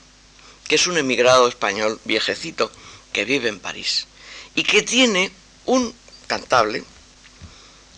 que 0.67 0.75
es 0.75 0.87
un 0.87 0.97
emigrado 0.97 1.47
español 1.47 1.99
viejecito 2.05 2.71
que 3.11 3.23
vive 3.23 3.49
en 3.49 3.59
París 3.59 4.07
y 4.55 4.63
que 4.63 4.81
tiene 4.81 5.31
un 5.65 5.93
cantable 6.25 6.83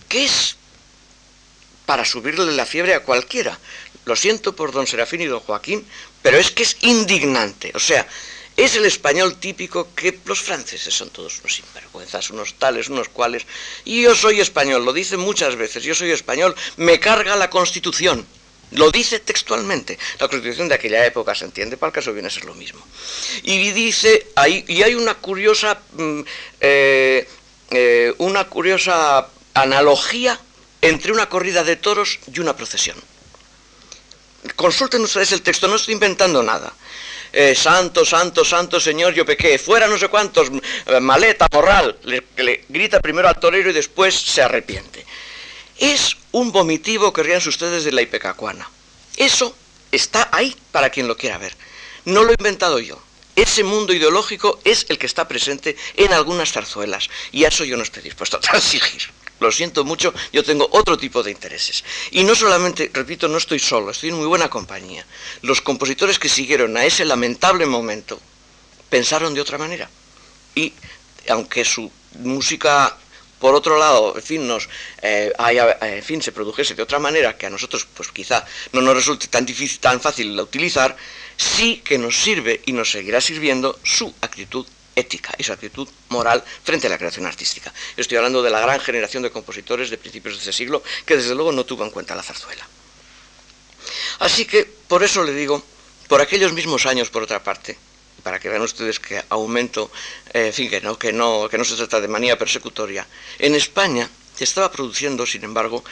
que 0.09 0.25
es 0.25 0.57
para 1.85 2.03
subirle 2.03 2.51
la 2.51 2.65
fiebre 2.65 2.93
a 2.93 3.03
cualquiera. 3.03 3.57
Lo 4.03 4.17
siento 4.17 4.53
por 4.53 4.73
don 4.73 4.85
Serafín 4.85 5.21
y 5.21 5.25
don 5.25 5.39
Joaquín, 5.39 5.87
pero 6.21 6.37
es 6.37 6.51
que 6.51 6.63
es 6.63 6.75
indignante. 6.81 7.71
O 7.73 7.79
sea, 7.79 8.05
es 8.57 8.75
el 8.75 8.85
español 8.85 9.35
típico 9.37 9.93
que 9.95 10.19
los 10.25 10.41
franceses 10.41 10.93
son 10.93 11.09
todos 11.09 11.39
unos 11.39 11.55
sinvergüenzas, 11.55 12.29
unos 12.29 12.53
tales, 12.53 12.89
unos 12.89 13.09
cuales. 13.09 13.45
Y 13.83 14.03
yo 14.03 14.15
soy 14.15 14.39
español, 14.39 14.85
lo 14.85 14.93
dicen 14.93 15.19
muchas 15.19 15.55
veces, 15.55 15.83
yo 15.83 15.93
soy 15.93 16.11
español, 16.11 16.55
me 16.77 16.99
carga 16.99 17.35
la 17.35 17.49
constitución. 17.49 18.25
Lo 18.71 18.91
dice 18.91 19.19
textualmente. 19.19 19.97
La 20.19 20.27
constitución 20.27 20.67
de 20.67 20.75
aquella 20.75 21.05
época 21.05 21.35
se 21.35 21.45
entiende, 21.45 21.77
para 21.77 21.89
el 21.89 21.93
caso 21.93 22.13
viene 22.13 22.29
a 22.29 22.31
ser 22.31 22.45
lo 22.45 22.55
mismo. 22.55 22.85
Y 23.43 23.71
dice, 23.71 24.27
hay, 24.35 24.65
y 24.67 24.81
hay 24.83 24.95
una 24.95 25.15
curiosa, 25.15 25.79
mm, 25.93 26.21
eh, 26.61 27.27
eh, 27.71 28.13
una 28.17 28.45
curiosa 28.45 29.27
analogía 29.53 30.39
entre 30.81 31.11
una 31.11 31.29
corrida 31.29 31.63
de 31.63 31.75
toros 31.75 32.19
y 32.33 32.39
una 32.39 32.55
procesión. 32.55 32.97
Consulten 34.55 35.01
ustedes 35.01 35.31
el 35.31 35.41
texto, 35.41 35.67
no 35.67 35.75
estoy 35.75 35.93
inventando 35.93 36.43
nada. 36.43 36.73
Eh, 37.37 37.53
santo, 37.53 38.05
santo, 38.05 38.45
santo 38.45 38.79
Señor, 38.79 39.13
yo 39.13 39.25
pequé, 39.25 39.59
fuera 39.59 39.89
no 39.89 39.97
sé 39.97 40.07
cuántos, 40.07 40.49
maleta, 41.01 41.49
morral, 41.51 41.99
le, 42.03 42.23
grita 42.69 43.01
primero 43.01 43.27
al 43.27 43.37
torero 43.37 43.69
y 43.69 43.73
después 43.73 44.15
se 44.15 44.41
arrepiente. 44.41 45.05
Es 45.77 46.15
un 46.31 46.53
vomitivo 46.53 47.11
que 47.11 47.23
rían 47.23 47.45
ustedes 47.45 47.83
de 47.83 47.91
la 47.91 48.01
ipecacuana. 48.01 48.69
Eso 49.17 49.53
está 49.91 50.29
ahí 50.31 50.55
para 50.71 50.89
quien 50.89 51.09
lo 51.09 51.17
quiera 51.17 51.37
ver. 51.37 51.57
No 52.05 52.23
lo 52.23 52.29
he 52.29 52.35
inventado 52.39 52.79
yo. 52.79 53.03
Ese 53.35 53.65
mundo 53.65 53.91
ideológico 53.91 54.61
es 54.63 54.85
el 54.87 54.97
que 54.97 55.05
está 55.05 55.27
presente 55.27 55.75
en 55.97 56.13
algunas 56.13 56.53
zarzuelas 56.53 57.09
y 57.33 57.43
a 57.43 57.49
eso 57.49 57.65
yo 57.65 57.75
no 57.75 57.83
estoy 57.83 58.03
dispuesto 58.03 58.37
a 58.37 58.39
transigir. 58.39 59.11
Lo 59.45 59.51
siento 59.51 59.83
mucho, 59.83 60.11
yo 60.33 60.43
tengo 60.43 60.67
otro 60.71 60.97
tipo 60.97 61.21
de 61.21 61.29
intereses. 61.29 61.83
Y 62.09 62.23
no 62.23 62.33
solamente, 62.33 62.89
repito, 62.91 63.27
no 63.27 63.37
estoy 63.37 63.59
solo, 63.59 63.91
estoy 63.91 64.09
en 64.09 64.15
muy 64.15 64.25
buena 64.25 64.49
compañía. 64.49 65.05
Los 65.43 65.61
compositores 65.61 66.17
que 66.17 66.29
siguieron 66.29 66.75
a 66.77 66.83
ese 66.83 67.05
lamentable 67.05 67.67
momento 67.67 68.19
pensaron 68.89 69.35
de 69.35 69.41
otra 69.41 69.59
manera. 69.59 69.87
Y 70.55 70.73
aunque 71.29 71.63
su 71.63 71.91
música 72.19 72.97
por 73.39 73.53
otro 73.53 73.77
lado, 73.77 74.15
en 74.15 74.23
fin, 74.23 74.47
nos, 74.47 74.67
eh, 75.03 75.31
en 75.81 76.03
fin, 76.03 76.21
se 76.23 76.31
produjese 76.31 76.73
de 76.73 76.81
otra 76.81 76.97
manera 76.97 77.37
que 77.37 77.45
a 77.45 77.49
nosotros, 77.51 77.85
pues 77.93 78.09
quizá 78.11 78.43
no 78.71 78.81
nos 78.81 78.95
resulte 78.95 79.27
tan 79.27 79.45
difícil, 79.45 79.79
tan 79.79 80.01
fácil 80.01 80.35
de 80.35 80.41
utilizar, 80.41 80.97
sí 81.37 81.81
que 81.85 81.99
nos 81.99 82.17
sirve 82.17 82.61
y 82.65 82.71
nos 82.71 82.89
seguirá 82.89 83.21
sirviendo 83.21 83.77
su 83.83 84.11
actitud 84.21 84.65
ética 84.95 85.33
y 85.37 85.43
su 85.43 85.53
actitud 85.53 85.87
moral 86.09 86.43
frente 86.63 86.87
a 86.87 86.89
la 86.89 86.97
creación 86.97 87.25
artística. 87.25 87.73
Estoy 87.97 88.17
hablando 88.17 88.41
de 88.41 88.49
la 88.49 88.59
gran 88.59 88.79
generación 88.79 89.23
de 89.23 89.31
compositores 89.31 89.89
de 89.89 89.97
principios 89.97 90.35
de 90.35 90.41
ese 90.41 90.53
siglo 90.53 90.81
que 91.05 91.17
desde 91.17 91.35
luego 91.35 91.51
no 91.51 91.65
tuvo 91.65 91.83
en 91.83 91.91
cuenta 91.91 92.15
la 92.15 92.23
zarzuela. 92.23 92.67
Así 94.19 94.45
que, 94.45 94.65
por 94.65 95.03
eso 95.03 95.23
le 95.23 95.33
digo, 95.33 95.63
por 96.07 96.21
aquellos 96.21 96.53
mismos 96.53 96.85
años, 96.85 97.09
por 97.09 97.23
otra 97.23 97.43
parte, 97.43 97.77
para 98.23 98.39
que 98.39 98.49
vean 98.49 98.61
ustedes 98.61 98.99
que 98.99 99.23
aumento, 99.29 99.91
eh, 100.33 100.47
en 100.47 100.53
fin, 100.53 100.69
que 100.69 100.81
no, 100.81 100.97
que, 100.97 101.13
no, 101.13 101.47
que 101.49 101.57
no 101.57 101.65
se 101.65 101.75
trata 101.75 102.01
de 102.01 102.07
manía 102.07 102.37
persecutoria. 102.37 103.05
En 103.39 103.55
España 103.55 104.09
se 104.35 104.45
estaba 104.45 104.71
produciendo, 104.71 105.25
sin 105.25 105.43
embargo, 105.43 105.83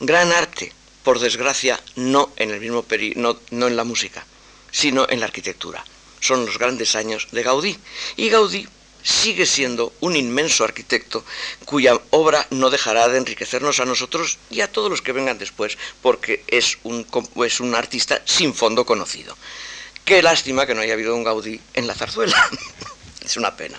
gran 0.00 0.32
arte, 0.32 0.72
por 1.02 1.18
desgracia, 1.18 1.78
no 1.96 2.32
en 2.36 2.50
el 2.50 2.60
mismo 2.60 2.86
no, 3.16 3.38
no 3.50 3.66
en 3.66 3.76
la 3.76 3.84
música, 3.84 4.24
sino 4.70 5.06
en 5.08 5.20
la 5.20 5.26
arquitectura. 5.26 5.84
Son 6.24 6.46
los 6.46 6.56
grandes 6.56 6.96
años 6.96 7.28
de 7.32 7.42
Gaudí. 7.42 7.76
Y 8.16 8.30
Gaudí 8.30 8.66
sigue 9.02 9.44
siendo 9.44 9.92
un 10.00 10.16
inmenso 10.16 10.64
arquitecto 10.64 11.22
cuya 11.66 12.00
obra 12.08 12.46
no 12.48 12.70
dejará 12.70 13.08
de 13.08 13.18
enriquecernos 13.18 13.78
a 13.78 13.84
nosotros 13.84 14.38
y 14.48 14.62
a 14.62 14.72
todos 14.72 14.88
los 14.88 15.02
que 15.02 15.12
vengan 15.12 15.36
después, 15.36 15.76
porque 16.00 16.42
es 16.46 16.78
un, 16.84 17.06
es 17.44 17.60
un 17.60 17.74
artista 17.74 18.22
sin 18.24 18.54
fondo 18.54 18.86
conocido. 18.86 19.36
Qué 20.06 20.22
lástima 20.22 20.64
que 20.64 20.74
no 20.74 20.80
haya 20.80 20.94
habido 20.94 21.14
un 21.14 21.24
Gaudí 21.24 21.60
en 21.74 21.86
la 21.86 21.94
zarzuela. 21.94 22.42
es 23.22 23.36
una 23.36 23.54
pena. 23.54 23.78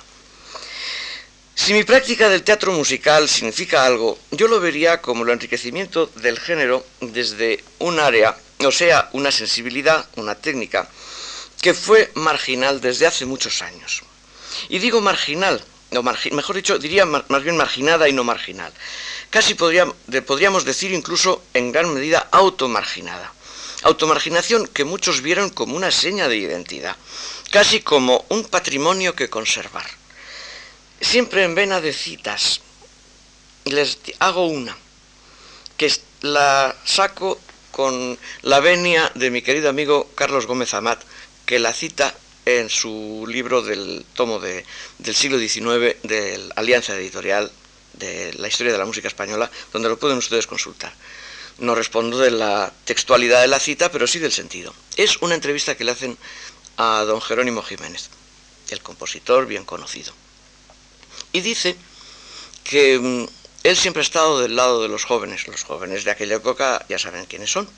Si 1.55 1.73
mi 1.73 1.84
práctica 1.84 2.29
del 2.29 2.43
teatro 2.43 2.73
musical 2.73 3.27
significa 3.27 3.88
algo, 3.88 4.19
yo 4.29 4.47
lo 4.47 4.60
vería 4.60 5.01
como 5.01 5.23
el 5.23 5.31
enriquecimiento 5.31 6.12
del 6.17 6.38
género 6.38 6.86
desde 7.01 7.63
un 7.79 7.99
área, 7.99 8.38
o 8.60 8.71
sea, 8.71 9.10
una 9.13 9.31
sensibilidad, 9.31 10.05
una 10.17 10.36
técnica, 10.36 10.88
que 11.65 11.73
fue 11.73 12.12
marginal 12.13 12.80
desde 12.80 13.08
hace 13.08 13.25
muchos 13.25 13.63
años. 13.63 14.04
Y 14.69 14.78
digo 14.78 15.01
marginal, 15.01 15.60
o 15.97 16.04
mejor 16.04 16.56
dicho, 16.56 16.78
diría 16.78 17.08
más 17.08 17.43
bien 17.43 17.58
marginada 17.58 18.08
y 18.08 18.13
no 18.13 18.23
marginal. 18.23 18.71
Casi 19.32 19.56
podríamos 19.56 20.63
decir 20.63 20.93
incluso 20.93 21.41
en 21.56 21.71
gran 21.71 21.91
medida 21.91 22.28
automarginada. 22.30 23.34
Automarginación 23.82 24.67
que 24.67 24.84
muchos 24.84 25.23
vieron 25.23 25.49
como 25.49 25.75
una 25.75 25.89
seña 25.89 26.28
de 26.28 26.38
identidad, 26.38 26.95
casi 27.49 27.80
como 27.82 28.25
un 28.30 28.43
patrimonio 28.43 29.15
que 29.15 29.32
conservar. 29.32 29.89
Siempre 31.01 31.45
en 31.45 31.56
vena 31.56 31.82
de 31.82 31.93
citas, 31.93 32.62
les 33.63 33.97
hago 34.19 34.45
una, 34.45 34.78
que 35.78 35.91
la 36.21 36.75
saco 36.86 37.39
con 37.71 38.19
la 38.43 38.60
venia 38.60 39.12
de 39.15 39.32
mi 39.32 39.41
querido 39.41 39.67
amigo 39.67 40.12
Carlos 40.13 40.45
Gómez 40.45 40.75
Amat, 40.75 41.01
que 41.45 41.60
la 41.60 41.73
cita 41.73 42.13
en 42.45 42.69
su 42.69 43.25
libro 43.27 43.62
del 43.62 44.05
tomo 44.13 44.39
del 44.39 45.15
siglo 45.15 45.39
XIX 45.39 45.95
de 46.03 46.38
la 46.38 46.53
Alianza 46.55 46.95
Editorial 46.95 47.51
de 47.93 48.34
la 48.34 48.47
Historia 48.47 48.71
de 48.71 48.77
la 48.77 48.86
Música 48.86 49.08
Española, 49.08 49.49
donde 49.73 49.89
lo 49.89 49.97
pueden 49.97 50.17
ustedes 50.17 50.47
consultar. 50.47 50.93
No 51.58 51.73
respondo 51.73 52.17
de 52.17 52.31
la 52.31 52.71
textualidad 52.84 53.41
de 53.41 53.47
la 53.47 53.60
cita, 53.60 53.91
pero 53.91 54.08
sí 54.08 54.19
del 54.19 54.31
sentido. 54.31 54.73
Es 54.97 55.17
una 55.21 55.36
entrevista 55.36 55.75
que 55.75 55.86
le 55.86 55.91
hacen 55.91 56.17
a 56.77 57.03
don 57.08 57.21
Jerónimo 57.21 57.63
Jiménez, 57.63 58.10
el 58.69 58.81
compositor 58.81 59.45
bien 59.45 59.63
conocido. 59.63 60.13
Y 61.31 61.41
dice 61.41 61.75
que 62.63 62.99
mm, 62.99 63.25
él 63.63 63.77
siempre 63.77 64.01
ha 64.01 64.03
estado 64.03 64.41
del 64.41 64.55
lado 64.55 64.81
de 64.81 64.89
los 64.89 65.05
jóvenes. 65.05 65.47
Los 65.47 65.63
jóvenes 65.63 66.03
de 66.03 66.12
aquella 66.12 66.36
época 66.36 66.86
ya 66.89 66.99
saben 66.99 67.25
quiénes 67.25 67.51
son. 67.51 67.69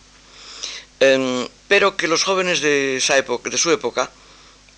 Em, 1.00 1.48
pero 1.68 1.96
que 1.96 2.08
los 2.08 2.24
jóvenes 2.24 2.62
de, 2.62 2.98
esa 2.98 3.18
época, 3.18 3.50
de 3.50 3.58
su 3.58 3.72
época 3.72 4.10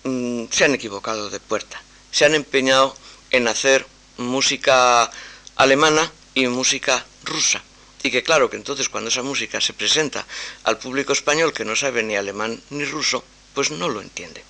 mm, 0.04 0.44
se 0.50 0.64
han 0.64 0.74
equivocado 0.74 1.30
de 1.30 1.40
puerta. 1.40 1.82
Se 2.10 2.24
han 2.24 2.34
empeñado 2.34 2.94
en 3.30 3.48
hacer 3.48 3.86
música 4.18 5.10
alemana 5.56 6.10
y 6.34 6.46
música 6.46 7.04
rusa 7.24 7.62
y 8.02 8.10
que 8.10 8.22
claro 8.22 8.48
que 8.48 8.56
entonces 8.56 8.88
cuando 8.88 9.08
esa 9.08 9.22
música 9.22 9.60
se 9.60 9.72
presenta 9.72 10.26
al 10.64 10.78
público 10.78 11.12
español 11.12 11.52
que 11.52 11.64
no 11.64 11.76
sabe 11.76 12.02
ni 12.02 12.16
alemán 12.16 12.62
ni 12.70 12.84
ruso, 12.84 13.22
pues 13.54 13.70
no 13.70 13.88
lo 13.88 14.00
entiende. 14.00 14.42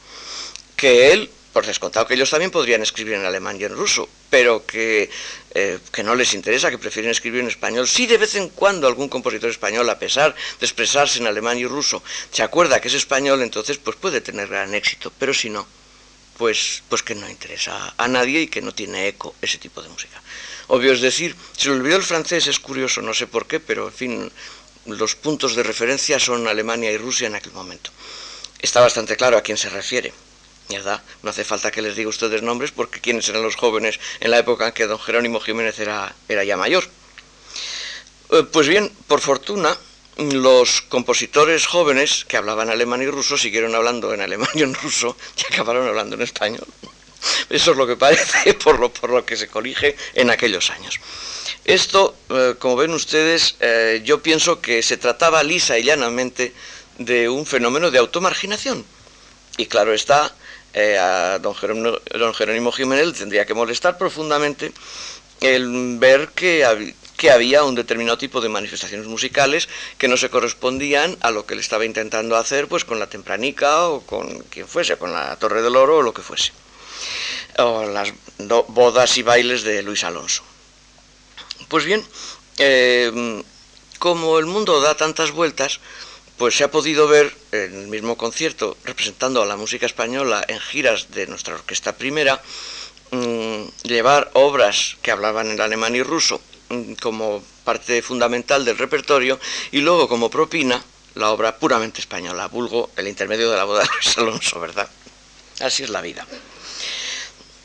Que 0.77 1.13
él 1.13 1.31
por 1.53 1.67
descontado 1.67 2.07
que 2.07 2.15
ellos 2.15 2.31
también 2.31 2.51
podrían 2.51 2.83
escribir 2.83 3.15
en 3.15 3.25
alemán 3.25 3.61
y 3.61 3.65
en 3.65 3.75
ruso, 3.75 4.09
pero 4.29 4.65
que, 4.65 5.11
eh, 5.55 5.79
que, 5.91 6.03
no 6.03 6.15
les 6.15 6.35
interesa, 6.35 6.71
que 6.71 6.79
prefieren 6.79 7.11
escribir 7.11 7.41
en 7.41 7.49
español. 7.49 7.89
Sí, 7.89 8.07
de 8.07 8.19
vez 8.19 8.35
en 8.37 8.51
cuando 8.51 8.87
algún 8.87 9.09
compositor 9.09 9.51
español, 9.51 9.89
a 9.91 9.99
pesar 9.99 10.35
de 10.35 10.67
expresarse 10.67 11.19
en 11.19 11.27
alemán 11.27 11.59
y 11.59 11.67
ruso, 11.67 12.03
se 12.31 12.43
acuerda 12.43 12.81
que 12.81 12.89
es 12.89 12.95
español, 12.95 13.43
entonces 13.43 13.79
pues 13.79 13.97
puede 13.97 14.21
tener 14.21 14.49
gran 14.49 14.75
éxito, 14.75 15.13
pero 15.19 15.35
si 15.35 15.51
no, 15.51 15.67
pues, 16.39 16.83
pues 16.89 17.03
que 17.03 17.15
no 17.15 17.29
interesa 17.29 17.95
a 17.97 18.09
nadie 18.09 18.43
y 18.43 18.47
que 18.47 18.63
no 18.63 18.73
tiene 18.73 19.09
eco 19.09 19.35
ese 19.43 19.59
tipo 19.59 19.83
de 19.83 19.89
música. 19.89 20.23
Obvio 20.69 20.93
es 20.93 21.01
decir, 21.01 21.35
se 21.57 21.69
le 21.69 21.75
olvidó 21.75 21.97
el 21.97 22.05
francés, 22.05 22.47
es 22.47 22.61
curioso, 22.61 23.03
no 23.03 23.13
sé 23.13 23.27
por 23.27 23.47
qué, 23.49 23.59
pero 23.59 23.89
en 23.89 23.93
fin, 23.93 24.33
los 24.87 25.17
puntos 25.17 25.57
de 25.57 25.65
referencia 25.65 26.21
son 26.21 26.47
Alemania 26.47 26.93
y 26.93 26.97
Rusia 26.97 27.27
en 27.27 27.35
aquel 27.35 27.53
momento. 27.53 27.91
Está 28.61 28.81
bastante 28.81 29.17
claro 29.17 29.37
a 29.37 29.43
quién 29.43 29.59
se 29.59 29.69
refiere. 29.69 30.13
¿Verdad? 30.71 31.03
No 31.23 31.31
hace 31.31 31.45
falta 31.45 31.71
que 31.71 31.83
les 31.83 31.97
diga 31.97 32.09
ustedes 32.09 32.43
nombres 32.43 32.71
porque 32.71 33.01
quiénes 33.01 33.29
eran 33.29 33.43
los 33.43 33.57
jóvenes 33.57 33.99
en 34.21 34.31
la 34.31 34.39
época 34.39 34.69
en 34.69 34.73
que 34.73 34.87
don 34.87 34.99
Jerónimo 34.99 35.41
Jiménez 35.41 35.79
era, 35.79 36.15
era 36.29 36.45
ya 36.45 36.57
mayor. 36.57 36.85
Eh, 38.31 38.45
pues 38.51 38.69
bien, 38.69 38.91
por 39.07 39.21
fortuna, 39.21 39.77
los 40.17 40.83
compositores 40.83 41.67
jóvenes 41.67 42.25
que 42.27 42.37
hablaban 42.37 42.71
alemán 42.71 43.03
y 43.03 43.07
ruso 43.07 43.37
siguieron 43.37 43.75
hablando 43.75 44.13
en 44.15 44.21
alemán 44.21 44.51
y 44.55 44.63
en 44.63 44.75
ruso 44.75 45.17
y 45.37 45.53
acabaron 45.53 45.87
hablando 45.89 46.17
en 46.17 46.23
español. 46.23 46.67
Eso 47.49 47.73
es 47.73 47.77
lo 47.77 47.87
que 47.87 47.97
parece 47.97 48.55
por 48.65 48.79
lo, 48.79 48.93
por 48.93 49.11
lo 49.11 49.25
que 49.25 49.37
se 49.37 49.49
corrige 49.49 49.97
en 50.15 50.31
aquellos 50.31 50.71
años. 50.71 51.01
Esto, 51.65 52.17
eh, 52.31 52.55
como 52.59 52.77
ven 52.77 52.93
ustedes, 52.93 53.57
eh, 53.61 54.01
yo 54.05 54.23
pienso 54.23 54.61
que 54.61 54.83
se 54.83 54.97
trataba 54.97 55.43
lisa 55.43 55.79
y 55.79 55.85
llanamente 55.85 56.55
de 56.99 57.29
un 57.29 57.47
fenómeno 57.47 57.91
de 57.91 57.99
automarginación. 57.99 58.85
Y 59.57 59.67
claro 59.67 59.93
está, 59.93 60.35
eh, 60.75 60.99
a 60.99 61.39
don 61.39 61.55
Jerónimo, 61.55 62.73
Jiménez 62.73 63.19
tendría 63.19 63.47
que 63.47 63.55
molestar 63.55 63.99
profundamente 63.99 64.73
el 65.41 65.97
ver 65.99 66.29
que, 66.29 66.95
que 67.17 67.31
había 67.31 67.65
un 67.65 67.75
determinado 67.75 68.19
tipo 68.19 68.41
de 68.41 68.49
manifestaciones 68.49 69.07
musicales 69.07 69.69
que 69.99 70.09
no 70.09 70.17
se 70.17 70.31
correspondían 70.31 71.17
a 71.21 71.31
lo 71.31 71.47
que 71.47 71.55
le 71.55 71.61
estaba 71.61 71.85
intentando 71.85 72.37
hacer 72.37 72.69
pues 72.69 72.85
con 72.85 72.99
la 72.99 73.09
Tempranica 73.09 73.89
o 73.89 74.03
con 74.03 74.41
quien 74.51 74.69
fuese, 74.69 74.97
con 74.97 75.13
la 75.13 75.37
Torre 75.37 75.63
del 75.63 75.77
Oro 75.77 75.99
o 75.99 76.03
lo 76.03 76.15
que 76.15 76.23
fuese. 76.23 76.53
O 77.59 77.85
las 77.85 78.13
bodas 78.69 79.17
y 79.17 79.23
bailes 79.23 79.63
de 79.63 79.83
Luis 79.83 80.05
Alonso. 80.05 80.43
Pues 81.69 81.85
bien, 81.85 82.05
eh, 82.59 83.43
como 83.99 84.39
el 84.39 84.47
mundo 84.47 84.81
da 84.81 84.97
tantas 84.97 85.31
vueltas, 85.31 85.81
pues 86.41 86.57
se 86.57 86.65
ha 86.65 86.71
podido 86.71 87.07
ver 87.07 87.31
en 87.53 87.83
el 87.83 87.89
mismo 87.89 88.17
concierto, 88.17 88.75
representando 88.85 89.43
a 89.43 89.45
la 89.45 89.59
música 89.59 89.85
española 89.85 90.43
en 90.49 90.59
giras 90.59 91.11
de 91.11 91.27
nuestra 91.27 91.53
orquesta 91.53 91.95
primera, 91.97 92.41
mm, 93.11 93.65
llevar 93.83 94.31
obras 94.33 94.97
que 95.03 95.11
hablaban 95.11 95.51
en 95.51 95.61
alemán 95.61 95.95
y 95.97 96.03
ruso 96.03 96.41
mm, 96.71 96.95
como 96.95 97.45
parte 97.63 98.01
fundamental 98.01 98.65
del 98.65 98.79
repertorio 98.79 99.39
y 99.71 99.83
luego 99.83 100.09
como 100.09 100.31
propina 100.31 100.83
la 101.15 101.29
obra 101.31 101.59
puramente 101.59 102.01
española, 102.01 102.49
vulgo 102.49 102.89
el 102.97 103.07
intermedio 103.07 103.51
de 103.51 103.59
la 103.59 103.65
boda 103.65 103.83
de 103.83 103.89
Luis 103.93 104.17
Alonso, 104.17 104.61
¿verdad? 104.61 104.89
Así 105.61 105.83
es 105.83 105.91
la 105.91 106.01
vida. 106.01 106.27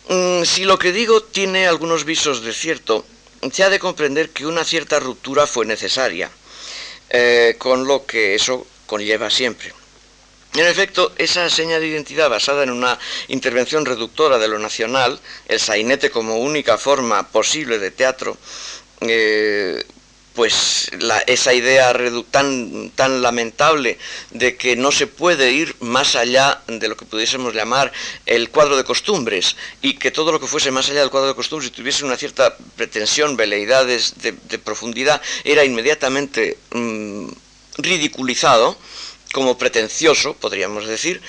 Mm, 0.10 0.44
si 0.44 0.66
lo 0.66 0.78
que 0.78 0.92
digo 0.92 1.24
tiene 1.24 1.66
algunos 1.66 2.04
visos 2.04 2.42
de 2.42 2.52
cierto, 2.52 3.06
se 3.54 3.64
ha 3.64 3.70
de 3.70 3.80
comprender 3.80 4.32
que 4.32 4.46
una 4.46 4.66
cierta 4.66 5.00
ruptura 5.00 5.48
fue 5.48 5.66
necesaria 5.66 6.30
eh, 7.10 7.56
con 7.58 7.88
lo 7.88 8.06
que 8.06 8.36
eso 8.36 8.66
conlleva 8.86 9.30
siempre. 9.30 9.74
En 10.56 10.66
efecto, 10.66 11.12
esa 11.18 11.50
seña 11.50 11.80
de 11.80 11.88
identidad 11.88 12.30
basada 12.30 12.64
en 12.64 12.70
una 12.70 12.98
intervención 13.28 13.86
reductora 13.86 14.38
de 14.38 14.48
lo 14.48 14.58
nacional, 14.58 15.20
el 15.50 15.60
sainete 15.60 16.10
como 16.12 16.38
única 16.38 16.78
forma 16.78 17.28
posible 17.30 17.78
de 17.78 17.92
teatro, 17.92 18.38
eh, 19.02 19.84
pues 20.36 20.92
esa 21.28 21.54
idea 21.54 21.96
tan, 22.30 22.92
tan 22.92 23.22
lamentable 23.22 23.98
de 24.32 24.58
que 24.58 24.76
no 24.76 24.92
se 24.92 25.08
puede 25.08 25.52
ir 25.52 25.76
más 25.80 26.16
allá 26.16 26.62
de 26.68 26.88
lo 26.90 26.98
que 26.98 27.06
pudiésemos 27.06 27.54
llamar 27.54 27.92
el 28.26 28.50
cuadro 28.50 28.76
de 28.76 28.84
costumbres 28.84 29.56
y 29.82 29.94
que 29.94 30.12
todo 30.12 30.34
lo 30.34 30.40
que 30.40 30.48
fuese 30.48 30.72
más 30.72 30.90
allá 30.90 31.00
del 31.00 31.10
cuadro 31.10 31.30
de 31.30 31.36
costumbres 31.36 31.70
y 31.70 31.74
tuviese 31.74 32.04
una 32.04 32.18
cierta 32.18 32.58
pretensión, 32.76 33.38
veleidades 33.38 34.16
de, 34.22 34.34
profundidad, 34.60 35.22
era 35.44 35.64
inmediatamente 35.64 36.58
mm, 36.72 37.28
ridiculizado 37.78 38.78
como 39.34 39.58
pretencioso, 39.58 40.34
podríamos 40.34 40.88
decir. 40.88 41.22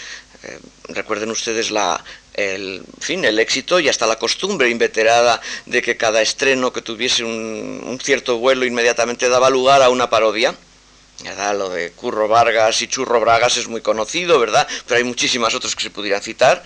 Eh, 0.43 0.59
recuerden 0.89 1.31
ustedes 1.31 1.71
la, 1.71 2.03
el, 2.37 2.85
fin, 3.01 3.25
el 3.25 3.39
éxito 3.39 3.81
y 3.81 3.89
hasta 3.89 4.07
la 4.07 4.19
costumbre 4.19 4.69
inveterada 4.69 5.41
de 5.65 5.83
que 5.83 5.97
cada 5.97 6.21
estreno 6.21 6.73
que 6.73 6.83
tuviese 6.83 7.25
un, 7.25 7.99
cierto 8.03 8.39
vuelo 8.39 8.67
inmediatamente 8.67 9.29
daba 9.29 9.51
lugar 9.51 9.83
a 9.83 9.89
una 9.89 10.09
parodia. 10.11 10.55
Lo 11.55 11.71
de 11.71 11.93
Curro 11.93 12.29
Vargas 12.29 12.83
y 12.83 12.89
Churro 12.89 13.21
Bragas 13.21 13.57
es 13.57 13.69
muy 13.69 13.81
conocido, 13.81 14.39
¿verdad? 14.39 14.69
Pero 14.87 14.99
hay 14.99 15.05
muchísimas 15.05 15.55
otras 15.55 15.75
que 15.75 15.83
se 15.83 15.91
pudieran 15.91 16.21
citar. 16.21 16.63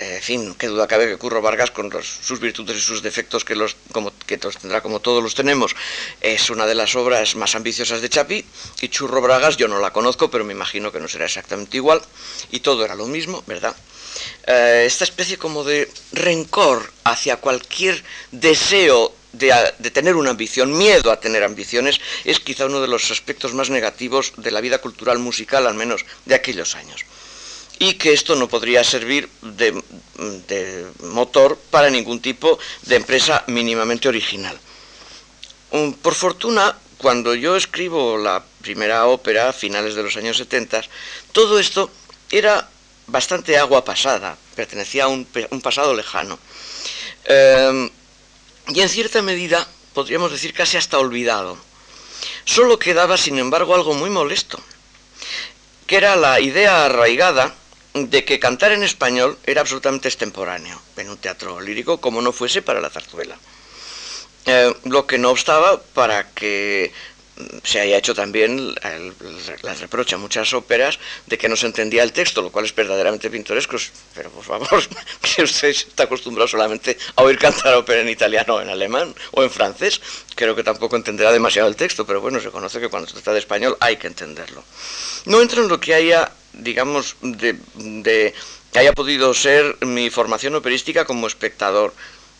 Eh, 0.00 0.16
en 0.16 0.22
fin, 0.22 0.54
qué 0.58 0.66
duda 0.66 0.88
cabe 0.88 1.06
que 1.06 1.16
Curro 1.16 1.40
Vargas, 1.40 1.70
con 1.70 1.90
sus 2.02 2.40
virtudes 2.40 2.76
y 2.76 2.80
sus 2.80 3.00
defectos 3.00 3.44
que 3.44 3.54
los, 3.54 3.76
como, 3.92 4.12
que 4.26 4.38
los 4.38 4.58
tendrá 4.58 4.82
como 4.82 5.00
todos 5.00 5.22
los 5.22 5.36
tenemos, 5.36 5.74
es 6.20 6.50
una 6.50 6.66
de 6.66 6.74
las 6.74 6.96
obras 6.96 7.36
más 7.36 7.54
ambiciosas 7.54 8.02
de 8.02 8.10
Chapi. 8.10 8.44
Y 8.80 8.88
Churro 8.88 9.22
Bragas 9.22 9.56
yo 9.56 9.68
no 9.68 9.78
la 9.78 9.92
conozco, 9.92 10.32
pero 10.32 10.44
me 10.44 10.52
imagino 10.52 10.90
que 10.90 10.98
no 10.98 11.06
será 11.06 11.26
exactamente 11.26 11.76
igual. 11.76 12.02
Y 12.50 12.60
todo 12.60 12.84
era 12.84 12.96
lo 12.96 13.06
mismo, 13.06 13.44
¿verdad? 13.46 13.76
Eh, 14.46 14.84
esta 14.86 15.04
especie 15.04 15.38
como 15.38 15.64
de 15.64 15.90
rencor 16.12 16.92
hacia 17.02 17.38
cualquier 17.38 18.02
deseo 18.30 19.12
de, 19.32 19.90
tener 19.90 20.16
una 20.16 20.30
ambición, 20.30 20.76
miedo 20.76 21.10
a 21.10 21.20
tener 21.20 21.42
ambiciones, 21.42 22.00
es 22.24 22.40
quizá 22.40 22.66
uno 22.66 22.80
de 22.80 22.88
los 22.88 23.10
aspectos 23.10 23.54
más 23.54 23.70
negativos 23.70 24.32
de 24.36 24.50
la 24.50 24.60
vida 24.60 24.78
cultural 24.78 25.18
musical, 25.18 25.66
al 25.66 25.74
menos 25.74 26.04
de 26.24 26.34
aquellos 26.34 26.74
años. 26.74 27.04
Y 27.78 27.94
que 27.94 28.12
esto 28.12 28.36
no 28.36 28.48
podría 28.48 28.82
servir 28.84 29.28
de, 29.42 29.82
motor 31.02 31.58
para 31.70 31.90
ningún 31.90 32.20
tipo 32.20 32.58
de 32.82 32.96
empresa 32.96 33.44
mínimamente 33.48 34.08
original. 34.08 34.58
Um, 35.72 35.92
por 35.92 36.14
fortuna, 36.14 36.78
cuando 36.96 37.34
yo 37.34 37.56
escribo 37.56 38.16
la 38.16 38.42
primera 38.62 39.06
ópera 39.06 39.50
a 39.50 39.52
finales 39.52 39.94
de 39.94 40.02
los 40.02 40.16
años 40.16 40.38
70, 40.38 40.82
todo 41.32 41.58
esto 41.58 41.90
era 42.30 42.70
bastante 43.06 43.56
agua 43.58 43.84
pasada, 43.84 44.36
pertenecía 44.54 45.04
a 45.04 45.08
un, 45.08 45.24
pasado 45.62 45.94
lejano. 45.94 46.38
Em, 47.24 47.90
y 48.68 48.80
en 48.80 48.88
cierta 48.88 49.22
medida, 49.22 49.66
podríamos 49.94 50.30
decir 50.32 50.52
casi 50.52 50.76
hasta 50.76 50.98
olvidado. 50.98 51.58
Solo 52.44 52.78
quedaba, 52.78 53.16
sin 53.16 53.38
embargo, 53.38 53.74
algo 53.74 53.94
muy 53.94 54.10
molesto, 54.10 54.60
que 55.86 55.96
era 55.96 56.16
la 56.16 56.40
idea 56.40 56.84
arraigada 56.86 57.54
de 57.94 58.24
que 58.24 58.38
cantar 58.38 58.72
en 58.72 58.82
español 58.82 59.38
era 59.44 59.62
absolutamente 59.62 60.08
extemporáneo 60.08 60.80
en 60.96 61.10
un 61.10 61.16
teatro 61.16 61.60
lírico, 61.60 62.00
como 62.00 62.20
no 62.20 62.32
fuese 62.32 62.62
para 62.62 62.80
la 62.80 62.90
zarzuela. 62.90 63.38
Eh, 64.44 64.74
lo 64.84 65.06
que 65.06 65.18
no 65.18 65.30
obstaba 65.30 65.80
para 65.82 66.30
que 66.30 66.92
se 67.62 67.80
haya 67.80 67.98
hecho 67.98 68.14
también, 68.14 68.74
las 69.62 69.80
reprocha 69.80 70.16
muchas 70.16 70.54
óperas 70.54 70.98
de 71.26 71.36
que 71.36 71.48
no 71.48 71.56
se 71.56 71.66
entendía 71.66 72.02
el 72.02 72.12
texto, 72.12 72.40
lo 72.40 72.50
cual 72.50 72.64
es 72.64 72.74
verdaderamente 72.74 73.30
pintoresco, 73.30 73.76
pero 74.14 74.30
por 74.30 74.44
favor, 74.44 74.82
que 75.20 75.42
usted 75.42 75.68
está 75.68 76.04
acostumbrado 76.04 76.48
solamente 76.48 76.96
a 77.14 77.22
oír 77.22 77.38
cantar 77.38 77.74
ópera 77.74 78.00
en 78.00 78.08
italiano, 78.08 78.60
en 78.60 78.70
alemán 78.70 79.14
o 79.32 79.42
en 79.42 79.50
francés, 79.50 80.00
creo 80.34 80.56
que 80.56 80.62
tampoco 80.62 80.96
entenderá 80.96 81.30
demasiado 81.30 81.68
el 81.68 81.76
texto, 81.76 82.06
pero 82.06 82.20
bueno, 82.20 82.40
se 82.40 82.50
conoce 82.50 82.80
que 82.80 82.88
cuando 82.88 83.08
se 83.08 83.14
trata 83.14 83.32
de 83.32 83.40
español 83.40 83.76
hay 83.80 83.96
que 83.96 84.06
entenderlo. 84.06 84.64
No 85.26 85.42
entro 85.42 85.62
en 85.62 85.68
lo 85.68 85.78
que 85.78 85.94
haya, 85.94 86.32
digamos, 86.54 87.16
de, 87.20 87.58
de 87.74 88.32
que 88.72 88.78
haya 88.78 88.92
podido 88.92 89.34
ser 89.34 89.76
mi 89.84 90.08
formación 90.08 90.54
operística 90.54 91.04
como 91.04 91.26
espectador. 91.26 91.92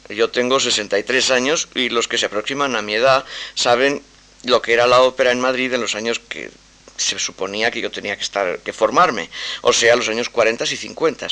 Yo 0.08 0.30
tengo 0.30 0.60
63 0.60 1.30
años 1.32 1.68
y 1.74 1.88
los 1.88 2.08
que 2.08 2.16
se 2.16 2.26
aproximan 2.26 2.76
a 2.76 2.82
mi 2.82 2.94
edad 2.94 3.24
saben 3.54 4.02
lo 4.46 4.62
que 4.62 4.72
era 4.72 4.86
la 4.86 5.02
ópera 5.02 5.32
en 5.32 5.40
Madrid 5.40 5.72
en 5.72 5.80
los 5.80 5.94
años 5.94 6.20
que 6.20 6.50
se 6.96 7.18
suponía 7.18 7.70
que 7.70 7.80
yo 7.80 7.90
tenía 7.90 8.16
que 8.16 8.22
estar 8.22 8.58
que 8.60 8.72
formarme, 8.72 9.28
o 9.62 9.72
sea, 9.72 9.96
los 9.96 10.08
años 10.08 10.30
40 10.30 10.64
y 10.64 10.76
50. 10.76 11.28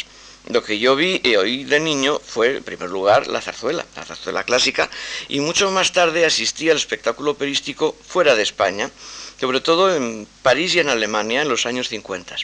Lo 0.51 0.63
que 0.63 0.79
yo 0.79 0.95
vi 0.95 1.23
y 1.25 1.37
oí 1.37 1.65
de 1.65 1.81
niño 1.81 2.21
fue, 2.23 2.59
en 2.59 2.63
primer 2.63 2.91
lugar, 2.91 3.29
la 3.29 3.41
zarzuela, 3.41 3.87
la 3.97 4.05
zarzuela 4.05 4.45
clásica, 4.45 4.91
y 5.29 5.41
mucho 5.41 5.71
más 5.71 5.93
tarde 5.93 6.27
asistí 6.27 6.69
al 6.69 6.77
espectáculo 6.77 7.31
operístico 7.31 7.97
fuera 8.07 8.35
de 8.35 8.43
España, 8.43 8.91
sobre 9.41 9.63
todo 9.63 9.95
en 9.95 10.29
París 10.43 10.75
y 10.75 10.81
en 10.81 10.91
Alemania 10.91 11.41
en 11.41 11.49
los 11.49 11.65
años 11.65 11.89
50. 11.89 12.37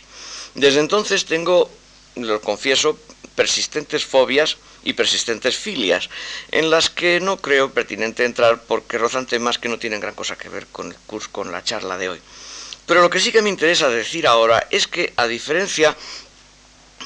Desde 0.54 0.80
entonces 0.80 1.26
tengo, 1.26 1.70
lo 2.16 2.40
confieso, 2.40 2.98
persistentes 3.34 4.04
fobias 4.04 4.58
y 4.82 4.94
persistentes 4.94 5.56
filias, 5.56 6.08
en 6.50 6.70
las 6.70 6.90
que 6.90 7.20
no 7.20 7.36
creo 7.36 7.72
pertinente 7.72 8.24
entrar 8.24 8.62
porque 8.62 8.98
rozan 8.98 9.26
temas 9.26 9.58
que 9.58 9.68
no 9.68 9.78
tienen 9.78 10.00
gran 10.00 10.14
cosa 10.14 10.36
que 10.36 10.48
ver 10.48 10.66
con 10.66 10.88
el 10.88 10.98
curso, 11.06 11.28
con 11.32 11.52
la 11.52 11.62
charla 11.62 11.98
de 11.98 12.08
hoy. 12.08 12.20
Pero 12.86 13.02
lo 13.02 13.10
que 13.10 13.20
sí 13.20 13.30
que 13.30 13.42
me 13.42 13.50
interesa 13.50 13.88
decir 13.88 14.26
ahora 14.26 14.66
es 14.70 14.88
que, 14.88 15.12
a 15.16 15.26
diferencia 15.26 15.96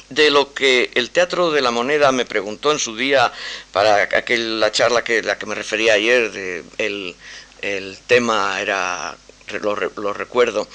de 0.09 0.29
lo 0.29 0.53
que 0.53 0.91
el 0.95 1.09
Teatro 1.09 1.51
de 1.51 1.61
la 1.61 1.71
Moneda 1.71 2.11
me 2.11 2.25
preguntó 2.25 2.71
en 2.71 2.79
su 2.79 2.95
día 2.95 3.31
para 3.71 4.03
aquel, 4.03 4.59
la 4.59 4.71
charla 4.71 5.03
que 5.03 5.21
la 5.21 5.37
que 5.37 5.45
me 5.45 5.55
refería 5.55 5.93
ayer, 5.93 6.31
de 6.31 6.63
el, 6.77 7.97
tema 8.07 8.61
era, 8.61 9.17
lo, 9.61 9.75
recuerdo, 10.13 10.67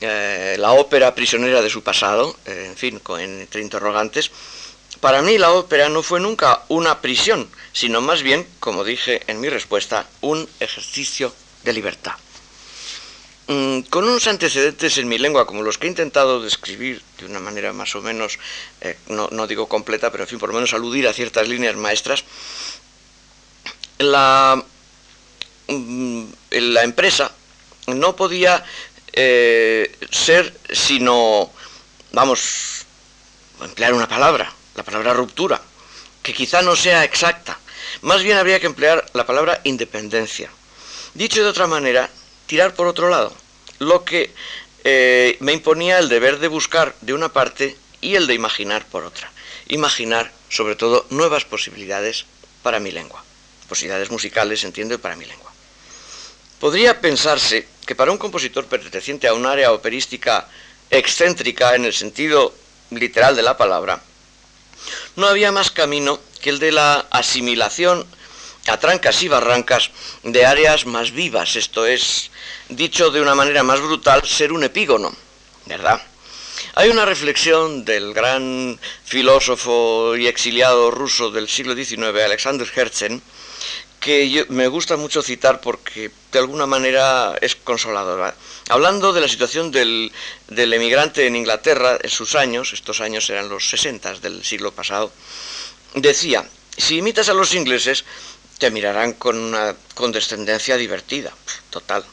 eh, 0.00 0.56
la 0.58 0.72
ópera 0.72 1.14
prisionera 1.14 1.62
de 1.62 1.70
su 1.70 1.82
pasado, 1.82 2.36
eh, 2.46 2.66
en 2.66 2.76
fin, 2.76 2.98
con, 2.98 3.20
entre 3.20 3.62
interrogantes, 3.62 4.30
para 5.00 5.22
mí 5.22 5.38
la 5.38 5.52
ópera 5.52 5.88
no 5.88 6.02
fue 6.02 6.20
nunca 6.20 6.62
una 6.68 7.00
prisión, 7.00 7.48
sino 7.72 8.00
más 8.00 8.22
bien, 8.22 8.46
como 8.60 8.84
dije 8.84 9.22
en 9.26 9.40
mi 9.40 9.48
respuesta, 9.48 10.06
un 10.20 10.48
ejercicio 10.60 11.34
de 11.64 11.72
libertad. 11.72 12.14
Mm, 13.48 13.80
con 13.90 14.04
unos 14.04 14.28
antecedentes 14.28 14.98
en 14.98 15.08
mi 15.08 15.18
lengua, 15.18 15.46
como 15.46 15.62
los 15.62 15.76
que 15.76 15.86
he 15.86 15.90
intentado 15.90 16.40
describir 16.40 17.02
de 17.18 17.26
una 17.26 17.40
manera 17.40 17.72
más 17.72 17.94
o 17.96 18.00
menos, 18.00 18.38
eh, 18.80 18.96
no, 19.08 19.46
digo 19.46 19.68
completa, 19.68 20.12
pero 20.12 20.24
en 20.24 20.28
fin, 20.28 20.38
por 20.38 20.50
lo 20.50 20.54
menos 20.54 20.72
aludir 20.74 21.08
a 21.08 21.12
ciertas 21.12 21.48
líneas 21.48 21.74
maestras, 21.74 22.24
la, 23.98 24.62
mm, 25.68 26.24
empresa 26.50 27.32
no 27.88 28.14
podía 28.14 28.64
eh, 29.12 29.96
ser 30.10 30.56
sino, 30.70 31.50
vamos, 32.12 32.86
emplear 33.60 33.92
una 33.92 34.08
palabra, 34.08 34.52
la 34.74 34.82
palabra 34.82 35.12
ruptura, 35.12 35.60
que 36.22 36.32
quizá 36.32 36.62
no 36.62 36.76
sea 36.76 37.04
exacta. 37.04 37.58
Más 38.02 38.22
bien 38.22 38.38
habría 38.38 38.60
que 38.60 38.66
emplear 38.66 39.04
la 39.12 39.26
palabra 39.26 39.60
independencia. 39.64 40.50
Dicho 41.14 41.42
de 41.42 41.48
otra 41.48 41.66
manera, 41.66 42.08
tirar 42.46 42.74
por 42.74 42.86
otro 42.86 43.08
lado, 43.08 43.34
lo 43.78 44.04
que 44.04 44.32
eh, 44.84 45.36
me 45.40 45.52
imponía 45.52 45.98
el 45.98 46.08
deber 46.08 46.38
de 46.38 46.48
buscar 46.48 46.94
de 47.00 47.14
una 47.14 47.32
parte 47.32 47.76
y 48.00 48.14
el 48.14 48.26
de 48.26 48.34
imaginar 48.34 48.86
por 48.86 49.04
otra. 49.04 49.30
Imaginar, 49.68 50.32
sobre 50.48 50.74
todo, 50.74 51.06
nuevas 51.10 51.44
posibilidades 51.44 52.26
para 52.62 52.80
mi 52.80 52.90
lengua. 52.90 53.22
Posibilidades 53.68 54.10
musicales, 54.10 54.64
entiendo, 54.64 54.98
para 54.98 55.16
mi 55.16 55.24
lengua. 55.24 55.52
Podría 56.58 57.00
pensarse 57.00 57.66
que 57.86 57.94
para 57.94 58.12
un 58.12 58.18
compositor 58.18 58.66
perteneciente 58.66 59.26
a 59.28 59.34
un 59.34 59.46
área 59.46 59.72
operística 59.72 60.48
excéntrica 60.90 61.74
en 61.74 61.84
el 61.84 61.92
sentido 61.92 62.54
literal 62.90 63.34
de 63.34 63.42
la 63.42 63.56
palabra, 63.56 64.00
no 65.16 65.26
había 65.26 65.52
más 65.52 65.70
camino 65.70 66.20
que 66.40 66.50
el 66.50 66.58
de 66.58 66.72
la 66.72 67.06
asimilación 67.10 68.06
a 68.68 68.78
trancas 68.78 69.22
y 69.22 69.28
barrancas 69.28 69.90
de 70.22 70.46
áreas 70.46 70.86
más 70.86 71.10
vivas, 71.10 71.56
esto 71.56 71.86
es, 71.86 72.30
dicho 72.68 73.10
de 73.10 73.20
una 73.20 73.34
manera 73.34 73.62
más 73.62 73.80
brutal, 73.80 74.26
ser 74.26 74.52
un 74.52 74.64
epígono, 74.64 75.14
¿verdad? 75.66 76.00
Hay 76.74 76.88
una 76.88 77.04
reflexión 77.04 77.84
del 77.84 78.14
gran 78.14 78.78
filósofo 79.04 80.16
y 80.16 80.26
exiliado 80.26 80.90
ruso 80.90 81.30
del 81.30 81.48
siglo 81.48 81.74
XIX, 81.74 82.22
Alexander 82.24 82.70
Herzen, 82.74 83.22
que 84.02 84.44
me 84.48 84.66
gusta 84.66 84.96
mucho 84.96 85.22
citar 85.22 85.60
porque 85.60 86.10
de 86.32 86.38
alguna 86.40 86.66
manera 86.66 87.38
es 87.40 87.54
consoladora. 87.54 88.34
Hablando 88.68 89.12
de 89.12 89.20
la 89.20 89.28
situación 89.28 89.70
del, 89.70 90.10
del 90.48 90.72
emigrante 90.72 91.24
en 91.28 91.36
Inglaterra 91.36 91.98
en 92.02 92.10
sus 92.10 92.34
años, 92.34 92.72
estos 92.72 93.00
años 93.00 93.30
eran 93.30 93.48
los 93.48 93.68
60 93.70 94.14
del 94.14 94.44
siglo 94.44 94.72
pasado, 94.72 95.12
decía, 95.94 96.44
si 96.76 96.98
imitas 96.98 97.28
a 97.28 97.34
los 97.34 97.54
ingleses, 97.54 98.04
te 98.58 98.72
mirarán 98.72 99.12
con 99.12 99.38
una 99.38 99.76
condescendencia 99.94 100.76
divertida, 100.76 101.32
total. 101.70 102.04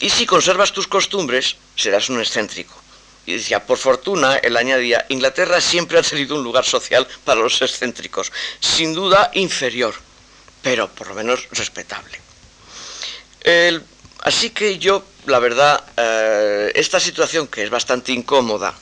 Y 0.00 0.10
si 0.10 0.26
conservas 0.26 0.72
tus 0.72 0.88
costumbres, 0.88 1.56
serás 1.76 2.08
un 2.08 2.18
excéntrico. 2.18 2.74
Y 3.24 3.34
decía, 3.34 3.64
por 3.64 3.78
fortuna, 3.78 4.36
él 4.38 4.56
añadía, 4.56 5.06
Inglaterra 5.10 5.60
siempre 5.60 5.98
ha 5.98 6.02
tenido 6.02 6.34
un 6.34 6.42
lugar 6.42 6.64
social 6.64 7.06
para 7.24 7.40
los 7.40 7.62
excéntricos, 7.62 8.32
sin 8.58 8.94
duda 8.94 9.30
inferior, 9.34 9.94
pero 10.64 10.88
por 10.88 11.08
lo 11.08 11.14
menos 11.14 11.46
respetable. 11.52 12.18
así 14.22 14.50
que 14.50 14.78
yo, 14.78 15.04
la 15.26 15.38
verdad, 15.38 15.84
eh, 15.98 16.72
esta 16.74 16.98
situación 16.98 17.46
que 17.46 17.62
es 17.62 17.70
bastante 17.70 18.10
incómoda 18.12 18.74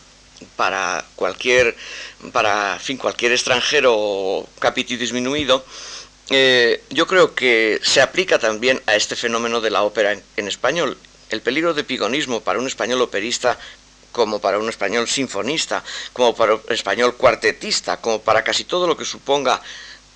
para 0.55 1.05
cualquier, 1.17 1.77
para 2.33 2.79
fin, 2.79 2.97
cualquier 2.97 3.33
extranjero 3.33 4.47
capítulo 4.61 5.01
disminuido, 5.01 5.65
eh, 6.31 6.85
yo 6.91 7.09
creo 7.09 7.35
que 7.35 7.81
se 7.83 8.01
aplica 8.01 8.39
también 8.39 8.81
a 8.87 8.95
este 8.95 9.17
fenómeno 9.17 9.61
de 9.61 9.71
la 9.71 9.83
ópera 9.83 10.13
en, 10.13 10.49
español. 10.49 10.97
El 11.31 11.43
peligro 11.43 11.75
de 11.75 11.83
pigonismo 11.83 12.43
para 12.43 12.61
un 12.61 12.69
español 12.69 13.03
operista 13.03 13.59
como 14.13 14.41
para 14.41 14.59
un 14.59 14.69
español 14.69 15.09
sinfonista, 15.09 15.83
como 16.13 16.37
para 16.37 16.55
un 16.55 16.63
español 16.69 17.17
cuartetista, 17.17 17.97
como 17.97 18.21
para 18.21 18.45
casi 18.45 18.65
todo 18.65 18.87
lo 18.87 18.97
que 18.97 19.05
suponga 19.05 19.61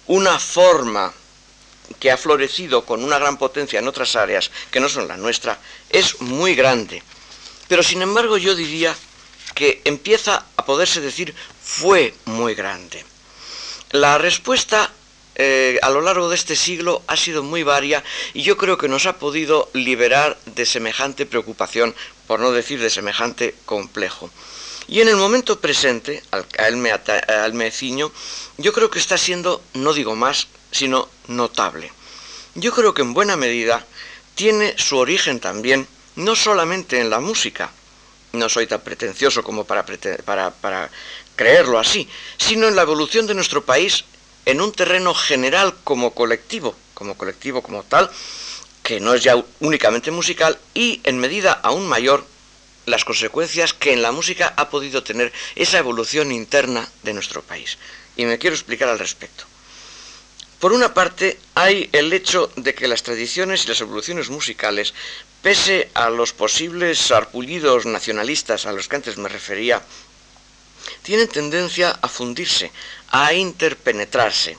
una 0.07 0.39
forma 0.39 1.13
que 1.99 2.11
ha 2.11 2.17
florecido 2.17 2.85
con 2.85 3.05
una 3.05 3.19
gran 3.19 3.39
potencia 3.39 3.79
en 3.79 3.89
otras 3.89 4.17
áreas 4.17 4.51
que 4.71 4.81
no 4.81 4.89
son 4.89 5.09
la 5.09 5.17
nuestra, 5.17 5.59
es 5.91 6.21
muy 6.21 6.55
grande. 6.55 7.03
Pero 7.69 7.83
sin 7.83 8.03
embargo 8.03 8.37
yo 8.39 8.55
diría 8.55 8.95
que 9.55 9.81
empieza 9.85 10.45
a 10.57 10.65
poderse 10.65 11.01
decir 11.01 11.35
fue 11.63 12.15
muy 12.27 12.55
grande. 12.55 13.05
La 13.91 14.19
respuesta 14.19 14.91
eh, 15.39 15.79
a 15.83 15.91
lo 15.91 16.01
largo 16.01 16.29
de 16.29 16.35
este 16.35 16.57
siglo 16.57 17.03
ha 17.07 17.17
sido 17.17 17.43
muy 17.43 17.63
varia 17.63 18.03
y 18.33 18.43
yo 18.43 18.57
creo 18.57 18.79
que 18.79 18.89
nos 18.89 19.07
ha 19.07 19.19
podido 19.19 19.69
liberar 19.75 20.39
de 20.47 20.65
semejante 20.65 21.27
preocupación, 21.27 21.95
por 22.27 22.41
no 22.41 22.53
decir 22.53 22.81
de 22.81 22.91
semejante 22.91 23.55
complejo. 23.67 24.31
Y 24.89 25.01
en 25.01 25.09
el 25.09 25.17
momento 25.17 25.61
presente, 25.61 26.23
al, 26.31 26.47
al 26.59 27.55
me 27.55 27.71
ciño, 27.71 28.13
yo 28.57 28.73
creo 28.73 28.89
que 28.89 28.99
está 28.99 29.19
siendo, 29.19 29.63
no 29.75 29.93
digo 29.93 30.15
más, 30.15 30.49
sino 30.71 31.09
notable. 31.29 31.93
Yo 32.55 32.73
creo 32.73 32.95
que 32.95 33.03
en 33.03 33.15
buena 33.15 33.37
medida 33.37 33.85
tiene 34.35 34.75
su 34.79 34.97
origen 34.97 35.41
también, 35.41 35.87
no 36.17 36.35
solamente 36.35 37.01
en 37.01 37.11
la 37.11 37.21
música, 37.21 37.71
no 38.33 38.49
soy 38.49 38.67
tan 38.67 38.81
pretencioso 38.81 39.43
como 39.43 39.65
para, 39.65 39.85
para, 40.25 40.51
para 40.51 40.91
creerlo 41.35 41.79
así, 41.79 42.09
sino 42.37 42.69
en 42.69 42.77
la 42.77 42.83
evolución 42.83 43.27
de 43.27 43.35
nuestro 43.35 43.65
país 43.65 44.05
en 44.45 44.61
un 44.61 44.73
terreno 44.73 45.15
general 45.15 45.75
como 45.85 46.15
colectivo, 46.15 46.75
como 46.95 47.17
colectivo 47.17 47.63
como 47.63 47.83
tal, 47.83 48.11
que 48.83 49.01
no 49.01 49.15
es 49.15 49.23
ya 49.23 49.43
únicamente 49.61 50.11
musical, 50.11 50.59
y 50.73 51.01
en 51.05 51.19
medida 51.19 51.53
aún 51.53 51.87
mayor 51.87 52.25
las 52.87 53.05
consecuencias 53.05 53.75
que 53.75 53.93
en 53.93 54.01
la 54.01 54.13
música 54.13 54.55
ha 54.57 54.71
podido 54.71 55.03
tener 55.03 55.33
esa 55.57 55.79
evolución 55.79 56.31
interna 56.31 56.89
de 57.03 57.13
nuestro 57.13 57.43
país. 57.43 57.79
Y 58.17 58.25
me 58.25 58.39
quiero 58.39 58.55
explicar 58.55 58.89
al 58.89 58.99
respecto. 58.99 59.45
Por 60.61 60.73
una 60.73 60.95
parte, 60.95 61.39
hay 61.55 61.89
el 61.93 62.13
hecho 62.13 62.51
de 62.57 62.75
que 62.75 62.89
las 62.89 63.03
tradiciones 63.03 63.65
y 63.65 63.69
las 63.69 63.81
evoluciones 63.81 64.31
musicales, 64.31 64.95
pese 65.43 65.91
a 65.93 66.09
los 66.09 66.33
posibles 66.33 67.11
arpullidos 67.11 67.85
nacionalistas 67.85 68.65
a 68.65 68.73
los 68.73 68.89
que 68.89 68.97
antes 68.97 69.19
me 69.19 69.29
refería, 69.29 69.83
tienen 71.03 71.29
tendencia 71.29 71.99
a 72.01 72.09
fundirse, 72.09 72.73
a 73.11 73.35
interpenetrarse, 73.35 74.57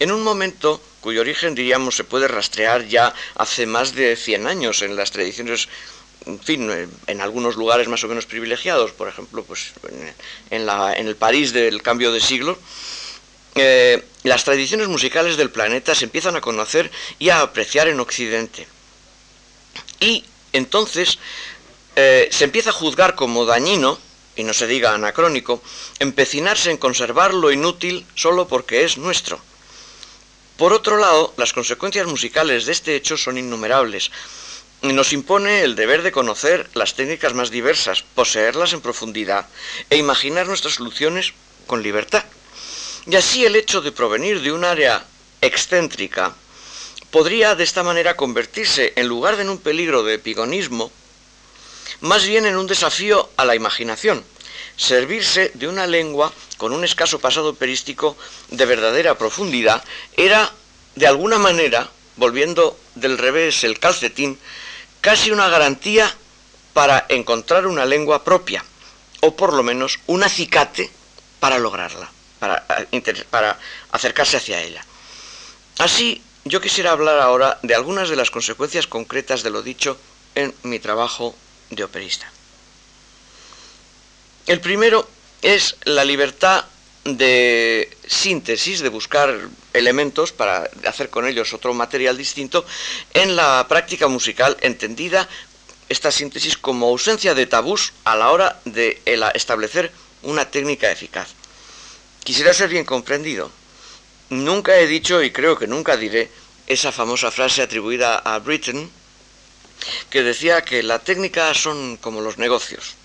en 0.00 0.12
un 0.12 0.22
momento 0.22 0.82
cuyo 1.00 1.22
origen, 1.22 1.54
diríamos, 1.54 1.96
se 1.96 2.04
puede 2.04 2.28
rastrear 2.28 2.86
ya 2.86 3.14
hace 3.36 3.66
más 3.66 3.94
de 3.94 4.16
100 4.16 4.46
años 4.46 4.82
en 4.82 4.96
las 4.96 5.10
tradiciones 5.10 5.68
en 6.26 6.40
fin, 6.40 6.90
en 7.06 7.20
algunos 7.20 7.56
lugares 7.56 7.88
más 7.88 8.04
o 8.04 8.08
menos 8.08 8.26
privilegiados, 8.26 8.92
por 8.92 9.08
ejemplo, 9.08 9.44
pues 9.44 9.72
en, 10.50 10.68
en 10.68 11.06
el 11.06 11.16
París 11.16 11.52
del 11.52 11.80
cambio 11.80 12.12
de 12.12 12.20
siglo, 12.20 12.58
las 14.22 14.44
tradiciones 14.44 14.88
musicales 14.88 15.36
del 15.36 15.50
planeta 15.50 15.94
se 15.94 16.04
empiezan 16.04 16.36
a 16.36 16.40
conocer 16.40 16.90
y 17.18 17.30
a 17.30 17.40
apreciar 17.40 17.88
en 17.88 18.00
Occidente. 18.00 18.66
Y 20.00 20.24
entonces 20.52 21.18
eh, 21.96 22.28
se 22.30 22.44
empieza 22.44 22.70
a 22.70 22.74
juzgar 22.74 23.14
como 23.14 23.44
dañino 23.44 23.98
y 24.36 24.44
no 24.44 24.54
se 24.54 24.68
diga 24.68 24.94
anacrónico, 24.94 25.60
empecinarse 25.98 26.70
en 26.70 26.76
conservar 26.76 27.34
lo 27.34 27.50
inútil 27.50 28.06
solo 28.14 28.46
porque 28.46 28.84
es 28.84 28.96
nuestro. 28.96 29.40
Por 30.56 30.72
otro 30.72 30.96
lado, 30.96 31.34
las 31.36 31.52
consecuencias 31.52 32.06
musicales 32.06 32.66
de 32.66 32.72
este 32.72 32.94
hecho 32.94 33.16
son 33.16 33.36
innumerables. 33.36 34.10
Nos 34.82 35.12
impone 35.12 35.62
el 35.62 35.74
deber 35.74 36.02
de 36.02 36.12
conocer 36.12 36.70
las 36.74 36.94
técnicas 36.94 37.34
más 37.34 37.50
diversas, 37.50 38.02
poseerlas 38.02 38.72
en 38.72 38.80
profundidad 38.80 39.48
e 39.90 39.96
imaginar 39.96 40.46
nuestras 40.46 40.74
soluciones 40.74 41.32
con 41.66 41.82
libertad. 41.82 42.24
Y 43.10 43.16
así 43.16 43.46
el 43.46 43.56
hecho 43.56 43.80
de 43.80 43.90
provenir 43.90 44.42
de 44.42 44.52
un 44.52 44.64
área 44.64 45.02
excéntrica 45.40 46.34
podría 47.10 47.54
de 47.54 47.64
esta 47.64 47.82
manera 47.82 48.16
convertirse, 48.16 48.92
en 48.96 49.08
lugar 49.08 49.36
de 49.36 49.42
en 49.42 49.48
un 49.48 49.56
peligro 49.56 50.02
de 50.02 50.14
epigonismo, 50.14 50.92
más 52.02 52.26
bien 52.26 52.44
en 52.44 52.58
un 52.58 52.66
desafío 52.66 53.30
a 53.38 53.46
la 53.46 53.54
imaginación, 53.54 54.22
servirse 54.76 55.52
de 55.54 55.68
una 55.68 55.86
lengua 55.86 56.32
con 56.58 56.72
un 56.72 56.84
escaso 56.84 57.18
pasado 57.18 57.48
operístico 57.48 58.14
de 58.50 58.66
verdadera 58.66 59.16
profundidad 59.16 59.82
era, 60.14 60.52
de 60.94 61.06
alguna 61.06 61.38
manera, 61.38 61.88
volviendo 62.16 62.78
del 62.94 63.16
revés 63.16 63.64
el 63.64 63.78
calcetín, 63.78 64.38
casi 65.00 65.30
una 65.30 65.48
garantía 65.48 66.14
para 66.74 67.06
encontrar 67.08 67.66
una 67.66 67.86
lengua 67.86 68.22
propia, 68.22 68.62
o 69.22 69.34
por 69.34 69.54
lo 69.54 69.62
menos 69.62 69.98
un 70.06 70.24
acicate 70.24 70.90
para 71.40 71.58
lograrla, 71.58 72.12
para, 72.38 73.58
acercarse 73.90 74.36
hacia 74.36 74.62
ella. 74.62 74.84
Así, 75.78 76.22
yo 76.44 76.60
quisiera 76.60 76.92
hablar 76.92 77.20
ahora 77.20 77.58
de 77.62 77.74
algunas 77.74 78.08
de 78.08 78.16
las 78.16 78.30
consecuencias 78.30 78.86
concretas 78.86 79.42
de 79.42 79.50
lo 79.50 79.62
dicho 79.62 79.98
en 80.34 80.54
mi 80.62 80.78
trabajo 80.78 81.34
de 81.70 81.84
operista. 81.84 82.30
El 84.46 84.60
primero 84.60 85.08
es 85.42 85.76
la 85.84 86.04
libertad 86.04 86.64
de 87.04 87.96
síntesis, 88.06 88.80
de 88.80 88.88
buscar 88.88 89.48
elementos 89.72 90.32
para 90.32 90.68
hacer 90.86 91.10
con 91.10 91.26
ellos 91.26 91.52
otro 91.52 91.72
material 91.74 92.16
distinto 92.16 92.64
en 93.14 93.36
la 93.36 93.66
práctica 93.68 94.08
musical 94.08 94.56
entendida 94.60 95.28
esta 95.88 96.10
síntesis 96.10 96.56
como 96.58 96.88
ausencia 96.88 97.34
de 97.34 97.46
tabús 97.46 97.92
a 98.04 98.16
la 98.16 98.30
hora 98.30 98.60
de 98.64 99.00
establecer 99.34 99.90
una 100.22 100.44
técnica 100.50 100.90
eficaz. 100.90 101.37
Quisiera 102.28 102.52
ser 102.52 102.68
bien 102.68 102.84
comprendido. 102.84 103.50
Nunca 104.28 104.76
he 104.76 104.86
dicho 104.86 105.22
y 105.22 105.30
creo 105.30 105.58
que 105.58 105.66
nunca 105.66 105.96
diré 105.96 106.28
esa 106.66 106.92
famosa 106.92 107.30
frase 107.30 107.62
atribuida 107.62 108.18
a 108.18 108.38
Britten 108.38 108.90
que 110.10 110.22
decía 110.22 110.60
que 110.60 110.82
la 110.82 110.98
técnica 110.98 111.54
son 111.54 111.96
como 111.96 112.20
los 112.20 112.36
negocios, 112.36 112.96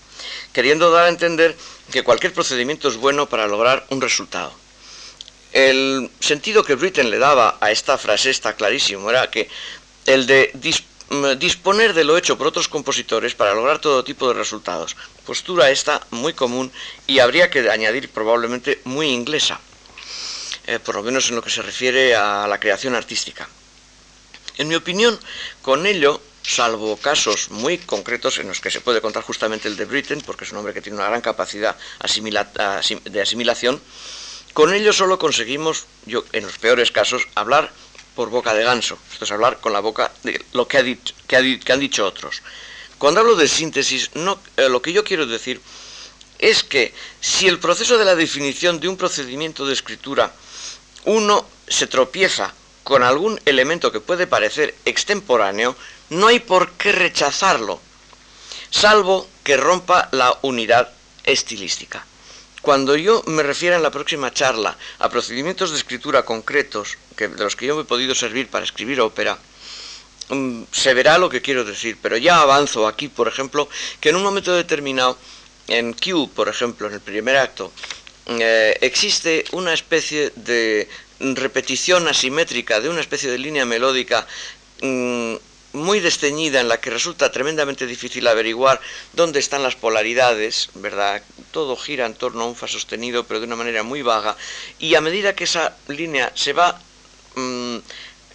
queriendo 0.52 0.90
dar 0.90 1.06
a 1.06 1.08
entender 1.08 1.56
que 1.90 2.02
cualquier 2.02 2.34
procedimiento 2.34 2.86
es 2.86 2.98
bueno 2.98 3.26
para 3.26 3.46
lograr 3.46 3.86
un 3.88 4.02
resultado. 4.02 4.52
El 5.54 6.10
sentido 6.20 6.62
que 6.62 6.74
Britten 6.74 7.10
le 7.10 7.16
daba 7.16 7.56
a 7.62 7.70
esta 7.70 7.96
frase 7.96 8.28
está 8.28 8.52
clarísimo, 8.52 9.08
era 9.08 9.30
que 9.30 9.48
el 10.04 10.26
de 10.26 10.50
disponer 10.52 10.93
de 11.22 12.04
lo 12.04 12.16
hecho 12.16 12.36
por 12.38 12.46
otros 12.46 12.68
compositores 12.68 13.34
para 13.34 13.54
lograr 13.54 13.78
todo 13.78 14.04
tipo 14.04 14.28
de 14.28 14.34
resultados. 14.34 14.96
Postura 15.26 15.70
esta 15.70 16.00
muy 16.10 16.32
común 16.32 16.72
y 17.06 17.18
habría 17.18 17.50
que 17.50 17.68
añadir 17.70 18.10
probablemente 18.10 18.80
muy 18.84 19.08
inglesa, 19.08 19.60
eh, 20.66 20.78
por 20.78 20.96
lo 20.96 21.02
menos 21.02 21.28
en 21.28 21.36
lo 21.36 21.42
que 21.42 21.50
se 21.50 21.62
refiere 21.62 22.14
a 22.14 22.46
la 22.46 22.58
creación 22.58 22.94
artística. 22.94 23.48
En 24.56 24.68
mi 24.68 24.74
opinión, 24.74 25.18
con 25.62 25.86
ello 25.86 26.20
salvo 26.42 26.96
casos 26.96 27.50
muy 27.50 27.78
concretos 27.78 28.38
en 28.38 28.48
los 28.48 28.60
que 28.60 28.70
se 28.70 28.80
puede 28.80 29.00
contar 29.00 29.22
justamente 29.22 29.68
el 29.68 29.76
de 29.76 29.86
Britain, 29.86 30.20
porque 30.20 30.44
es 30.44 30.52
un 30.52 30.58
hombre 30.58 30.74
que 30.74 30.82
tiene 30.82 30.98
una 30.98 31.08
gran 31.08 31.20
capacidad 31.20 31.76
de 33.04 33.20
asimilación, 33.20 33.80
con 34.52 34.72
ello 34.72 34.92
solo 34.92 35.18
conseguimos, 35.18 35.86
yo, 36.06 36.24
en 36.32 36.44
los 36.44 36.58
peores 36.58 36.92
casos, 36.92 37.26
hablar 37.34 37.72
por 38.14 38.30
boca 38.30 38.54
de 38.54 38.64
ganso, 38.64 38.98
esto 39.12 39.24
es 39.24 39.32
hablar 39.32 39.60
con 39.60 39.72
la 39.72 39.80
boca 39.80 40.12
de 40.22 40.44
lo 40.52 40.68
que, 40.68 40.78
ha 40.78 40.82
dicho, 40.82 41.14
que, 41.26 41.36
han 41.36 41.80
dicho 41.80 42.06
otros. 42.06 42.42
Cuando 42.98 43.20
hablo 43.20 43.36
de 43.36 43.48
síntesis, 43.48 44.10
no, 44.14 44.38
eh, 44.56 44.68
lo 44.68 44.80
que 44.80 44.92
yo 44.92 45.04
quiero 45.04 45.26
decir 45.26 45.60
es 46.38 46.62
que 46.62 46.94
si 47.20 47.48
el 47.48 47.58
proceso 47.58 47.98
de 47.98 48.04
la 48.04 48.14
definición 48.14 48.80
de 48.80 48.88
un 48.88 48.96
procedimiento 48.96 49.66
de 49.66 49.72
escritura 49.72 50.32
uno 51.04 51.46
se 51.68 51.86
tropieza 51.86 52.54
con 52.82 53.02
algún 53.02 53.40
elemento 53.46 53.90
que 53.90 54.00
puede 54.00 54.26
parecer 54.26 54.74
extemporáneo, 54.84 55.76
no 56.10 56.28
hay 56.28 56.40
por 56.40 56.72
qué 56.72 56.92
rechazarlo, 56.92 57.80
salvo 58.70 59.26
que 59.42 59.56
rompa 59.56 60.08
la 60.12 60.38
unidad 60.42 60.92
estilística. 61.24 62.04
Cuando 62.64 62.96
yo 62.96 63.22
me 63.26 63.42
refiera 63.42 63.76
en 63.76 63.82
la 63.82 63.90
próxima 63.90 64.32
charla 64.32 64.74
a 64.98 65.10
procedimientos 65.10 65.70
de 65.70 65.76
escritura 65.76 66.24
concretos, 66.24 66.96
que, 67.14 67.28
de 67.28 67.44
los 67.44 67.56
que 67.56 67.66
yo 67.66 67.76
me 67.76 67.82
he 67.82 67.84
podido 67.84 68.14
servir 68.14 68.48
para 68.48 68.64
escribir 68.64 69.02
ópera, 69.02 69.38
mm, 70.30 70.62
se 70.72 70.94
verá 70.94 71.18
lo 71.18 71.28
que 71.28 71.42
quiero 71.42 71.62
decir, 71.62 71.98
pero 72.00 72.16
ya 72.16 72.40
avanzo 72.40 72.88
aquí, 72.88 73.08
por 73.08 73.28
ejemplo, 73.28 73.68
que 74.00 74.08
en 74.08 74.16
un 74.16 74.22
momento 74.22 74.54
determinado, 74.54 75.18
en 75.68 75.92
Q, 75.92 76.30
por 76.34 76.48
ejemplo, 76.48 76.86
en 76.88 76.94
el 76.94 77.02
primer 77.02 77.36
acto, 77.36 77.70
eh, 78.28 78.78
existe 78.80 79.44
una 79.52 79.74
especie 79.74 80.32
de 80.34 80.88
repetición 81.20 82.08
asimétrica 82.08 82.80
de 82.80 82.88
una 82.88 83.02
especie 83.02 83.30
de 83.30 83.36
línea 83.36 83.66
melódica 83.66 84.26
mm, 84.80 85.34
muy 85.74 85.98
desteñida 86.00 86.60
en 86.60 86.68
la 86.68 86.80
que 86.80 86.88
resulta 86.88 87.32
tremendamente 87.32 87.86
difícil 87.86 88.26
averiguar 88.26 88.80
dónde 89.12 89.40
están 89.40 89.62
las 89.62 89.74
polaridades, 89.74 90.70
¿verdad? 90.74 91.22
Todo 91.50 91.76
gira 91.76 92.06
en 92.06 92.14
torno 92.14 92.44
a 92.44 92.46
un 92.46 92.56
fa 92.56 92.68
sostenido, 92.68 93.24
pero 93.24 93.40
de 93.40 93.46
una 93.46 93.56
manera 93.56 93.82
muy 93.82 94.00
vaga, 94.02 94.36
y 94.78 94.94
a 94.94 95.00
medida 95.00 95.34
que 95.34 95.44
esa 95.44 95.76
línea 95.88 96.30
se 96.34 96.52
va 96.52 96.80
mm, 97.34 97.78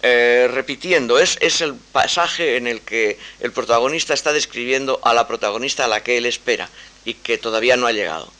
eh, 0.02 0.48
repitiendo, 0.52 1.18
es, 1.18 1.38
es 1.40 1.62
el 1.62 1.74
pasaje 1.74 2.56
en 2.56 2.66
el 2.66 2.82
que 2.82 3.18
el 3.40 3.52
protagonista 3.52 4.12
está 4.12 4.32
describiendo 4.32 5.00
a 5.02 5.14
la 5.14 5.26
protagonista 5.26 5.86
a 5.86 5.88
la 5.88 6.02
que 6.02 6.18
él 6.18 6.26
espera 6.26 6.68
y 7.06 7.14
que 7.14 7.38
todavía 7.38 7.76
no 7.76 7.86
ha 7.86 7.92
llegado, 7.92 8.30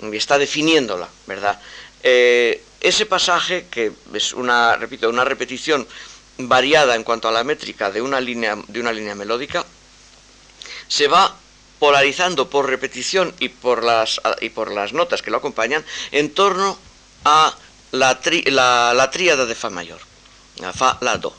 y 0.00 0.16
está 0.16 0.36
definiéndola, 0.36 1.08
¿verdad? 1.26 1.58
Eh, 2.02 2.62
ese 2.82 3.06
pasaje, 3.06 3.64
que 3.70 3.92
es 4.12 4.34
una, 4.34 4.76
repito, 4.76 5.08
una 5.08 5.24
repetición 5.24 5.88
variada 6.38 6.94
en 6.96 7.04
cuanto 7.04 7.28
a 7.28 7.32
la 7.32 7.44
métrica 7.44 7.90
de 7.90 8.02
una 8.02 8.20
línea, 8.20 8.56
de 8.68 8.80
una 8.80 8.92
línea 8.92 9.14
melódica, 9.14 9.64
se 10.88 11.08
va 11.08 11.36
polarizando 11.78 12.48
por 12.48 12.68
repetición 12.68 13.34
y 13.40 13.48
por 13.48 13.82
las, 13.84 14.20
y 14.40 14.50
por 14.50 14.72
las 14.72 14.92
notas 14.92 15.22
que 15.22 15.30
lo 15.30 15.38
acompañan 15.38 15.84
en 16.12 16.32
torno 16.32 16.78
a 17.24 17.54
la, 17.92 18.20
la, 18.94 19.10
tríada 19.10 19.46
de 19.46 19.54
Fa 19.54 19.70
mayor, 19.70 20.00
la 20.56 20.72
Fa, 20.72 20.98
la 21.00 21.18
Do. 21.18 21.34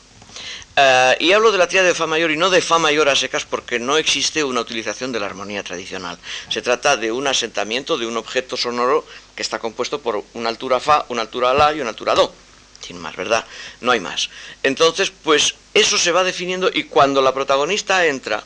Eh, 0.77 1.17
y 1.21 1.31
hablo 1.31 1.51
de 1.51 1.57
la 1.57 1.67
tríada 1.67 1.87
de 1.87 1.95
Fa 1.95 2.05
mayor 2.05 2.31
y 2.31 2.37
no 2.37 2.49
de 2.49 2.61
Fa 2.61 2.79
mayor 2.79 3.07
a 3.07 3.15
secas 3.15 3.45
porque 3.45 3.79
no 3.79 3.97
existe 3.97 4.43
una 4.43 4.61
utilización 4.61 5.11
de 5.11 5.19
la 5.19 5.25
armonía 5.25 5.63
tradicional. 5.63 6.17
Se 6.49 6.61
trata 6.61 6.97
de 6.97 7.11
un 7.11 7.27
asentamiento 7.27 7.97
de 7.97 8.05
un 8.05 8.17
objeto 8.17 8.57
sonoro 8.57 9.05
que 9.35 9.41
está 9.41 9.59
compuesto 9.59 10.01
por 10.01 10.23
una 10.33 10.49
altura 10.49 10.79
Fa, 10.79 11.05
una 11.09 11.21
altura 11.21 11.53
La 11.53 11.73
y 11.73 11.81
una 11.81 11.91
altura 11.91 12.15
Do 12.15 12.44
sin 12.85 12.99
más, 12.99 13.15
¿verdad? 13.15 13.45
No 13.81 13.91
hay 13.91 13.99
más. 13.99 14.29
Entonces, 14.63 15.11
pues 15.23 15.55
eso 15.73 15.97
se 15.97 16.11
va 16.11 16.23
definiendo 16.23 16.69
y 16.73 16.83
cuando 16.85 17.21
la 17.21 17.33
protagonista 17.33 18.05
entra, 18.05 18.43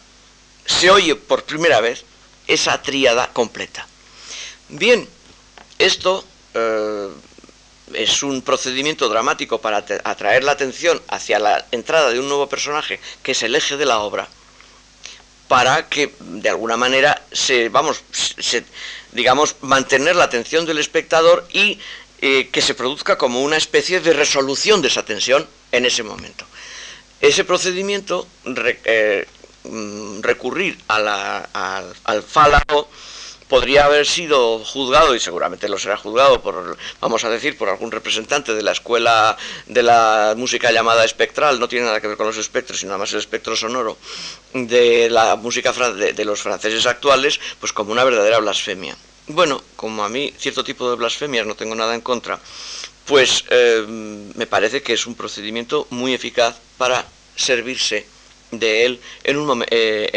se 0.65 0.89
oye 0.89 1.15
por 1.15 1.43
primera 1.43 1.81
vez 1.81 2.03
esa 2.47 2.81
tríada 2.81 3.31
completa. 3.33 3.87
Bien, 4.69 5.07
esto 5.77 6.25
eh, 6.53 7.09
es 7.93 8.23
un 8.23 8.41
procedimiento 8.41 9.09
dramático 9.09 9.59
para 9.59 9.77
atraer 9.77 10.43
la 10.43 10.51
atención 10.51 11.01
hacia 11.07 11.39
la 11.39 11.65
entrada 11.71 12.11
de 12.11 12.19
un 12.19 12.27
nuevo 12.27 12.47
personaje, 12.47 12.99
que 13.23 13.31
es 13.31 13.43
el 13.43 13.55
eje 13.55 13.77
de 13.77 13.85
la 13.85 13.99
obra, 13.99 14.27
para 15.47 15.87
que 15.89 16.13
de 16.19 16.49
alguna 16.49 16.77
manera 16.77 17.23
se, 17.31 17.69
vamos, 17.69 18.03
digamos, 19.11 19.55
mantener 19.61 20.15
la 20.15 20.25
atención 20.25 20.65
del 20.65 20.77
espectador 20.77 21.47
y 21.51 21.79
que 22.19 22.61
se 22.61 22.73
produzca 22.73 23.17
como 23.17 23.41
una 23.41 23.57
especie 23.57 23.99
de 24.01 24.13
resolución 24.13 24.81
de 24.81 24.89
esa 24.89 25.05
tensión 25.05 25.47
en 25.71 25.85
ese 25.85 26.03
momento. 26.03 26.45
Ese 27.21 27.43
procedimiento, 27.43 28.27
eh, 28.85 29.27
mm, 29.63 30.21
recurrir 30.21 30.77
al 30.87 32.23
fálago, 32.23 32.89
podría 33.49 33.85
haber 33.85 34.05
sido 34.05 34.59
juzgado, 34.59 35.15
y 35.15 35.19
seguramente 35.19 35.67
lo 35.67 35.77
será 35.77 35.97
juzgado 35.97 36.39
por, 36.41 36.77
vamos 37.01 37.23
a 37.25 37.29
decir, 37.29 37.57
por 37.57 37.67
algún 37.67 37.91
representante 37.91 38.53
de 38.53 38.61
la 38.61 38.71
escuela 38.71 39.35
de 39.65 39.83
la 39.83 40.35
música 40.37 40.71
llamada 40.71 41.03
espectral, 41.03 41.59
no 41.59 41.67
tiene 41.67 41.87
nada 41.87 41.99
que 41.99 42.07
ver 42.07 42.15
con 42.15 42.27
los 42.27 42.37
espectros, 42.37 42.79
sino 42.79 42.97
más 42.97 43.11
el 43.11 43.19
espectro 43.19 43.55
sonoro, 43.55 43.97
de 44.53 45.09
la 45.09 45.35
música 45.35 45.73
de 45.73 46.25
los 46.25 46.41
franceses 46.41 46.85
actuales, 46.85 47.39
pues 47.59 47.73
como 47.73 47.91
una 47.91 48.03
verdadera 48.03 48.37
blasfemia. 48.37 48.95
Bueno, 49.31 49.61
como 49.75 50.03
a 50.03 50.09
mí 50.09 50.33
cierto 50.39 50.63
tipo 50.63 50.89
de 50.89 50.95
blasfemias 50.95 51.45
no 51.45 51.53
tengo 51.53 51.75
nada 51.75 51.93
en 51.93 52.01
contra, 52.01 52.39
pues 53.05 53.45
eh, 53.51 53.85
me 53.87 54.47
parece 54.47 54.81
que 54.81 54.93
es 54.93 55.05
un 55.05 55.13
procedimiento 55.13 55.85
muy 55.91 56.15
eficaz 56.15 56.57
para 56.79 57.05
servirse 57.35 58.07
de 58.49 58.85
él 58.87 58.99
en 59.23 59.37
un, 59.37 59.63
eh, 59.69 60.09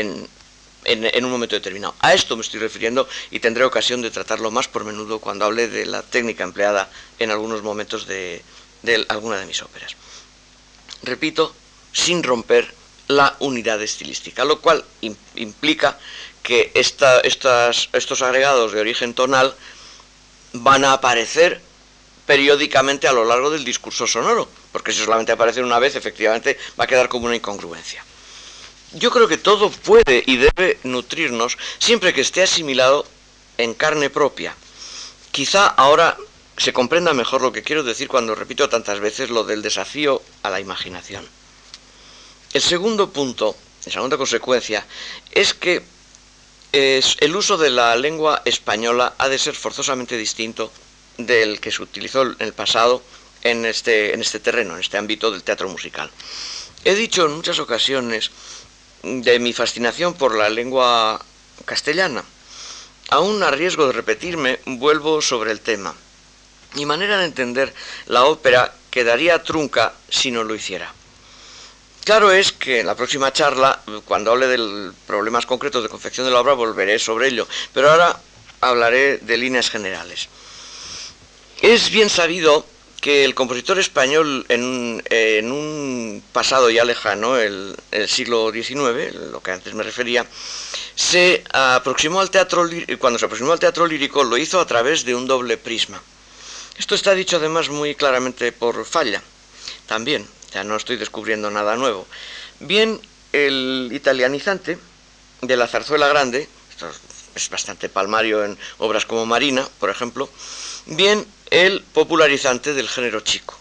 en, 0.85 1.25
un 1.27 1.31
momento 1.31 1.55
determinado. 1.55 1.95
A 2.01 2.15
esto 2.15 2.37
me 2.37 2.41
estoy 2.41 2.61
refiriendo 2.61 3.07
y 3.31 3.41
tendré 3.41 3.65
ocasión 3.65 4.01
de 4.01 4.11
tratarlo 4.11 4.51
más 4.51 4.67
por 4.67 4.87
menudo 4.87 5.19
cuando 5.19 5.45
hable 5.45 5.69
de 5.69 5.85
la 5.85 6.01
técnica 6.01 6.45
empleada 6.45 6.89
en 7.19 7.31
algunos 7.31 7.63
momentos 7.63 8.07
de, 8.07 8.43
de 8.81 9.05
alguna 9.11 9.39
de 9.39 9.45
mis 9.45 9.61
óperas. 9.61 9.95
Repito, 11.03 11.55
sin 11.93 12.23
romper 12.23 12.75
la 13.09 13.37
unidad 13.41 13.83
estilística, 13.83 14.43
lo 14.47 14.63
cual 14.63 14.83
implica 15.35 15.99
que 16.43 16.73
estos 16.75 18.23
agregados 18.23 18.73
de 18.73 18.81
origen 18.81 19.15
tonal 19.15 19.55
van 20.53 20.85
a 20.85 20.93
aparecer 20.93 21.61
periódicamente 22.27 23.09
a 23.09 23.13
lo 23.13 23.25
largo 23.25 23.51
del 23.51 23.65
discurso 23.65 24.07
sonoro, 24.07 24.49
porque 24.71 24.93
si 24.93 25.03
solamente 25.05 25.33
aparecen 25.33 25.65
una 25.65 25.79
vez, 25.79 25.97
efectivamente 25.97 26.59
va 26.79 26.85
a 26.85 26.87
quedar 26.87 27.09
como 27.09 27.27
una 27.27 27.37
incongruencia. 27.37 28.05
Yo 28.93 29.11
creo 29.11 29.27
que 29.27 29.39
todo 29.39 29.71
puede 29.71 30.23
y 30.27 30.37
debe 30.37 30.79
nutrirnos 30.83 31.57
siempre 31.79 32.13
que 32.13 32.21
esté 32.21 32.43
asimilado 32.43 33.07
en 33.59 33.75
carne 33.75 34.11
propia. 34.11 34.55
Quizá 35.31 35.67
ahora 35.67 36.17
se 36.59 36.73
comprenda 36.75 37.15
mejor 37.15 37.41
lo 37.41 37.53
que 37.53 37.63
quiero 37.63 37.83
decir 37.83 38.09
cuando 38.09 38.35
repito 38.35 38.69
tantas 38.69 39.01
veces 39.01 39.31
lo 39.31 39.45
del 39.45 39.63
desafío 39.63 40.23
a 40.43 40.51
la 40.51 40.61
imaginación. 40.61 41.27
El 42.53 42.61
segundo 42.61 43.11
punto, 43.11 43.57
la 43.87 43.93
segunda 43.93 44.19
consecuencia, 44.19 44.87
es 45.31 45.55
que 45.55 45.83
el 46.73 47.37
uso 47.37 47.59
de 47.59 47.71
la 47.71 47.95
lengua 47.97 48.43
española 48.45 49.15
ha 49.19 49.29
de 49.29 49.39
ser 49.39 49.55
forzosamente 49.55 50.17
distinto 50.17 50.73
del 51.19 51.61
que 51.61 51.71
se 51.71 51.83
utilizó 51.83 52.23
en 52.23 52.37
el 52.39 52.55
pasado 52.55 53.03
en 53.43 53.67
este, 53.67 54.15
en 54.15 54.21
este 54.21 54.41
terreno, 54.41 54.75
en 54.75 54.81
este 54.81 54.99
ámbito 54.99 55.31
del 55.31 55.43
teatro 55.43 55.69
musical. 55.69 56.11
He 56.85 56.95
dicho 56.95 57.27
en 57.27 57.33
muchas 57.33 57.59
ocasiones 57.59 58.31
de 59.03 59.39
mi 59.39 59.53
fascinación 59.53 60.15
por 60.15 60.35
la 60.35 60.49
lengua 60.49 61.25
castellana. 61.65 62.25
Aún 63.11 63.43
a 63.43 63.51
riesgo 63.51 63.87
de 63.87 63.93
repetirme, 63.93 64.61
vuelvo 64.65 65.21
sobre 65.21 65.53
el 65.53 65.61
tema. 65.61 65.95
Mi 66.75 66.87
manera 66.87 67.19
de 67.19 67.27
entender 67.27 67.75
la 68.07 68.25
ópera 68.25 68.73
quedaría 68.91 69.43
trunca 69.43 69.93
si 70.09 70.31
no 70.31 70.45
lo 70.45 70.55
hiciera. 70.55 70.93
Claro 72.05 72.33
es 72.33 72.51
que 72.51 72.81
en 72.81 72.87
la 72.87 72.97
próxima 72.97 73.33
charla, 73.33 73.81
cuando 74.05 74.33
hable 74.33 74.49
de 74.49 74.91
problemas 75.07 75.47
concretos 75.47 75.85
de 75.85 75.89
confección 75.89 76.27
de 76.27 76.33
la 76.33 76.41
obra, 76.41 76.55
volveré 76.55 76.99
sobre 76.99 77.29
ello, 77.29 77.47
pero 77.73 77.91
ahora 77.91 78.19
hablaré 78.61 79.19
de 79.19 79.37
líneas 79.37 79.71
generales. 79.71 80.29
Es 81.61 81.91
bien 81.91 82.11
sabido 82.11 82.67
que 83.01 83.25
el 83.25 83.37
compositor 83.37 83.79
español 83.79 84.45
en, 84.49 85.53
un 85.53 86.23
pasado 86.33 86.71
ya 86.71 86.85
lejano, 86.85 87.37
el, 87.37 87.77
siglo 88.09 88.51
XIX, 88.51 89.15
lo 89.31 89.41
que 89.41 89.53
antes 89.53 89.73
me 89.75 89.85
refería, 89.85 90.27
se 90.97 91.45
aproximó 91.53 92.21
al 92.21 92.31
teatro, 92.31 92.69
cuando 92.99 93.21
se 93.21 93.27
aproximó 93.27 93.53
al 93.53 93.61
teatro 93.61 93.87
lírico 93.87 94.25
lo 94.25 94.37
hizo 94.37 94.61
a 94.61 94.67
través 94.67 95.05
de 95.05 95.15
un 95.15 95.29
doble 95.29 95.57
prisma. 95.57 96.03
Esto 96.79 96.97
está 96.97 97.15
dicho 97.15 97.37
además 97.37 97.69
muy 97.69 97.95
claramente 97.95 98.51
por 98.51 98.85
Falla, 98.85 99.23
también, 99.87 100.27
no 100.65 100.77
estoy 100.77 100.97
descubriendo 100.97 101.51
nada 101.51 101.77
nuevo. 101.77 102.07
Bien, 102.61 103.01
el 103.33 103.89
italianizante 103.93 104.79
de 105.41 105.57
la 105.57 105.67
zarzuela 105.67 106.09
grande, 106.09 106.49
esto 106.71 106.91
es 107.35 107.49
bastante 107.49 107.89
palmario 107.89 108.45
en 108.45 108.59
obras 108.79 109.07
como 109.07 109.27
Marina, 109.27 109.67
por 109.81 109.91
ejemplo, 109.91 110.29
bien 110.87 111.27
el 111.51 111.83
popularizante 111.83 112.75
del 112.75 112.89
género 112.89 113.21
chico. 113.21 113.59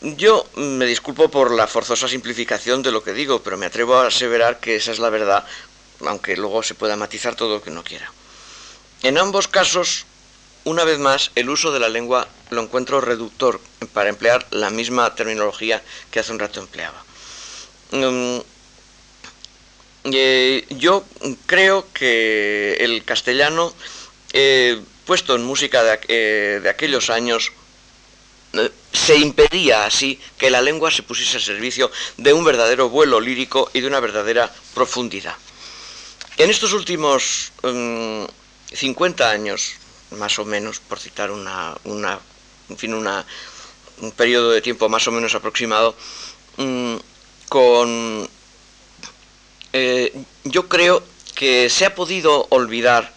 Yo 0.00 0.46
me 0.54 0.86
disculpo 0.86 1.28
por 1.28 1.50
la 1.50 1.66
forzosa 1.66 2.06
simplificación 2.06 2.82
de 2.82 2.92
lo 2.92 3.02
que 3.02 3.12
digo, 3.12 3.42
pero 3.42 3.56
me 3.56 3.66
atrevo 3.66 3.96
a 3.96 4.06
aseverar 4.06 4.60
que 4.60 4.76
esa 4.76 4.92
es 4.92 5.00
la 5.00 5.10
verdad, 5.10 5.44
aunque 6.06 6.36
luego 6.36 6.62
se 6.62 6.74
pueda 6.74 6.94
matizar 6.94 7.34
todo 7.34 7.56
lo 7.56 7.62
que 7.62 7.70
uno 7.70 7.82
quiera. 7.82 8.12
En 9.02 9.18
ambos 9.18 9.48
casos, 9.48 10.06
una 10.68 10.84
vez 10.84 10.98
más, 10.98 11.30
el 11.34 11.48
uso 11.48 11.72
de 11.72 11.80
la 11.80 11.88
lengua 11.88 12.28
lo 12.50 12.60
encuentro 12.62 13.00
reductor 13.00 13.60
para 13.94 14.10
emplear 14.10 14.46
la 14.50 14.68
misma 14.68 15.14
terminología 15.14 15.82
que 16.10 16.20
hace 16.20 16.30
un 16.30 16.38
rato 16.38 16.60
empleaba. 16.60 17.02
Mm, 17.90 18.38
eh, 20.12 20.66
yo 20.70 21.04
creo 21.46 21.86
que 21.92 22.76
el 22.80 23.02
castellano, 23.04 23.72
eh, 24.34 24.80
puesto 25.06 25.34
en 25.34 25.44
música 25.44 25.82
de, 25.82 26.00
eh, 26.08 26.62
aquellos 26.68 27.08
años, 27.08 27.50
se 28.92 29.16
impedía 29.16 29.84
así 29.84 30.18
que 30.38 30.50
la 30.50 30.62
lengua 30.62 30.90
se 30.90 31.02
pusiese 31.02 31.36
al 31.36 31.42
servicio 31.42 31.90
de 32.16 32.32
un 32.32 32.44
verdadero 32.44 32.88
vuelo 32.88 33.20
lírico 33.20 33.70
y 33.72 33.80
de 33.80 33.86
una 33.86 34.00
verdadera 34.00 34.52
profundidad. 34.74 35.36
En 36.38 36.50
estos 36.50 36.72
últimos 36.72 37.52
50 38.72 39.24
mm, 39.24 39.30
años, 39.30 39.77
más 40.12 40.38
o 40.38 40.44
menos, 40.44 40.80
por 40.80 40.98
citar 40.98 41.30
una, 41.30 41.74
en 41.84 42.76
fin, 42.76 42.94
una, 42.94 43.24
un 44.00 44.12
periodo 44.12 44.50
de 44.50 44.60
tiempo 44.60 44.88
más 44.88 45.06
o 45.08 45.12
menos 45.12 45.34
aproximado, 45.34 45.94
mm, 46.56 46.96
con, 47.48 48.28
eh, 49.72 50.12
yo 50.44 50.68
creo 50.68 51.02
que 51.34 51.70
se 51.70 51.86
ha 51.86 51.94
podido 51.94 52.46
olvidar 52.50 53.12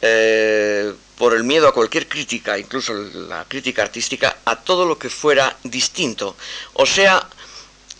eh, 0.00 0.92
por 1.16 1.34
el 1.34 1.44
miedo 1.44 1.68
a 1.68 1.72
cualquier 1.72 2.08
crítica, 2.08 2.58
incluso 2.58 2.92
la 2.94 3.44
crítica 3.46 3.82
artística, 3.82 4.38
a 4.44 4.56
todo 4.56 4.84
lo 4.84 4.98
que 4.98 5.08
fuera 5.08 5.56
distinto. 5.62 6.36
O 6.72 6.86
sea, 6.86 7.28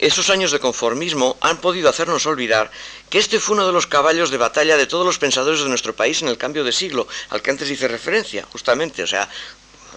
esos 0.00 0.28
años 0.30 0.50
de 0.50 0.58
conformismo 0.58 1.36
han 1.40 1.58
podido 1.58 1.88
hacernos 1.88 2.26
olvidar 2.26 2.72
que 3.12 3.18
este 3.18 3.40
fue 3.40 3.56
uno 3.56 3.66
de 3.66 3.74
los 3.74 3.86
caballos 3.86 4.30
de 4.30 4.38
batalla 4.38 4.78
de 4.78 4.86
todos 4.86 5.04
los 5.04 5.18
pensadores 5.18 5.60
de 5.60 5.68
nuestro 5.68 5.94
país 5.94 6.22
en 6.22 6.28
el 6.28 6.38
cambio 6.38 6.64
de 6.64 6.72
siglo, 6.72 7.06
al 7.28 7.42
que 7.42 7.50
antes 7.50 7.68
hice 7.68 7.86
referencia, 7.86 8.48
justamente, 8.50 9.02
o 9.02 9.06
sea, 9.06 9.28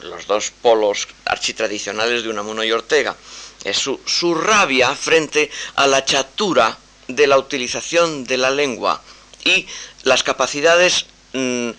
los 0.02 0.28
dos 0.28 0.52
polos 0.52 1.08
architradicionales 1.24 2.24
de 2.24 2.30
Unamuno 2.30 2.62
y 2.66 2.74
Ortega. 2.74 3.16
Es 3.64 3.78
su, 3.78 4.36
rabia 4.36 4.94
frente 4.96 5.50
a 5.76 5.88
la 5.88 6.04
chatura 6.04 6.78
de 7.08 7.26
la 7.26 7.38
utilización 7.38 8.26
de 8.26 8.36
la 8.36 8.52
lengua 8.52 9.02
y 9.46 9.66
las 10.04 10.22
capacidades 10.22 11.06
mm, 11.32 11.70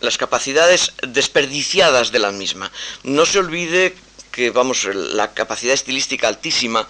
las 0.00 0.16
capacidades 0.16 0.94
desperdiciadas 1.06 2.10
de 2.10 2.20
la 2.20 2.32
misma. 2.32 2.72
No 3.02 3.26
se 3.26 3.38
olvide 3.38 3.94
que, 4.32 4.48
vamos, 4.48 4.86
la 4.94 5.34
capacidad 5.34 5.74
estilística 5.74 6.26
altísima 6.26 6.88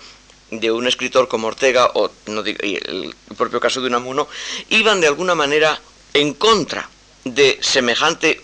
de 0.51 0.71
un 0.71 0.87
escritor 0.87 1.29
como 1.29 1.49
Ortega 1.49 1.91
o 1.95 2.11
no 2.27 2.43
el 2.45 3.15
propio 3.37 3.61
caso 3.61 3.81
de 3.81 3.89
Unamuno 3.89 4.29
iban 4.71 5.01
de 5.01 5.09
alguna 5.09 5.35
manera 5.35 5.81
en 6.15 6.35
contra 6.35 6.89
de 7.25 7.59
semejante 7.61 8.41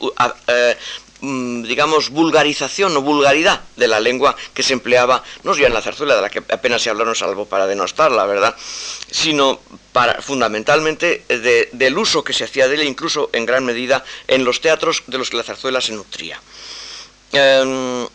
eh, 0.48 0.76
mm, 1.20 1.62
digamos 1.62 2.11
vulgarización 2.11 2.96
o 2.96 3.03
vulgaridad 3.03 3.62
de 3.76 3.86
la 3.86 4.00
lengua 4.00 4.34
que 4.53 4.64
se 4.64 4.72
empleaba 4.72 5.22
no 5.44 5.55
ya 5.55 5.68
en 5.68 5.74
la 5.74 5.82
zarzuela 5.82 6.16
de 6.16 6.22
la 6.22 6.30
que 6.30 6.42
apenas 6.50 6.82
se 6.82 6.90
hablaron 6.90 7.14
salvo 7.14 7.46
para 7.46 7.66
denostarla 7.66 8.26
verdad 8.26 8.57
sino 9.11 9.61
para 9.92 10.22
fundamentalmente 10.22 11.24
del 11.28 11.98
uso 11.98 12.24
que 12.24 12.32
se 12.32 12.44
hacía 12.44 12.66
de 12.66 12.76
ella 12.76 12.84
incluso 12.84 13.30
en 13.32 13.46
gran 13.46 13.64
medida 13.64 14.05
en 14.26 14.44
los 14.44 14.61
teatros 14.61 15.05
de 15.07 15.18
los 15.18 15.30
que 15.30 15.36
la 15.36 15.42
zarzuela 15.42 15.80
se 15.80 15.92
nutría. 15.92 16.40
Em, 17.32 18.07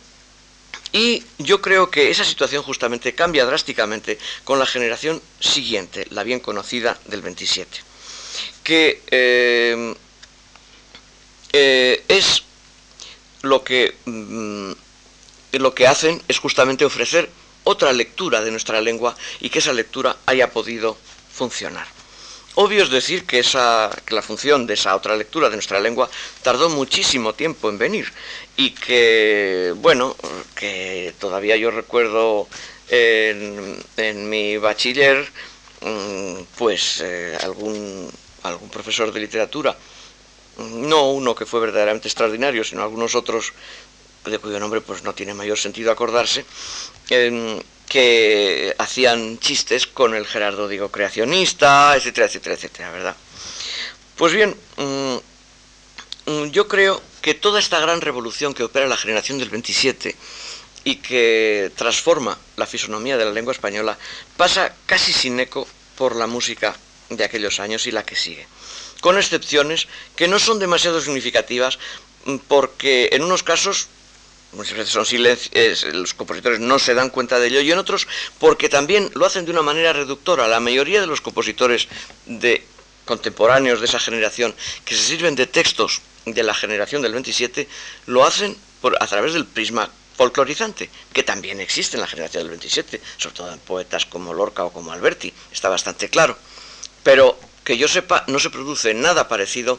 y 0.92 1.22
yo 1.38 1.60
creo 1.60 1.90
que 1.90 2.10
esa 2.10 2.24
situación 2.24 2.62
justamente 2.62 3.14
cambia 3.14 3.44
drásticamente 3.44 4.18
con 4.44 4.58
la 4.58 4.66
generación 4.66 5.20
siguiente, 5.40 6.06
la 6.10 6.22
bien 6.22 6.40
conocida 6.40 6.98
del 7.06 7.22
27, 7.22 7.78
que 8.62 9.02
eh, 9.10 9.94
eh, 11.52 12.04
es 12.08 12.42
lo 13.42 13.62
que, 13.64 13.94
mm, 14.04 14.72
lo 15.52 15.74
que 15.74 15.86
hacen 15.86 16.22
es 16.28 16.38
justamente 16.38 16.84
ofrecer 16.84 17.30
otra 17.64 17.92
lectura 17.92 18.40
de 18.40 18.50
nuestra 18.50 18.80
lengua 18.80 19.14
y 19.40 19.50
que 19.50 19.58
esa 19.58 19.72
lectura 19.72 20.16
haya 20.26 20.50
podido 20.50 20.96
funcionar. 21.32 21.86
Obvio 22.60 22.82
es 22.82 22.90
decir 22.90 23.24
que, 23.24 23.38
esa, 23.38 23.88
que 24.04 24.16
la 24.16 24.20
función 24.20 24.66
de 24.66 24.74
esa 24.74 24.96
otra 24.96 25.14
lectura 25.14 25.48
de 25.48 25.54
nuestra 25.54 25.78
lengua 25.78 26.10
tardó 26.42 26.68
muchísimo 26.68 27.32
tiempo 27.32 27.68
en 27.68 27.78
venir 27.78 28.12
y 28.56 28.70
que, 28.70 29.72
bueno, 29.76 30.16
que 30.56 31.14
todavía 31.20 31.56
yo 31.56 31.70
recuerdo 31.70 32.48
en, 32.88 34.28
mi 34.28 34.56
bachiller, 34.56 35.30
mm, 35.82 36.42
pues 36.56 37.00
eh, 37.00 37.38
algún, 37.42 38.10
algún 38.42 38.70
profesor 38.70 39.12
de 39.12 39.20
literatura, 39.20 39.76
no 40.58 41.12
uno 41.12 41.36
que 41.36 41.46
fue 41.46 41.60
verdaderamente 41.60 42.08
extraordinario, 42.08 42.64
sino 42.64 42.82
algunos 42.82 43.14
otros 43.14 43.52
de 44.24 44.36
cuyo 44.40 44.58
nombre 44.58 44.80
pues 44.80 45.04
no 45.04 45.14
tiene 45.14 45.32
mayor 45.32 45.58
sentido 45.58 45.92
acordarse, 45.92 46.44
que 47.88 48.74
hacían 48.78 49.38
chistes 49.38 49.86
con 49.86 50.14
el 50.14 50.26
Gerardo, 50.26 50.68
digo, 50.68 50.90
creacionista, 50.90 51.96
etcétera, 51.96 52.26
etcétera, 52.26 52.54
etcétera, 52.54 52.90
¿verdad? 52.92 53.16
Pues 54.16 54.32
bien, 54.32 54.54
mm, 54.76 55.16
mm, 56.30 56.50
yo 56.50 56.68
creo 56.68 57.00
que 57.22 57.34
toda 57.34 57.58
esta 57.58 57.80
gran 57.80 58.00
revolución 58.00 58.54
que 58.54 58.64
opera 58.64 58.86
la 58.86 58.96
generación 58.96 59.38
del 59.38 59.50
27 59.50 60.14
y 60.84 60.96
que 60.96 61.72
transforma 61.76 62.38
la 62.56 62.66
fisonomía 62.66 63.16
de 63.16 63.24
la 63.24 63.32
lengua 63.32 63.52
española 63.52 63.98
pasa 64.36 64.74
casi 64.86 65.12
sin 65.12 65.40
eco 65.40 65.66
por 65.96 66.14
la 66.16 66.26
música 66.26 66.76
de 67.10 67.24
aquellos 67.24 67.58
años 67.60 67.86
y 67.86 67.90
la 67.90 68.04
que 68.04 68.16
sigue, 68.16 68.46
con 69.00 69.16
excepciones 69.16 69.88
que 70.14 70.28
no 70.28 70.38
son 70.38 70.58
demasiado 70.58 71.00
significativas 71.00 71.78
mm, 72.24 72.36
porque 72.48 73.08
en 73.12 73.22
unos 73.22 73.42
casos 73.42 73.88
muchas 74.52 74.74
veces 74.76 74.92
son 74.92 75.06
silencios, 75.06 75.84
los 75.94 76.14
compositores 76.14 76.60
no 76.60 76.78
se 76.78 76.94
dan 76.94 77.10
cuenta 77.10 77.38
de 77.38 77.48
ello 77.48 77.60
y 77.60 77.70
en 77.70 77.78
otros 77.78 78.08
porque 78.38 78.68
también 78.68 79.10
lo 79.14 79.26
hacen 79.26 79.44
de 79.44 79.52
una 79.52 79.62
manera 79.62 79.92
reductora. 79.92 80.48
La 80.48 80.60
mayoría 80.60 81.00
de 81.00 81.06
los 81.06 81.20
compositores 81.20 81.88
de 82.26 82.64
contemporáneos 83.04 83.80
de 83.80 83.86
esa 83.86 83.98
generación 83.98 84.54
que 84.84 84.94
se 84.94 85.02
sirven 85.02 85.34
de 85.34 85.46
textos 85.46 86.02
de 86.26 86.42
la 86.42 86.54
generación 86.54 87.02
del 87.02 87.12
27 87.12 87.68
lo 88.06 88.24
hacen 88.24 88.56
por, 88.80 88.96
a 89.02 89.06
través 89.06 89.32
del 89.32 89.46
prisma 89.46 89.90
folclorizante, 90.16 90.90
que 91.12 91.22
también 91.22 91.60
existe 91.60 91.96
en 91.96 92.00
la 92.00 92.06
generación 92.08 92.42
del 92.42 92.50
27, 92.50 93.00
sobre 93.16 93.36
todo 93.36 93.52
en 93.52 93.60
poetas 93.60 94.04
como 94.04 94.34
Lorca 94.34 94.64
o 94.64 94.72
como 94.72 94.92
Alberti, 94.92 95.32
está 95.52 95.68
bastante 95.68 96.08
claro. 96.10 96.36
Pero 97.04 97.38
que 97.64 97.78
yo 97.78 97.86
sepa, 97.86 98.24
no 98.26 98.38
se 98.38 98.50
produce 98.50 98.94
nada 98.94 99.28
parecido 99.28 99.78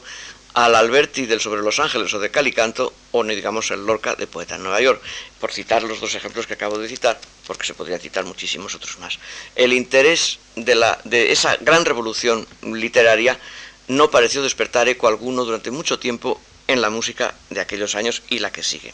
al 0.54 0.76
Alberti 0.76 1.26
del 1.26 1.42
Sobre 1.42 1.62
los 1.62 1.80
Ángeles 1.80 2.14
o 2.14 2.20
de 2.20 2.32
Calicanto, 2.32 2.94
o 3.12 3.24
no 3.24 3.34
digamos 3.34 3.70
el 3.72 3.86
Lorca 3.86 4.16
de 4.16 4.28
Poeta 4.28 4.56
en 4.56 4.64
Nueva 4.64 4.82
York, 4.82 5.02
por 5.40 5.52
citar 5.52 5.84
los 5.84 6.00
dos 6.00 6.16
ejemplos 6.16 6.48
que 6.48 6.54
acabo 6.54 6.78
de 6.78 6.88
citar, 6.88 7.20
porque 7.46 7.68
se 7.68 7.74
podrían 7.74 8.00
citar 8.00 8.26
muchísimos 8.26 8.76
otros 8.76 9.00
más. 9.00 9.20
El 9.56 9.74
interés 9.74 10.40
de, 10.56 10.76
la, 10.76 11.00
de 11.04 11.32
esa 11.32 11.56
gran 11.58 11.86
revolución 11.86 12.48
literaria 12.64 13.40
no 13.88 14.12
pareció 14.12 14.42
despertar 14.42 14.90
eco 14.90 15.08
alguno 15.08 15.46
durante 15.46 15.72
mucho 15.72 16.00
tiempo 16.00 16.40
en 16.68 16.82
la 16.82 16.90
música 16.90 17.34
de 17.50 17.62
aquellos 17.62 17.96
años 17.96 18.22
y 18.30 18.40
la 18.40 18.52
que 18.52 18.64
sigue. 18.64 18.94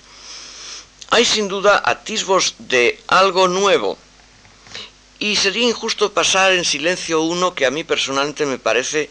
Hay 1.11 1.25
sin 1.25 1.47
duda 1.47 1.81
atisbos 1.85 2.55
de 2.59 2.99
algo 3.07 3.47
nuevo, 3.47 3.97
y 5.19 5.35
sería 5.37 5.67
injusto 5.67 6.11
pasar 6.11 6.51
en 6.51 6.65
silencio 6.65 7.21
uno 7.21 7.55
que 7.55 7.65
a 7.65 7.71
mí 7.71 7.83
personalmente 7.83 8.45
me 8.45 8.59
parece 8.59 9.09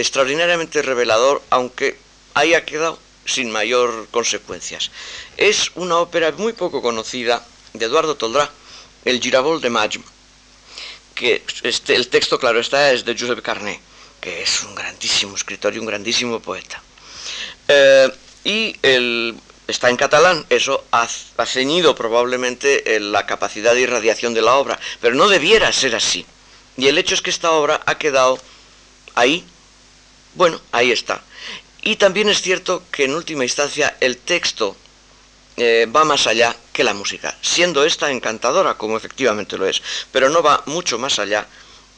extraordinariamente 0.00 0.82
revelador, 0.82 1.42
aunque 1.50 1.98
haya 2.34 2.64
quedado 2.64 2.98
sin 3.24 3.50
mayor 3.50 4.08
consecuencias. 4.10 4.90
Es 5.36 5.70
una 5.74 5.98
ópera 5.98 6.32
muy 6.32 6.52
poco 6.52 6.82
conocida 6.82 7.44
de 7.72 7.86
Eduardo 7.86 8.16
Toldrá, 8.16 8.50
El 9.04 9.20
Girabol 9.20 9.60
de 9.60 9.70
Mayo, 9.70 10.00
que 11.14 11.42
este, 11.62 11.94
el 11.94 12.08
texto, 12.08 12.38
claro 12.38 12.60
está, 12.60 12.92
es 12.92 13.04
de 13.04 13.16
Josep 13.18 13.42
Carné, 13.42 13.80
que 14.20 14.42
es 14.42 14.62
un 14.62 14.74
grandísimo 14.74 15.34
escritor 15.34 15.74
y 15.74 15.78
un 15.78 15.86
grandísimo 15.86 16.40
poeta. 16.40 16.80
Eh, 17.68 18.10
y 18.44 18.76
está 19.66 19.88
en 19.90 19.96
catalán, 19.96 20.46
eso 20.50 20.84
ha, 20.92 21.08
ha 21.36 21.46
ceñido 21.46 21.94
probablemente 21.94 22.96
eh, 22.96 23.00
la 23.00 23.26
capacidad 23.26 23.74
de 23.74 23.80
irradiación 23.80 24.34
de 24.34 24.42
la 24.42 24.54
obra, 24.54 24.78
pero 25.00 25.14
no 25.14 25.28
debiera 25.28 25.72
ser 25.72 25.96
así. 25.96 26.24
Y 26.76 26.86
el 26.86 26.98
hecho 26.98 27.14
es 27.14 27.22
que 27.22 27.30
esta 27.30 27.52
obra 27.52 27.80
ha 27.86 27.98
quedado 27.98 28.38
ahí, 29.14 29.44
bueno, 30.36 30.60
ahí 30.72 30.92
está. 30.92 31.22
Y 31.82 31.96
también 31.96 32.28
es 32.28 32.42
cierto 32.42 32.82
que 32.90 33.04
en 33.04 33.14
última 33.14 33.44
instancia 33.44 33.96
el 34.00 34.18
texto 34.18 34.76
eh, 35.56 35.86
va 35.94 36.04
más 36.04 36.26
allá 36.26 36.54
que 36.72 36.84
la 36.84 36.94
música, 36.94 37.34
siendo 37.40 37.84
esta 37.84 38.10
encantadora, 38.10 38.74
como 38.74 38.96
efectivamente 38.96 39.56
lo 39.56 39.66
es, 39.66 39.82
pero 40.12 40.28
no 40.28 40.42
va 40.42 40.62
mucho 40.66 40.98
más 40.98 41.18
allá 41.18 41.46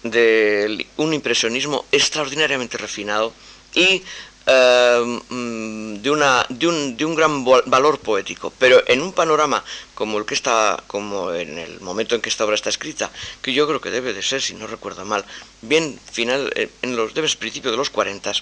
de 0.02 0.86
un 0.96 1.12
impresionismo 1.12 1.84
extraordinariamente 1.90 2.78
refinado 2.78 3.32
y 3.74 4.02
eh, 4.50 5.20
mm, 5.28 5.96
de, 6.00 6.10
una, 6.10 6.46
de, 6.48 6.66
un, 6.66 6.96
de 6.96 7.04
un 7.04 7.14
gran 7.14 7.44
valor 7.44 8.00
poético, 8.00 8.50
pero 8.58 8.82
en 8.86 9.02
un 9.02 9.12
panorama 9.12 9.62
como 9.94 10.16
el 10.18 10.24
que 10.24 10.32
está, 10.32 10.82
como 10.86 11.34
en 11.34 11.58
el 11.58 11.80
momento 11.80 12.14
en 12.14 12.22
que 12.22 12.30
esta 12.30 12.46
obra 12.46 12.54
está 12.54 12.70
escrita, 12.70 13.10
que 13.42 13.52
yo 13.52 13.66
creo 13.68 13.80
que 13.82 13.90
debe 13.90 14.14
de 14.14 14.22
ser, 14.22 14.40
si 14.40 14.54
no 14.54 14.66
recuerdo 14.66 15.04
mal, 15.04 15.24
bien 15.60 16.00
final, 16.10 16.50
eh, 16.56 16.70
en 16.80 16.96
los 16.96 17.12
debes 17.12 17.36
principio 17.36 17.70
de 17.70 17.76
los 17.76 17.90
40, 17.90 18.32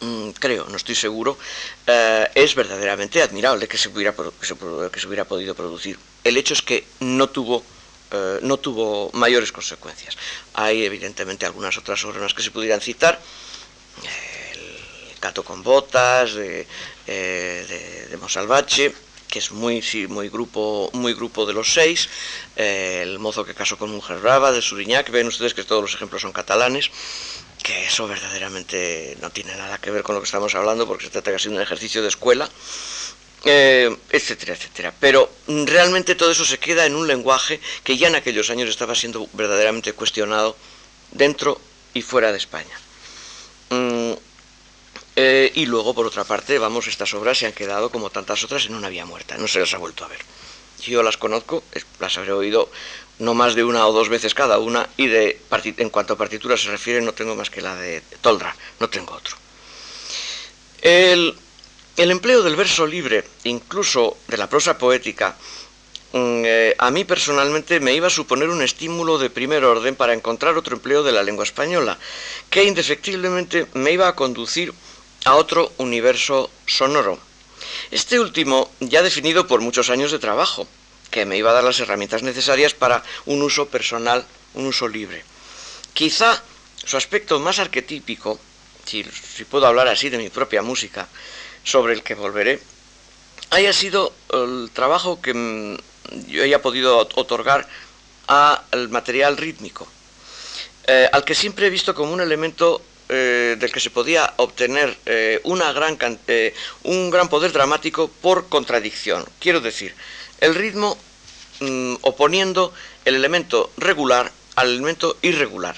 mm, 0.00 0.30
creo, 0.38 0.66
no 0.68 0.76
estoy 0.76 0.94
seguro, 0.94 1.36
eh, 1.86 2.28
es 2.36 2.54
verdaderamente 2.54 3.20
admirable 3.20 3.66
que 3.66 3.78
se, 3.78 3.88
hubiera, 3.88 4.14
que, 4.14 4.46
se, 5.00 5.06
hubiera 5.08 5.24
podido 5.24 5.56
producir. 5.56 5.98
El 6.22 6.36
hecho 6.36 6.54
es 6.54 6.62
que 6.62 6.86
no 7.00 7.28
tuvo 7.28 7.64
eh, 8.10 8.38
no 8.42 8.56
tuvo 8.56 9.10
mayores 9.12 9.52
consecuencias. 9.52 10.16
Hay 10.54 10.84
evidentemente 10.84 11.44
algunas 11.44 11.76
otras 11.76 12.02
obras 12.04 12.32
que 12.32 12.42
se 12.42 12.50
pudieran 12.50 12.80
citar, 12.80 13.20
Cato 15.20 15.42
con 15.44 15.62
botas, 15.62 16.34
de, 16.34 16.66
de, 17.06 18.06
de 18.10 18.16
Monsalvache, 18.16 18.94
que 19.28 19.38
es 19.38 19.52
muy, 19.52 19.82
muy, 20.08 20.28
grupo, 20.28 20.90
muy 20.94 21.14
grupo 21.14 21.46
de 21.46 21.52
los 21.52 21.72
seis, 21.72 22.08
eh, 22.56 23.00
el 23.02 23.18
mozo 23.18 23.44
que 23.44 23.54
casó 23.54 23.76
con 23.76 23.90
mujer 23.90 24.18
brava, 24.18 24.52
de 24.52 24.62
Suriñac, 24.62 25.10
ven 25.10 25.26
ustedes 25.26 25.54
que 25.54 25.64
todos 25.64 25.82
los 25.82 25.94
ejemplos 25.94 26.22
son 26.22 26.32
catalanes, 26.32 26.90
que 27.62 27.86
eso 27.86 28.08
verdaderamente 28.08 29.16
no 29.20 29.30
tiene 29.30 29.54
nada 29.54 29.78
que 29.78 29.90
ver 29.90 30.02
con 30.02 30.14
lo 30.14 30.20
que 30.22 30.26
estamos 30.26 30.54
hablando, 30.54 30.86
porque 30.86 31.04
se 31.04 31.10
trata 31.10 31.32
casi 31.32 31.48
de 31.48 31.56
un 31.56 31.60
ejercicio 31.60 32.02
de 32.02 32.08
escuela, 32.08 32.48
eh, 33.44 33.94
etcétera, 34.10 34.54
etcétera. 34.54 34.94
Pero 34.98 35.30
realmente 35.46 36.14
todo 36.14 36.30
eso 36.30 36.44
se 36.44 36.58
queda 36.58 36.86
en 36.86 36.94
un 36.94 37.06
lenguaje 37.06 37.60
que 37.84 37.96
ya 37.96 38.08
en 38.08 38.14
aquellos 38.14 38.50
años 38.50 38.68
estaba 38.68 38.94
siendo 38.94 39.28
verdaderamente 39.34 39.92
cuestionado 39.92 40.56
dentro 41.12 41.60
y 41.94 42.02
fuera 42.02 42.32
de 42.32 42.38
España. 42.38 42.80
Mm, 43.70 44.12
eh, 45.20 45.50
y 45.56 45.66
luego, 45.66 45.94
por 45.94 46.06
otra 46.06 46.22
parte, 46.22 46.60
vamos, 46.60 46.86
estas 46.86 47.12
obras 47.12 47.36
se 47.36 47.46
han 47.46 47.52
quedado, 47.52 47.90
como 47.90 48.08
tantas 48.08 48.44
otras, 48.44 48.66
en 48.66 48.76
una 48.76 48.88
vía 48.88 49.04
muerta, 49.04 49.36
no 49.36 49.48
se 49.48 49.58
las 49.58 49.74
ha 49.74 49.78
vuelto 49.78 50.04
a 50.04 50.06
ver. 50.06 50.20
Yo 50.80 51.02
las 51.02 51.16
conozco, 51.16 51.64
las 51.98 52.16
habré 52.16 52.30
oído 52.30 52.70
no 53.18 53.34
más 53.34 53.56
de 53.56 53.64
una 53.64 53.84
o 53.88 53.92
dos 53.92 54.10
veces 54.10 54.32
cada 54.32 54.60
una, 54.60 54.88
y 54.96 55.08
de 55.08 55.40
en 55.50 55.90
cuanto 55.90 56.12
a 56.12 56.16
partituras 56.16 56.62
se 56.62 56.70
refiere, 56.70 57.00
no 57.00 57.14
tengo 57.14 57.34
más 57.34 57.50
que 57.50 57.60
la 57.60 57.74
de 57.74 58.00
Toldra, 58.20 58.54
no 58.78 58.88
tengo 58.88 59.12
otro. 59.12 59.36
El, 60.82 61.34
el 61.96 62.10
empleo 62.12 62.44
del 62.44 62.54
verso 62.54 62.86
libre, 62.86 63.24
incluso 63.42 64.18
de 64.28 64.36
la 64.36 64.48
prosa 64.48 64.78
poética, 64.78 65.34
mm, 66.12 66.42
eh, 66.46 66.74
a 66.78 66.92
mí 66.92 67.04
personalmente 67.04 67.80
me 67.80 67.92
iba 67.92 68.06
a 68.06 68.10
suponer 68.10 68.50
un 68.50 68.62
estímulo 68.62 69.18
de 69.18 69.30
primer 69.30 69.64
orden 69.64 69.96
para 69.96 70.14
encontrar 70.14 70.56
otro 70.56 70.76
empleo 70.76 71.02
de 71.02 71.10
la 71.10 71.24
lengua 71.24 71.42
española, 71.42 71.98
que 72.48 72.62
indefectiblemente 72.62 73.66
me 73.74 73.90
iba 73.90 74.06
a 74.06 74.14
conducir 74.14 74.72
a 75.28 75.36
otro 75.36 75.72
universo 75.76 76.50
sonoro. 76.64 77.18
Este 77.90 78.18
último 78.18 78.70
ya 78.80 79.02
definido 79.02 79.46
por 79.46 79.60
muchos 79.60 79.90
años 79.90 80.10
de 80.10 80.18
trabajo, 80.18 80.66
que 81.10 81.26
me 81.26 81.36
iba 81.36 81.50
a 81.50 81.52
dar 81.52 81.64
las 81.64 81.78
herramientas 81.80 82.22
necesarias 82.22 82.72
para 82.72 83.02
un 83.26 83.42
uso 83.42 83.68
personal, 83.68 84.24
un 84.54 84.64
uso 84.64 84.88
libre. 84.88 85.22
Quizá 85.92 86.42
su 86.82 86.96
aspecto 86.96 87.38
más 87.40 87.58
arquetípico, 87.58 88.40
si, 88.86 89.04
puedo 89.50 89.66
hablar 89.66 89.88
así 89.88 90.08
de 90.08 90.16
mi 90.16 90.30
propia 90.30 90.62
música, 90.62 91.06
sobre 91.62 91.92
el 91.92 92.02
que 92.02 92.14
volveré, 92.14 92.62
haya 93.50 93.74
sido 93.74 94.14
el 94.32 94.70
trabajo 94.72 95.20
que 95.20 95.78
yo 96.26 96.42
haya 96.42 96.62
podido 96.62 97.06
otorgar 97.16 97.68
al 98.28 98.88
material 98.88 99.36
rítmico, 99.36 99.86
eh, 100.86 101.06
al 101.12 101.22
que 101.24 101.34
siempre 101.34 101.66
he 101.66 101.70
visto 101.70 101.94
como 101.94 102.14
un 102.14 102.22
elemento 102.22 102.80
eh, 103.10 103.56
del 103.58 103.72
que 103.72 103.80
se 103.80 103.88
podía 103.88 104.34
obtener 104.36 104.94
eh, 105.06 105.40
una 105.44 105.72
gran, 105.72 105.96
eh, 106.26 106.52
un 106.82 107.08
gran 107.08 107.28
poder 107.28 107.52
dramático 107.52 108.08
por 108.08 108.50
contradicción. 108.50 109.24
Quiero 109.40 109.62
decir, 109.62 109.94
el 110.42 110.54
ritmo 110.54 110.98
mm, 111.60 111.94
oponiendo 112.02 112.74
el 113.06 113.14
elemento 113.14 113.70
regular 113.78 114.30
al 114.56 114.68
elemento 114.68 115.16
irregular, 115.22 115.74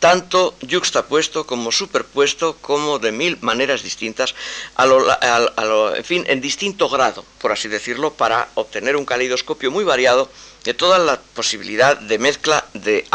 tanto 0.00 0.56
yuxtapuesto 0.60 1.46
como 1.46 1.70
superpuesto, 1.70 2.56
como 2.60 2.98
de 2.98 3.12
mil 3.12 3.38
maneras 3.42 3.84
distintas, 3.84 4.34
en 4.76 6.04
fin, 6.04 6.24
en 6.26 6.40
distinto 6.40 6.88
grado, 6.88 7.24
por 7.38 7.52
así 7.52 7.68
decirlo, 7.68 8.14
para 8.14 8.48
obtener 8.54 8.96
un 8.96 9.04
caleidoscopio 9.04 9.70
muy 9.70 9.84
variado 9.84 10.28
de 10.64 10.74
toda 10.74 10.98
la 10.98 11.20
posibilidad 11.20 11.96
de 11.96 12.18
mezcla 12.18 12.66
de 12.74 13.06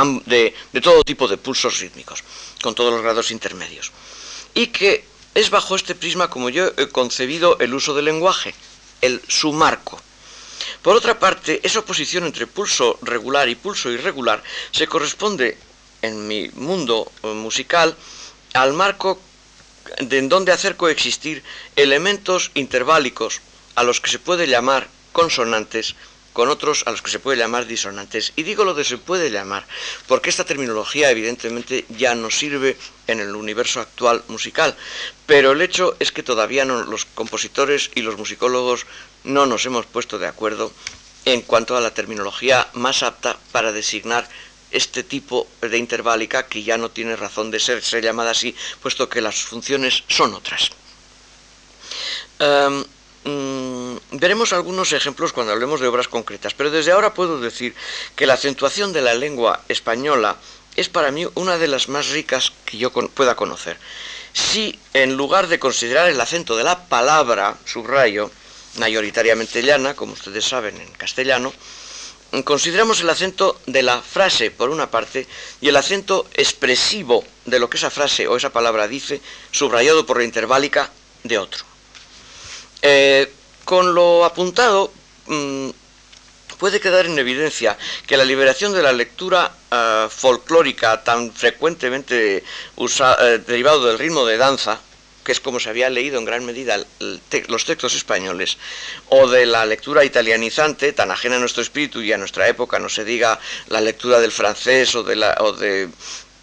todo 0.82 1.04
tipo 1.04 1.28
de 1.28 1.36
pulsos 1.36 1.80
rítmicos 1.80 2.24
con 2.62 2.76
todos 2.76 2.93
los 2.93 3.01
grados 3.01 3.32
intermedios. 3.32 3.91
Y 4.53 4.68
que 4.68 5.05
es 5.34 5.49
bajo 5.49 5.76
este 5.76 5.95
prisma 5.95 6.30
como 6.30 6.49
yo 6.49 6.72
he 6.78 6.89
concebido 6.89 7.57
el 7.59 7.74
uso 7.74 7.93
del 7.93 8.05
lenguaje, 8.05 8.53
el 9.01 9.22
sumarco. 9.28 10.01
Por 10.82 10.95
otra 10.95 11.20
parte, 11.20 11.59
esa 11.64 11.80
oposición 11.80 12.26
entre 12.26 12.47
pulso 12.47 12.99
regular 13.01 13.49
y 13.49 13.55
pulso 13.55 13.91
irregular 13.91 14.43
se 14.72 14.88
corresponde 14.88 15.57
en 16.01 16.28
mi 16.28 16.49
mundo 16.49 17.12
eh, 17.24 17.28
musical 17.28 17.95
al 18.53 18.74
marco 18.74 19.20
de 19.99 20.18
en 20.18 20.30
donde 20.30 20.51
hacer 20.51 20.76
coexistir 20.76 21.43
elementos 21.76 22.51
interválicos 22.53 23.41
a 23.76 23.84
los 23.84 24.01
que 24.01 24.09
se 24.09 24.20
puede 24.20 24.47
llamar 24.47 24.88
consonantes 25.12 25.95
con 26.34 26.49
otros 26.49 26.84
a 26.86 26.91
los 26.91 27.01
que 27.01 27.11
se 27.11 27.19
puede 27.19 27.38
llamar 27.38 27.65
disonantes. 27.65 28.34
Y 28.36 28.43
digo 28.43 28.63
lo 28.63 28.73
de 28.73 28.84
se 28.84 28.97
puede 28.97 29.32
llamar, 29.32 29.65
porque 30.07 30.29
esta 30.29 30.45
terminología 30.45 31.11
evidentemente 31.11 31.86
ya 31.89 32.15
no 32.15 32.29
sirve 32.29 32.77
en 33.07 33.19
el 33.19 33.36
universo 33.36 33.79
actual 33.79 34.23
musical, 34.27 34.75
pero 35.25 35.51
el 35.51 35.61
hecho 35.61 35.95
es 35.99 36.11
que 36.11 36.23
todavía 36.23 36.65
no, 36.65 36.84
los 36.84 37.05
compositores 37.05 37.91
y 37.95 38.01
los 38.01 38.17
musicólogos 38.17 38.86
no 39.23 39.45
nos 39.45 39.65
hemos 39.65 39.86
puesto 39.86 40.19
de 40.19 40.27
acuerdo 40.27 40.71
en 41.25 41.41
cuanto 41.41 41.77
a 41.77 41.82
la 41.82 41.93
terminología 41.93 42.67
más 42.73 43.03
apta 43.03 43.38
para 43.51 43.71
designar 43.71 44.27
este 44.71 45.03
tipo 45.03 45.47
de 45.61 45.77
interválica 45.77 46.47
que 46.47 46.63
ya 46.63 46.77
no 46.77 46.89
tiene 46.89 47.15
razón 47.15 47.51
de 47.51 47.59
ser, 47.59 47.84
ser 47.84 48.03
llamada 48.03 48.32
así, 48.32 48.55
puesto 48.82 49.09
que 49.09 49.21
las 49.21 49.36
funciones 49.36 50.03
son 50.07 50.34
otras. 50.34 50.71
Em, 52.39 52.84
Mm, 53.24 53.97
veremos 54.13 54.51
algunos 54.51 54.93
ejemplos 54.93 55.32
cuando 55.32 55.53
hablemos 55.53 55.80
de 55.80 55.88
obras 55.88 56.07
concretas, 56.07 56.53
pero 56.55 56.72
desde 56.72 56.91
ahora 56.91 57.13
puedo 57.13 57.39
decir 57.39 57.76
que 58.15 58.26
la 58.26 58.34
acentuación 58.34 58.93
de 58.93 59.01
la 59.01 59.13
lengua 59.13 59.61
española 59.69 60.38
es 60.76 60.89
para 60.89 61.11
mí 61.11 61.28
una 61.36 61.57
de 61.57 61.67
las 61.67 61.89
más 61.89 62.09
ricas 62.09 62.51
que 62.65 62.78
yo 62.78 62.91
pueda 62.91 63.36
conocer. 63.36 63.78
Si 64.34 64.80
en 64.93 65.17
lugar 65.17 65.47
de 65.47 65.59
considerar 65.59 66.09
el 66.09 66.19
acento 66.19 66.55
de 66.55 66.63
la 66.63 66.88
palabra, 66.88 67.57
subrayo, 67.65 68.32
mayoritariamente 68.78 69.61
llana, 69.61 69.93
como 69.93 70.13
ustedes 70.13 70.45
saben 70.45 70.80
en 70.80 70.91
castellano, 70.93 71.53
consideramos 72.45 73.01
el 73.01 73.09
acento 73.09 73.59
de 73.67 73.84
la 73.84 74.01
frase 74.01 74.49
por 74.49 74.69
una 74.69 74.89
parte 74.89 75.28
y 75.59 75.67
el 75.67 75.76
acento 75.76 76.26
expresivo 76.34 77.26
de 77.45 77.59
lo 77.59 77.69
que 77.69 77.78
esa 77.78 77.91
frase 77.91 78.28
o 78.28 78.38
esa 78.38 78.51
palabra 78.51 78.88
dice, 78.88 79.22
subrayado 79.51 80.05
por 80.05 80.17
la 80.17 80.24
interválica, 80.24 80.89
de 81.24 81.38
otro. 81.38 81.70
Eh, 82.82 83.32
con 83.65 83.93
lo 83.93 84.25
apuntado, 84.25 84.91
mm, 85.27 85.69
puede 86.57 86.79
quedar 86.79 87.05
en 87.05 87.17
evidencia 87.17 87.77
que 88.05 88.17
la 88.17 88.25
liberación 88.25 88.73
de 88.73 88.84
la 88.84 88.93
lectura 88.93 89.51
eh, 89.71 90.07
folclórica 90.09 91.03
tan 91.03 91.32
frecuentemente 91.32 92.38
eh, 92.38 93.39
derivado 93.47 93.88
del 93.88 93.99
ritmo 93.99 94.25
de 94.25 94.38
danza, 94.38 94.79
que 95.23 95.32
es 95.32 95.39
como 95.39 95.59
se 95.59 95.69
había 95.69 95.89
leído 95.89 96.17
en 96.17 96.25
gran 96.25 96.45
medida 96.45 96.84
los 97.47 97.65
textos 97.65 97.95
españoles, 97.95 98.57
o 99.09 99.27
de 99.27 99.45
la 99.45 99.65
lectura 99.65 100.03
italianizante, 100.03 100.93
tan 100.93 101.11
ajena 101.11 101.36
a 101.36 101.39
nuestro 101.39 101.61
espíritu 101.61 102.01
y 102.01 102.11
a 102.11 102.17
nuestra 102.17 102.47
época, 102.47 102.79
no 102.79 102.89
se 102.89 103.05
diga 103.05 103.39
la 103.67 103.82
lectura 103.82 104.19
del 104.19 104.32
francés 104.32 104.95
o, 104.95 105.03
de 105.03 105.15
la, 105.15 105.36
o, 105.39 105.53
de, 105.53 105.89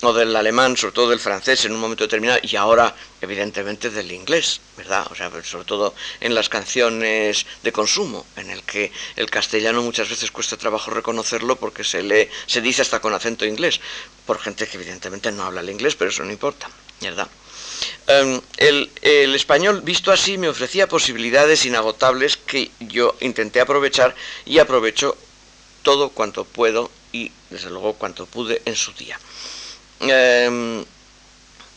o 0.03 0.13
del 0.13 0.35
alemán, 0.37 0.77
sobre 0.77 0.95
todo 0.95 1.11
del 1.11 1.19
francés 1.19 1.65
en 1.65 1.73
un 1.73 1.81
momento 1.81 2.05
determinado, 2.05 2.39
y 2.43 2.57
ahora 2.57 2.95
evidentemente 3.21 3.91
del 3.91 4.13
inglés, 4.13 4.61
¿verdad? 4.77 5.07
O 5.11 5.15
sea, 5.15 5.31
sobre 5.43 5.65
todo 5.65 5.95
en 6.21 6.35
las 6.35 6.49
canciones 6.49 7.47
de 7.63 7.73
consumo, 7.73 8.25
en 8.37 8.51
el 8.51 8.63
que 8.63 8.93
el 9.17 9.29
castellano 9.31 9.83
muchas 9.83 10.09
veces 10.09 10.31
cuesta 10.31 10.57
trabajo 10.57 10.91
reconocerlo 10.91 11.57
porque 11.57 11.83
se 11.83 12.03
lee, 12.03 12.29
se 12.47 12.61
dice 12.61 12.83
hasta 12.83 13.01
con 13.01 13.13
acento 13.13 13.45
inglés, 13.45 13.81
por 14.25 14.39
gente 14.39 14.69
que 14.69 14.77
evidentemente 14.77 15.33
no 15.33 15.45
habla 15.45 15.61
el 15.63 15.71
inglés, 15.71 15.97
pero 15.97 16.11
eso 16.11 16.25
no 16.25 16.31
importa, 16.31 16.69
¿verdad? 17.01 17.29
Em, 18.07 18.41
el, 18.57 19.35
español 19.35 19.83
visto 19.83 20.11
así 20.11 20.39
me 20.39 20.49
ofrecía 20.49 20.89
posibilidades 20.89 21.65
inagotables 21.65 22.37
que 22.37 22.71
yo 22.81 23.17
intenté 23.21 23.61
aprovechar 23.61 24.15
y 24.47 24.59
aprovecho 24.59 25.17
todo 25.83 26.11
cuanto 26.11 26.45
puedo 26.45 26.91
y 27.13 27.31
desde 27.51 27.71
luego 27.71 27.95
cuanto 27.95 28.27
pude 28.27 28.63
en 28.65 28.77
su 28.77 28.93
día. 28.93 29.19
Em, 30.01 30.85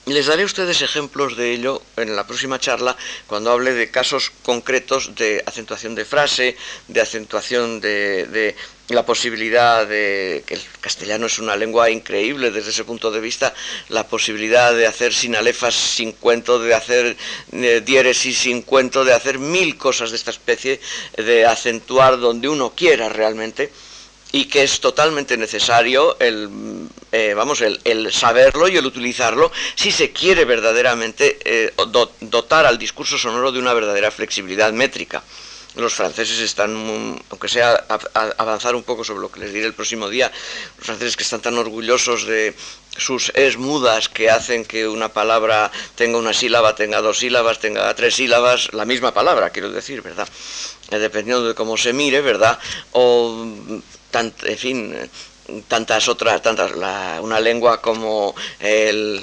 les 0.05 0.25
daré 0.25 0.41
a 0.43 0.45
ustedes 0.45 0.81
ejemplos 0.81 1.37
de 1.37 1.53
ello 1.53 1.81
en 1.95 2.15
la 2.15 2.25
próxima 2.25 2.59
charla 2.59 2.97
cuando 3.27 3.51
hable 3.51 3.73
de 3.73 3.91
casos 3.91 4.31
concretos 4.41 5.13
de 5.15 5.43
acentuación 5.45 5.93
de 5.93 6.05
frase, 6.05 6.57
de 6.87 7.01
acentuación 7.01 7.79
de, 7.79 8.55
la 8.89 9.05
posibilidad 9.05 9.87
de 9.87 10.43
que 10.45 10.55
el 10.55 10.61
castellano 10.81 11.27
es 11.27 11.39
una 11.39 11.55
lengua 11.55 11.89
increíble 11.89 12.51
desde 12.51 12.71
ese 12.71 12.83
punto 12.83 13.11
de 13.11 13.21
vista, 13.21 13.53
la 13.89 14.07
posibilidad 14.07 14.73
de 14.73 14.87
hacer 14.87 15.13
sinalefas 15.13 15.75
sin 15.75 16.11
cuento, 16.13 16.59
de 16.59 16.73
hacer 16.73 17.15
eh, 17.51 17.81
diéresis 17.85 18.39
sin 18.39 18.63
cuento, 18.63 19.05
de 19.05 19.13
hacer 19.13 19.39
mil 19.39 19.77
cosas 19.77 20.09
de 20.09 20.17
esta 20.17 20.31
especie, 20.31 20.81
de 21.15 21.45
acentuar 21.45 22.19
donde 22.19 22.49
uno 22.49 22.73
quiera 22.75 23.07
realmente 23.07 23.71
y 24.31 24.45
que 24.45 24.63
es 24.63 24.79
totalmente 24.79 25.37
necesario 25.37 26.17
el, 26.19 26.87
eh, 27.11 27.33
vamos, 27.35 27.61
el, 27.61 28.11
saberlo 28.11 28.67
y 28.67 28.77
el 28.77 28.85
utilizarlo 28.85 29.51
si 29.75 29.91
se 29.91 30.11
quiere 30.11 30.45
verdaderamente 30.45 31.37
eh, 31.43 31.73
dotar 32.21 32.65
al 32.65 32.77
discurso 32.77 33.17
sonoro 33.17 33.51
de 33.51 33.59
una 33.59 33.73
verdadera 33.73 34.11
flexibilidad 34.11 34.71
métrica. 34.71 35.23
Los 35.75 35.93
franceses 35.93 36.39
están, 36.39 37.21
aunque 37.29 37.47
sea 37.47 37.85
avanzar 38.37 38.75
un 38.75 38.83
poco 38.83 39.05
sobre 39.05 39.21
lo 39.21 39.31
que 39.31 39.39
les 39.39 39.53
diré 39.53 39.67
el 39.67 39.73
próximo 39.73 40.09
día, 40.09 40.29
los 40.77 40.85
franceses 40.85 41.15
que 41.15 41.23
están 41.23 41.41
tan 41.41 41.57
orgullosos 41.57 42.25
de 42.25 42.53
sus 42.97 43.31
es 43.35 43.57
mudas 43.57 44.09
que 44.09 44.29
hacen 44.29 44.65
que 44.65 44.85
una 44.85 45.09
palabra 45.09 45.71
tenga 45.95 46.17
una 46.17 46.33
sílaba, 46.33 46.75
tenga 46.75 46.99
dos 46.99 47.19
sílabas, 47.19 47.59
tenga 47.59 47.93
tres 47.95 48.15
sílabas, 48.15 48.73
la 48.73 48.83
misma 48.83 49.13
palabra, 49.13 49.51
quiero 49.51 49.71
decir, 49.71 50.01
¿verdad? 50.01 50.27
Eh, 50.89 50.99
dependiendo 50.99 51.47
de 51.47 51.55
cómo 51.55 51.77
se 51.77 51.93
mire, 51.93 52.19
¿verdad? 52.19 52.59
En 54.19 54.57
fin, 54.57 54.95
tantas 55.67 56.07
otras, 56.07 56.41
tantas, 56.41 56.71
una 57.21 57.39
lengua 57.39 57.81
como 57.81 58.35
el 58.59 59.21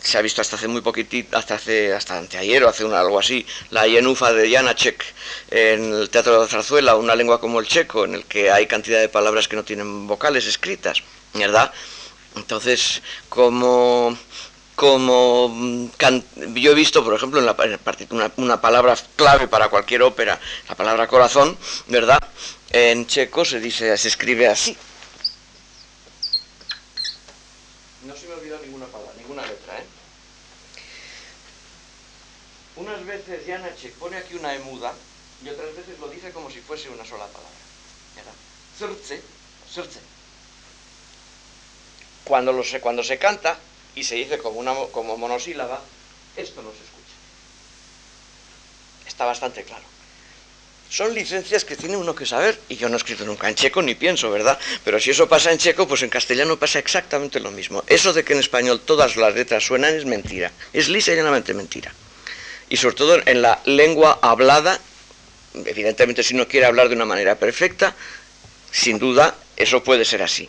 se 0.00 0.16
ha 0.16 0.22
visto 0.22 0.40
hasta 0.40 0.56
hace 0.56 0.68
muy 0.68 0.80
poquitito, 0.80 1.36
hasta 1.36 1.56
hace 1.56 1.92
hasta 1.92 2.16
anteayer 2.16 2.64
o 2.64 2.68
hace 2.68 2.84
una, 2.84 3.00
algo 3.00 3.18
así, 3.18 3.44
la 3.70 3.86
yenufa 3.86 4.32
de 4.32 4.50
Janacek 4.50 5.04
en 5.50 5.92
el 5.92 6.10
Teatro 6.10 6.40
de 6.40 6.48
Zarzuela, 6.48 6.96
una 6.96 7.14
lengua 7.14 7.40
como 7.40 7.60
el 7.60 7.66
checo, 7.66 8.04
en 8.04 8.14
el 8.14 8.24
que 8.24 8.50
hay 8.50 8.66
cantidad 8.66 9.00
de 9.00 9.08
palabras 9.08 9.48
que 9.48 9.56
no 9.56 9.64
tienen 9.64 10.06
vocales 10.06 10.46
escritas, 10.46 11.02
¿verdad? 11.34 11.72
Entonces, 12.36 13.02
como 13.28 14.16
como 14.78 15.52
yo 16.54 16.70
he 16.70 16.74
visto, 16.74 17.02
por 17.02 17.12
ejemplo, 17.12 17.40
en 17.40 17.46
la, 17.46 17.56
una, 18.10 18.30
una 18.36 18.60
palabra 18.60 18.96
clave 19.16 19.48
para 19.48 19.68
cualquier 19.70 20.02
ópera, 20.02 20.38
la 20.68 20.76
palabra 20.76 21.08
corazón, 21.08 21.58
¿verdad? 21.88 22.20
En 22.70 23.06
checo 23.06 23.44
se 23.44 23.60
dice, 23.60 23.96
se 23.96 24.08
escribe 24.08 24.46
así. 24.46 24.76
No 28.04 28.14
se 28.14 28.26
me 28.26 28.34
olvidado 28.34 28.62
ninguna 28.62 28.86
palabra, 28.86 29.14
ninguna 29.16 29.46
letra, 29.46 29.78
¿eh? 29.78 29.84
Unas 32.76 33.04
veces 33.06 33.46
Janacek 33.46 33.94
pone 33.94 34.18
aquí 34.18 34.34
una 34.34 34.54
emuda 34.54 34.92
y 35.44 35.48
otras 35.48 35.74
veces 35.74 35.98
lo 35.98 36.08
dice 36.08 36.30
como 36.30 36.50
si 36.50 36.60
fuese 36.60 36.88
una 36.90 37.04
sola 37.04 37.26
palabra. 37.26 37.58
Srce. 38.78 39.20
Cuando, 42.24 42.52
lo 42.52 42.62
se, 42.62 42.80
cuando 42.80 43.02
se 43.02 43.18
canta 43.18 43.58
y 43.94 44.04
se 44.04 44.14
dice 44.14 44.38
como, 44.38 44.60
una, 44.60 44.74
como 44.92 45.16
monosílaba, 45.16 45.80
esto 46.36 46.62
no 46.62 46.70
se 46.70 46.76
escucha. 46.76 47.14
Está 49.06 49.24
bastante 49.24 49.64
claro. 49.64 49.84
Son 50.90 51.14
licencias 51.14 51.66
que 51.66 51.76
tiene 51.76 51.98
uno 51.98 52.14
que 52.14 52.24
saber, 52.24 52.58
y 52.68 52.76
yo 52.76 52.88
no 52.88 52.94
he 52.94 52.96
escrito 52.96 53.24
nunca 53.26 53.48
en 53.48 53.54
checo 53.54 53.82
ni 53.82 53.94
pienso, 53.94 54.30
¿verdad? 54.30 54.58
Pero 54.84 54.98
si 54.98 55.10
eso 55.10 55.28
pasa 55.28 55.52
en 55.52 55.58
checo, 55.58 55.86
pues 55.86 56.02
en 56.02 56.08
castellano 56.08 56.58
pasa 56.58 56.78
exactamente 56.78 57.40
lo 57.40 57.50
mismo. 57.50 57.84
Eso 57.86 58.14
de 58.14 58.24
que 58.24 58.32
en 58.32 58.38
español 58.38 58.80
todas 58.80 59.16
las 59.16 59.34
letras 59.34 59.64
suenan 59.64 59.94
es 59.94 60.06
mentira, 60.06 60.50
es 60.72 60.88
lisa 60.88 61.12
y 61.12 61.16
llanamente 61.16 61.52
mentira. 61.52 61.92
Y 62.70 62.78
sobre 62.78 62.96
todo 62.96 63.18
en 63.26 63.42
la 63.42 63.60
lengua 63.66 64.18
hablada, 64.22 64.80
evidentemente 65.54 66.22
si 66.22 66.34
uno 66.34 66.48
quiere 66.48 66.66
hablar 66.66 66.88
de 66.88 66.94
una 66.94 67.04
manera 67.04 67.34
perfecta, 67.34 67.94
sin 68.70 68.98
duda 68.98 69.34
eso 69.56 69.84
puede 69.84 70.06
ser 70.06 70.22
así. 70.22 70.48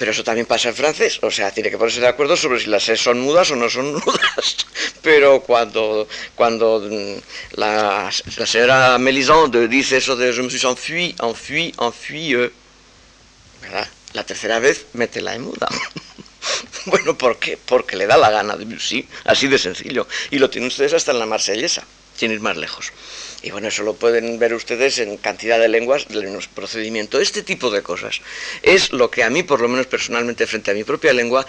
Pero 0.00 0.12
eso 0.12 0.24
también 0.24 0.46
pasa 0.46 0.70
en 0.70 0.74
francés, 0.74 1.18
o 1.20 1.30
sea, 1.30 1.50
tiene 1.50 1.68
que 1.68 1.76
ponerse 1.76 2.00
de 2.00 2.08
acuerdo 2.08 2.34
sobre 2.34 2.58
si 2.58 2.68
las 2.68 2.88
S 2.88 3.02
son 3.04 3.20
mudas 3.20 3.50
o 3.50 3.56
no 3.56 3.68
son 3.68 3.92
mudas. 4.06 4.56
Pero 5.02 5.42
cuando, 5.42 6.08
cuando 6.34 6.80
mm, 6.80 7.58
la, 7.60 8.10
la 8.38 8.46
señora 8.46 8.96
Melisande 8.96 9.68
dice 9.68 9.98
eso 9.98 10.16
de 10.16 10.32
je 10.32 10.40
me 10.40 10.48
suis 10.48 10.64
enfui, 10.64 11.14
enfui, 11.20 11.74
enfui, 11.78 12.32
euh", 12.32 12.50
¿verdad? 13.60 13.86
La 14.14 14.24
tercera 14.24 14.58
vez 14.58 14.86
mete 14.94 15.20
la 15.20 15.34
en 15.34 15.42
muda. 15.42 15.68
bueno, 16.86 17.18
¿por 17.18 17.38
qué? 17.38 17.58
Porque 17.58 17.94
le 17.94 18.06
da 18.06 18.16
la 18.16 18.30
gana 18.30 18.56
de 18.56 18.80
sí, 18.80 19.06
así 19.24 19.48
de 19.48 19.58
sencillo. 19.58 20.08
Y 20.30 20.38
lo 20.38 20.48
tienen 20.48 20.68
ustedes 20.68 20.94
hasta 20.94 21.12
en 21.12 21.18
la 21.18 21.26
marsellesa, 21.26 21.84
sin 22.16 22.32
ir 22.32 22.40
más 22.40 22.56
lejos. 22.56 22.90
Y 23.42 23.50
bueno, 23.50 23.68
eso 23.68 23.82
lo 23.82 23.94
pueden 23.94 24.38
ver 24.38 24.52
ustedes 24.52 24.98
en 24.98 25.16
cantidad 25.16 25.58
de 25.58 25.68
lenguas, 25.68 26.06
en 26.10 26.32
los 26.32 26.48
procedimientos. 26.48 27.22
Este 27.22 27.42
tipo 27.42 27.70
de 27.70 27.82
cosas 27.82 28.20
es 28.62 28.92
lo 28.92 29.10
que 29.10 29.24
a 29.24 29.30
mí, 29.30 29.42
por 29.42 29.60
lo 29.60 29.68
menos 29.68 29.86
personalmente, 29.86 30.46
frente 30.46 30.70
a 30.70 30.74
mi 30.74 30.84
propia 30.84 31.14
lengua, 31.14 31.46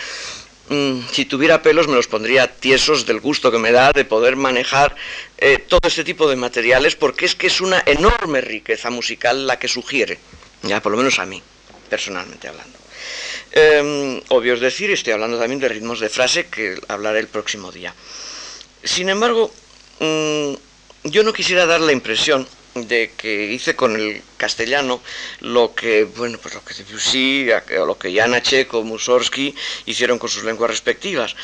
mm, 0.70 1.02
si 1.12 1.26
tuviera 1.26 1.62
pelos 1.62 1.90
me 1.90 1.96
los 1.96 2.08
pondría 2.08 2.48
tiesos 2.48 3.06
del 3.06 3.20
gusto 3.20 3.52
que 3.52 3.58
me 3.58 3.74
da 3.74 3.92
de 3.92 4.06
poder 4.06 4.38
manejar 4.38 4.96
eh, 5.38 5.58
todo 5.58 5.82
este 5.84 6.06
tipo 6.06 6.30
de 6.30 6.38
materiales, 6.38 6.96
porque 6.96 7.26
es 7.26 7.36
que 7.36 7.48
es 7.48 7.60
una 7.60 7.84
enorme 7.86 8.40
riqueza 8.40 8.90
musical 8.90 9.46
la 9.46 9.60
que 9.60 9.68
sugiere, 9.68 10.18
ya 10.64 10.82
por 10.82 10.94
lo 10.94 10.98
menos 10.98 11.20
a 11.20 11.26
mí, 11.26 11.44
personalmente 11.90 12.48
hablando. 12.48 12.80
Em, 13.52 14.22
obvio 14.30 14.54
es 14.54 14.62
decir, 14.62 14.92
estoy 14.92 15.12
hablando 15.12 15.38
también 15.38 15.60
de 15.60 15.68
ritmos 15.68 16.00
de 16.00 16.08
frase 16.08 16.46
que 16.46 16.80
hablaré 16.88 17.20
el 17.20 17.28
próximo 17.28 17.70
día. 17.70 17.94
Sin 18.82 19.10
embargo, 19.10 19.52
mm, 20.00 20.54
yo 21.04 21.24
no 21.24 21.34
quisiera 21.34 21.66
dar 21.66 21.82
la 21.82 21.92
impresión 21.92 22.48
de 22.76 23.12
que 23.18 23.52
hice 23.52 23.76
con 23.76 23.96
el 23.96 24.22
castellano 24.38 25.02
lo 25.42 25.76
que, 25.76 26.06
bueno, 26.06 26.38
pues 26.42 26.54
lo 26.54 26.64
que 26.64 26.74
Debussy 26.74 27.50
lo 27.86 27.98
que 27.98 28.14
Janacek 28.14 28.74
o 28.74 28.84
Mussorgsky 28.84 29.54
hicieron 29.86 30.20
con 30.20 30.30
sus 30.30 30.44
lenguas 30.44 30.72
respectivas. 30.72 31.36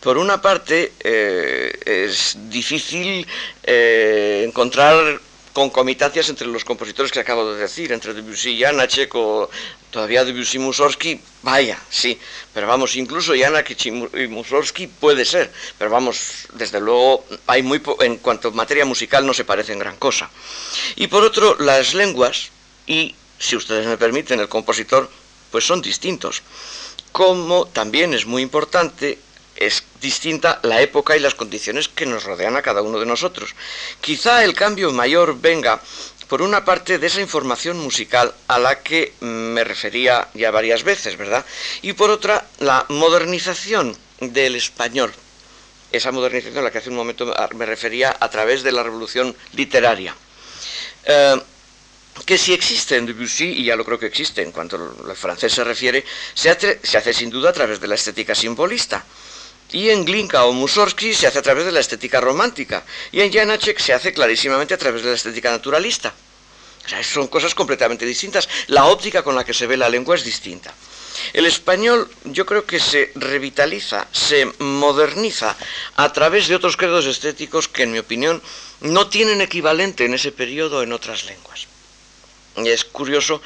Por 0.00 0.18
una 0.18 0.40
parte, 0.40 0.92
eh, 1.00 1.72
es 1.84 2.36
difícil 2.48 3.26
eh, 3.64 4.44
encontrar 4.46 5.20
concomitancias 5.56 6.28
entre 6.28 6.46
los 6.48 6.66
compositores 6.66 7.10
que 7.10 7.20
acabo 7.20 7.50
de 7.50 7.58
decir, 7.58 7.90
entre 7.90 8.12
Debussy 8.12 8.50
y 8.50 8.60
Janacek 8.60 9.14
o 9.14 9.48
todavía 9.90 10.22
Debussy 10.22 10.58
y 10.58 10.60
Mussorgsky, 10.60 11.18
vaya, 11.40 11.80
sí, 11.88 12.20
pero 12.52 12.66
vamos, 12.66 12.94
incluso 12.94 13.32
Janacek 13.34 13.86
y 13.86 14.26
Mussorgsky 14.28 14.86
puede 14.86 15.24
ser, 15.24 15.50
pero 15.78 15.90
vamos, 15.90 16.46
desde 16.52 16.78
luego, 16.78 17.24
hay 17.46 17.62
muy 17.62 17.80
en 18.00 18.18
cuanto 18.18 18.48
a 18.48 18.50
materia 18.50 18.84
musical 18.84 19.24
no 19.24 19.32
se 19.32 19.46
parecen 19.46 19.78
gran 19.78 19.96
cosa. 19.96 20.28
Y 20.94 21.06
por 21.06 21.24
otro, 21.24 21.56
las 21.58 21.94
lenguas, 21.94 22.50
y 22.86 23.14
si 23.38 23.56
ustedes 23.56 23.86
me 23.86 23.96
permiten, 23.96 24.40
el 24.40 24.50
compositor, 24.50 25.10
pues 25.50 25.66
son 25.66 25.80
distintos. 25.80 26.42
Como 27.12 27.64
también 27.68 28.12
es 28.12 28.26
muy 28.26 28.42
importante 28.42 29.18
es 29.56 29.84
distinta 30.00 30.60
la 30.62 30.80
época 30.80 31.16
y 31.16 31.20
las 31.20 31.34
condiciones 31.34 31.88
que 31.88 32.06
nos 32.06 32.24
rodean 32.24 32.56
a 32.56 32.62
cada 32.62 32.82
uno 32.82 32.98
de 32.98 33.06
nosotros. 33.06 33.54
Quizá 34.00 34.44
el 34.44 34.54
cambio 34.54 34.92
mayor 34.92 35.40
venga 35.40 35.80
por 36.28 36.42
una 36.42 36.64
parte, 36.64 36.98
de 36.98 37.06
esa 37.06 37.20
información 37.20 37.78
musical 37.78 38.34
a 38.48 38.58
la 38.58 38.80
que 38.82 39.14
me 39.20 39.62
refería 39.64 40.28
ya 40.34 40.50
varias 40.50 40.82
veces, 40.82 41.16
¿verdad? 41.16 41.44
Y 41.82 41.92
por 41.92 42.10
otra, 42.10 42.46
la 42.58 42.84
modernización 42.88 43.96
del 44.20 44.56
español. 44.56 45.12
Esa 45.92 46.10
modernización 46.10 46.58
a 46.58 46.62
la 46.62 46.70
que 46.70 46.78
hace 46.78 46.90
un 46.90 46.96
momento 46.96 47.32
me 47.54 47.66
refería 47.66 48.16
a 48.18 48.28
través 48.28 48.62
de 48.62 48.72
la 48.72 48.82
revolución 48.82 49.36
literaria. 49.52 50.16
Eh, 51.04 51.36
que 52.24 52.38
si 52.38 52.52
existe 52.52 52.96
en 52.96 53.06
Debussy, 53.06 53.44
y 53.44 53.64
ya 53.64 53.76
lo 53.76 53.84
creo 53.84 53.98
que 53.98 54.06
existe 54.06 54.42
en 54.42 54.50
cuanto 54.50 54.76
al 55.06 55.16
francés 55.16 55.52
se 55.52 55.62
refiere, 55.62 56.04
se 56.34 56.50
hace, 56.50 56.80
se 56.82 56.98
hace 56.98 57.12
sin 57.12 57.30
duda 57.30 57.50
a 57.50 57.52
través 57.52 57.78
de 57.78 57.86
la 57.86 57.94
estética 57.94 58.34
simbolista. 58.34 59.04
Y 59.72 59.90
en 59.90 60.04
Glinka 60.04 60.44
o 60.44 60.52
Mussorgsky 60.52 61.14
se 61.14 61.26
hace 61.26 61.38
a 61.38 61.42
través 61.42 61.64
de 61.64 61.72
la 61.72 61.80
estética 61.80 62.20
romántica. 62.20 62.84
Y 63.12 63.20
en 63.20 63.32
Janacek 63.32 63.78
se 63.78 63.92
hace 63.92 64.12
clarísimamente 64.12 64.74
a 64.74 64.78
través 64.78 65.02
de 65.02 65.10
la 65.10 65.16
estética 65.16 65.50
naturalista. 65.50 66.14
O 66.84 66.88
sea, 66.88 67.02
son 67.02 67.26
cosas 67.26 67.54
completamente 67.54 68.06
distintas. 68.06 68.48
La 68.68 68.86
óptica 68.86 69.22
con 69.22 69.34
la 69.34 69.44
que 69.44 69.54
se 69.54 69.66
ve 69.66 69.76
la 69.76 69.88
lengua 69.88 70.14
es 70.14 70.24
distinta. 70.24 70.72
El 71.32 71.46
español 71.46 72.08
yo 72.24 72.46
creo 72.46 72.64
que 72.64 72.78
se 72.78 73.10
revitaliza, 73.16 74.06
se 74.12 74.46
moderniza 74.58 75.56
a 75.96 76.12
través 76.12 76.46
de 76.46 76.54
otros 76.54 76.76
credos 76.76 77.06
estéticos 77.06 77.68
que 77.68 77.82
en 77.84 77.92
mi 77.92 77.98
opinión 77.98 78.42
no 78.80 79.08
tienen 79.08 79.40
equivalente 79.40 80.04
en 80.04 80.14
ese 80.14 80.30
periodo 80.30 80.82
en 80.82 80.92
otras 80.92 81.24
lenguas. 81.24 81.66
Y 82.56 82.68
es 82.68 82.84
curioso 82.84 83.42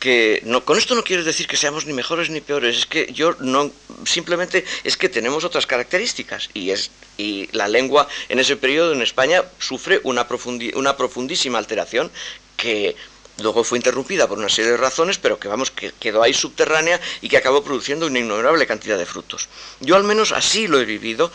que 0.00 0.40
no, 0.44 0.64
con 0.64 0.78
esto 0.78 0.94
no 0.94 1.04
quiero 1.04 1.22
decir 1.22 1.46
que 1.46 1.58
seamos 1.58 1.84
ni 1.86 1.92
mejores 1.92 2.30
ni 2.30 2.40
peores, 2.40 2.76
es 2.78 2.86
que 2.86 3.12
yo 3.12 3.36
no 3.38 3.70
simplemente 4.04 4.64
es 4.82 4.96
que 4.96 5.10
tenemos 5.10 5.44
otras 5.44 5.66
características 5.66 6.48
y 6.54 6.70
es 6.70 6.90
y 7.18 7.48
la 7.52 7.68
lengua 7.68 8.08
en 8.30 8.38
ese 8.38 8.56
periodo 8.56 8.94
en 8.94 9.02
España 9.02 9.44
sufre 9.58 10.00
una, 10.04 10.26
una 10.74 10.96
profundísima 10.96 11.58
alteración 11.58 12.10
que 12.56 12.96
luego 13.42 13.62
fue 13.62 13.78
interrumpida 13.78 14.26
por 14.26 14.38
una 14.38 14.48
serie 14.48 14.70
de 14.70 14.76
razones, 14.78 15.18
pero 15.18 15.38
que 15.38 15.48
vamos, 15.48 15.70
que 15.70 15.92
quedó 16.00 16.22
ahí 16.22 16.32
subterránea 16.32 16.98
y 17.20 17.28
que 17.28 17.36
acabó 17.36 17.62
produciendo 17.62 18.06
una 18.06 18.18
innumerable 18.18 18.66
cantidad 18.66 18.98
de 18.98 19.06
frutos. 19.06 19.48
Yo 19.80 19.96
al 19.96 20.04
menos 20.04 20.32
así 20.32 20.66
lo 20.66 20.80
he 20.80 20.84
vivido 20.84 21.30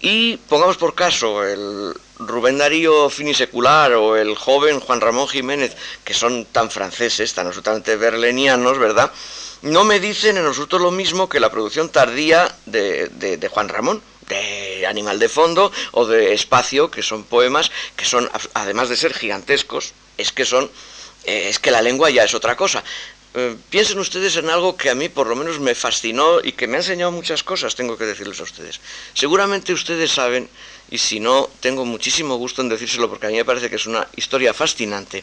y 0.00 0.36
pongamos 0.36 0.76
por 0.76 0.94
caso 0.94 1.44
el 1.44 1.94
Rubén 2.18 2.58
Darío 2.58 3.10
finisecular 3.10 3.92
o 3.92 4.16
el 4.16 4.34
joven 4.34 4.80
Juan 4.80 5.00
Ramón 5.00 5.28
Jiménez, 5.28 5.76
que 6.04 6.14
son 6.14 6.44
tan 6.46 6.70
franceses, 6.70 7.34
tan 7.34 7.46
absolutamente 7.46 7.96
berlenianos, 7.96 8.78
¿verdad? 8.78 9.10
No 9.62 9.84
me 9.84 10.00
dicen 10.00 10.38
en 10.38 10.46
absoluto 10.46 10.78
lo 10.78 10.90
mismo 10.90 11.28
que 11.28 11.40
la 11.40 11.50
producción 11.50 11.90
tardía 11.90 12.54
de, 12.66 13.08
de 13.08 13.48
Juan 13.48 13.68
Ramón, 13.68 14.02
de 14.30 14.86
Animal 14.86 15.18
de 15.18 15.28
Fondo 15.28 15.70
o 15.92 16.06
de 16.06 16.32
Espacio, 16.32 16.90
que 16.90 17.02
son 17.02 17.24
poemas 17.24 17.70
que 17.96 18.06
son, 18.06 18.30
además 18.54 18.88
de 18.88 18.96
ser 18.96 19.12
gigantescos, 19.12 19.92
es 20.16 20.32
que 20.32 20.46
son, 20.46 20.70
eh, 21.24 21.48
es 21.50 21.58
que 21.58 21.70
la 21.70 21.82
lengua 21.82 22.08
ya 22.08 22.24
es 22.24 22.34
otra 22.34 22.56
cosa. 22.56 22.82
Eh, 23.32 23.56
piensen 23.70 24.00
ustedes 24.00 24.34
en 24.36 24.50
algo 24.50 24.76
que 24.76 24.90
a 24.90 24.96
mí 24.96 25.08
por 25.08 25.28
lo 25.28 25.36
menos 25.36 25.60
me 25.60 25.76
fascinó 25.76 26.40
y 26.42 26.52
que 26.52 26.66
me 26.66 26.76
ha 26.76 26.80
enseñado 26.80 27.12
muchas 27.12 27.44
cosas, 27.44 27.76
tengo 27.76 27.96
que 27.96 28.04
decirles 28.04 28.40
a 28.40 28.42
ustedes. 28.42 28.80
Seguramente 29.14 29.72
ustedes 29.72 30.10
saben, 30.10 30.48
y 30.90 30.98
si 30.98 31.20
no, 31.20 31.48
tengo 31.60 31.84
muchísimo 31.84 32.34
gusto 32.36 32.60
en 32.60 32.68
decírselo 32.68 33.08
porque 33.08 33.26
a 33.26 33.30
mí 33.30 33.36
me 33.36 33.44
parece 33.44 33.70
que 33.70 33.76
es 33.76 33.86
una 33.86 34.08
historia 34.16 34.52
fascinante, 34.52 35.22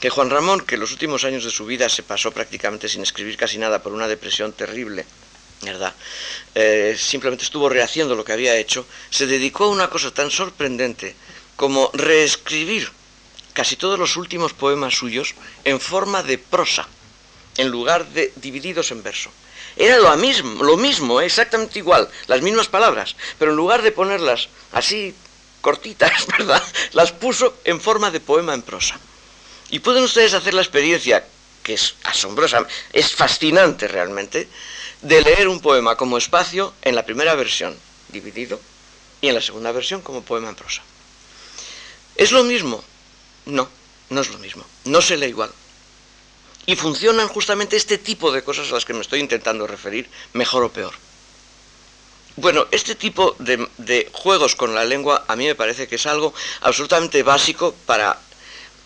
que 0.00 0.08
Juan 0.08 0.30
Ramón, 0.30 0.62
que 0.62 0.78
los 0.78 0.92
últimos 0.92 1.24
años 1.24 1.44
de 1.44 1.50
su 1.50 1.66
vida 1.66 1.90
se 1.90 2.02
pasó 2.02 2.32
prácticamente 2.32 2.88
sin 2.88 3.02
escribir 3.02 3.36
casi 3.36 3.58
nada 3.58 3.82
por 3.82 3.92
una 3.92 4.08
depresión 4.08 4.54
terrible, 4.54 5.04
¿verdad? 5.60 5.94
Eh, 6.54 6.96
simplemente 6.98 7.44
estuvo 7.44 7.68
rehaciendo 7.68 8.14
lo 8.14 8.24
que 8.24 8.32
había 8.32 8.56
hecho, 8.56 8.86
se 9.10 9.26
dedicó 9.26 9.64
a 9.64 9.68
una 9.68 9.90
cosa 9.90 10.14
tan 10.14 10.30
sorprendente 10.30 11.14
como 11.56 11.90
reescribir 11.92 12.90
casi 13.52 13.76
todos 13.76 13.98
los 13.98 14.16
últimos 14.16 14.54
poemas 14.54 14.94
suyos 14.94 15.34
en 15.64 15.78
forma 15.78 16.22
de 16.22 16.38
prosa 16.38 16.88
en 17.56 17.68
lugar 17.68 18.06
de 18.08 18.32
divididos 18.36 18.90
en 18.90 19.02
verso. 19.02 19.30
Era 19.76 19.98
lo 19.98 20.16
mismo, 20.16 20.62
lo 20.62 20.76
mismo, 20.76 21.20
exactamente 21.20 21.78
igual, 21.78 22.08
las 22.26 22.42
mismas 22.42 22.68
palabras, 22.68 23.16
pero 23.38 23.50
en 23.50 23.56
lugar 23.56 23.82
de 23.82 23.92
ponerlas 23.92 24.48
así 24.72 25.14
cortitas, 25.60 26.26
¿verdad? 26.38 26.62
Las 26.92 27.12
puso 27.12 27.56
en 27.64 27.80
forma 27.80 28.10
de 28.10 28.20
poema 28.20 28.54
en 28.54 28.62
prosa. 28.62 28.98
Y 29.70 29.80
pueden 29.80 30.04
ustedes 30.04 30.34
hacer 30.34 30.54
la 30.54 30.62
experiencia, 30.62 31.24
que 31.62 31.74
es 31.74 31.96
asombrosa, 32.04 32.66
es 32.92 33.14
fascinante 33.14 33.88
realmente, 33.88 34.48
de 35.02 35.22
leer 35.22 35.48
un 35.48 35.60
poema 35.60 35.96
como 35.96 36.18
espacio 36.18 36.74
en 36.82 36.94
la 36.94 37.04
primera 37.04 37.34
versión, 37.34 37.76
dividido, 38.08 38.60
y 39.20 39.28
en 39.28 39.34
la 39.34 39.40
segunda 39.40 39.72
versión 39.72 40.02
como 40.02 40.22
poema 40.22 40.50
en 40.50 40.54
prosa. 40.54 40.82
¿Es 42.14 42.30
lo 42.30 42.44
mismo? 42.44 42.84
No, 43.46 43.68
no 44.10 44.20
es 44.20 44.30
lo 44.30 44.38
mismo. 44.38 44.64
No 44.84 45.00
se 45.00 45.16
lee 45.16 45.26
igual. 45.26 45.50
Y 46.66 46.76
funcionan 46.76 47.28
justamente 47.28 47.76
este 47.76 47.98
tipo 47.98 48.32
de 48.32 48.42
cosas 48.42 48.70
a 48.70 48.74
las 48.74 48.84
que 48.84 48.94
me 48.94 49.00
estoy 49.00 49.20
intentando 49.20 49.66
referir, 49.66 50.08
mejor 50.32 50.64
o 50.64 50.72
peor. 50.72 50.94
Bueno, 52.36 52.66
este 52.72 52.96
tipo 52.96 53.36
de, 53.38 54.08
juegos 54.12 54.56
con 54.56 54.74
la 54.74 54.84
lengua 54.84 55.24
a 55.28 55.36
mí 55.36 55.46
me 55.46 55.54
parece 55.54 55.86
que 55.86 55.96
es 55.96 56.06
algo 56.06 56.34
absolutamente 56.62 57.22
básico 57.22 57.74
para, 57.86 58.18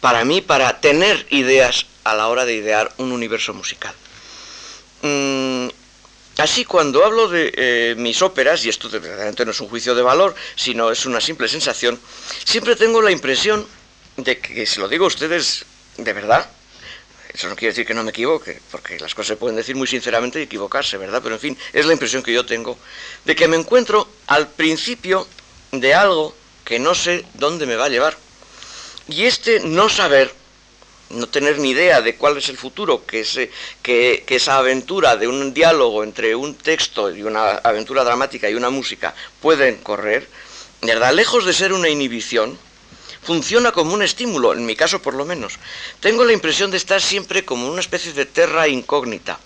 para 0.01 0.25
mí, 0.25 0.43
para 0.43 0.81
tener 0.81 1.27
ideas 1.31 1.87
a 2.05 2.15
la 2.15 2.29
hora 2.29 2.45
de 2.45 2.55
idear 2.55 2.93
un 2.99 3.11
universo 3.11 3.55
musical. 3.55 3.95
Mm, 5.01 5.69
así, 6.37 6.67
cuando 6.67 7.07
hablo 7.07 7.29
de 7.29 7.53
eh, 7.55 7.95
mis 7.97 8.21
óperas, 8.21 8.67
y 8.67 8.69
esto 8.69 8.91
verdaderamente 8.91 9.47
no 9.47 9.53
es 9.53 9.61
un 9.61 9.69
juicio 9.69 9.95
de 9.95 10.03
valor, 10.03 10.35
sino 10.55 10.91
es 10.91 11.07
una 11.07 11.21
simple 11.21 11.49
sensación, 11.49 11.99
siempre 12.45 12.77
tengo 12.77 13.01
la 13.01 13.13
impresión 13.13 13.67
de 14.19 14.39
que, 14.41 14.67
se 14.67 14.81
lo 14.81 14.89
digo 14.89 15.05
a 15.05 15.09
ustedes 15.09 15.65
de 15.97 16.13
verdad, 16.13 16.51
eso 17.33 17.49
no 17.49 17.57
quiere 17.57 17.73
decir 17.73 17.87
que 17.87 17.95
no 17.95 18.03
me 18.03 18.11
equivoque, 18.11 18.61
porque 18.71 18.99
las 18.99 19.15
cosas 19.15 19.29
se 19.29 19.37
pueden 19.37 19.57
decir 19.57 19.77
muy 19.77 19.87
sinceramente 19.87 20.41
y 20.41 20.45
equivocarse, 20.45 20.97
¿verdad? 20.97 21.21
Pero 21.23 21.35
en 21.35 21.41
fin, 21.41 21.59
es 21.73 21.87
la 21.87 21.93
impresión 21.93 22.23
que 22.23 22.33
yo 22.33 22.47
tengo 22.47 22.79
de 23.25 23.37
que 23.37 23.49
me 23.49 23.57
encuentro 23.57 24.09
al 24.27 24.49
principio 24.49 25.27
de 25.73 25.95
algo 25.95 26.35
que 26.65 26.79
no 26.79 26.95
sé 26.95 27.25
dónde 27.35 27.67
me 27.67 27.77
va 27.77 27.87
a 27.87 27.91
llevar. 27.91 28.17
Y 29.09 29.25
este 29.25 29.61
no 29.61 29.89
saber, 29.89 30.33
no 31.11 31.29
tener 31.29 31.59
ni 31.59 31.71
idea 31.71 32.01
de 32.03 32.17
cuál 32.17 32.37
es 32.37 32.49
el 32.49 32.59
futuro, 32.59 33.07
que, 33.07 33.25
que, 33.83 34.25
que 34.27 34.37
esa 34.37 34.59
aventura 34.59 35.17
de 35.17 35.29
un 35.29 35.55
diálogo 35.55 36.05
entre 36.05 36.35
un 36.35 36.55
texto 36.55 37.15
y 37.15 37.23
una 37.23 37.51
aventura 37.51 38.05
dramática 38.05 38.51
y 38.51 38.55
una 38.55 38.71
música 38.71 39.15
pueden 39.41 39.77
correr, 39.77 40.29
¿verdad? 40.83 41.15
Lejos 41.15 41.45
de 41.45 41.53
ser 41.53 41.73
una 41.73 41.89
inhibición, 41.89 42.59
funciona 43.23 43.73
como 43.73 43.95
un 43.95 44.03
estímulo, 44.03 44.53
en 44.53 44.67
mi 44.67 44.77
caso 44.77 45.03
por 45.03 45.15
lo 45.15 45.25
menos. 45.25 45.55
Tengo 46.01 46.25
la 46.25 46.33
impresión 46.33 46.71
de 46.71 46.77
estar 46.77 47.01
siempre 47.01 47.45
como 47.45 47.69
una 47.69 47.81
especie 47.81 48.13
de 48.13 48.27
terra 48.27 48.69
incógnita. 48.69 49.39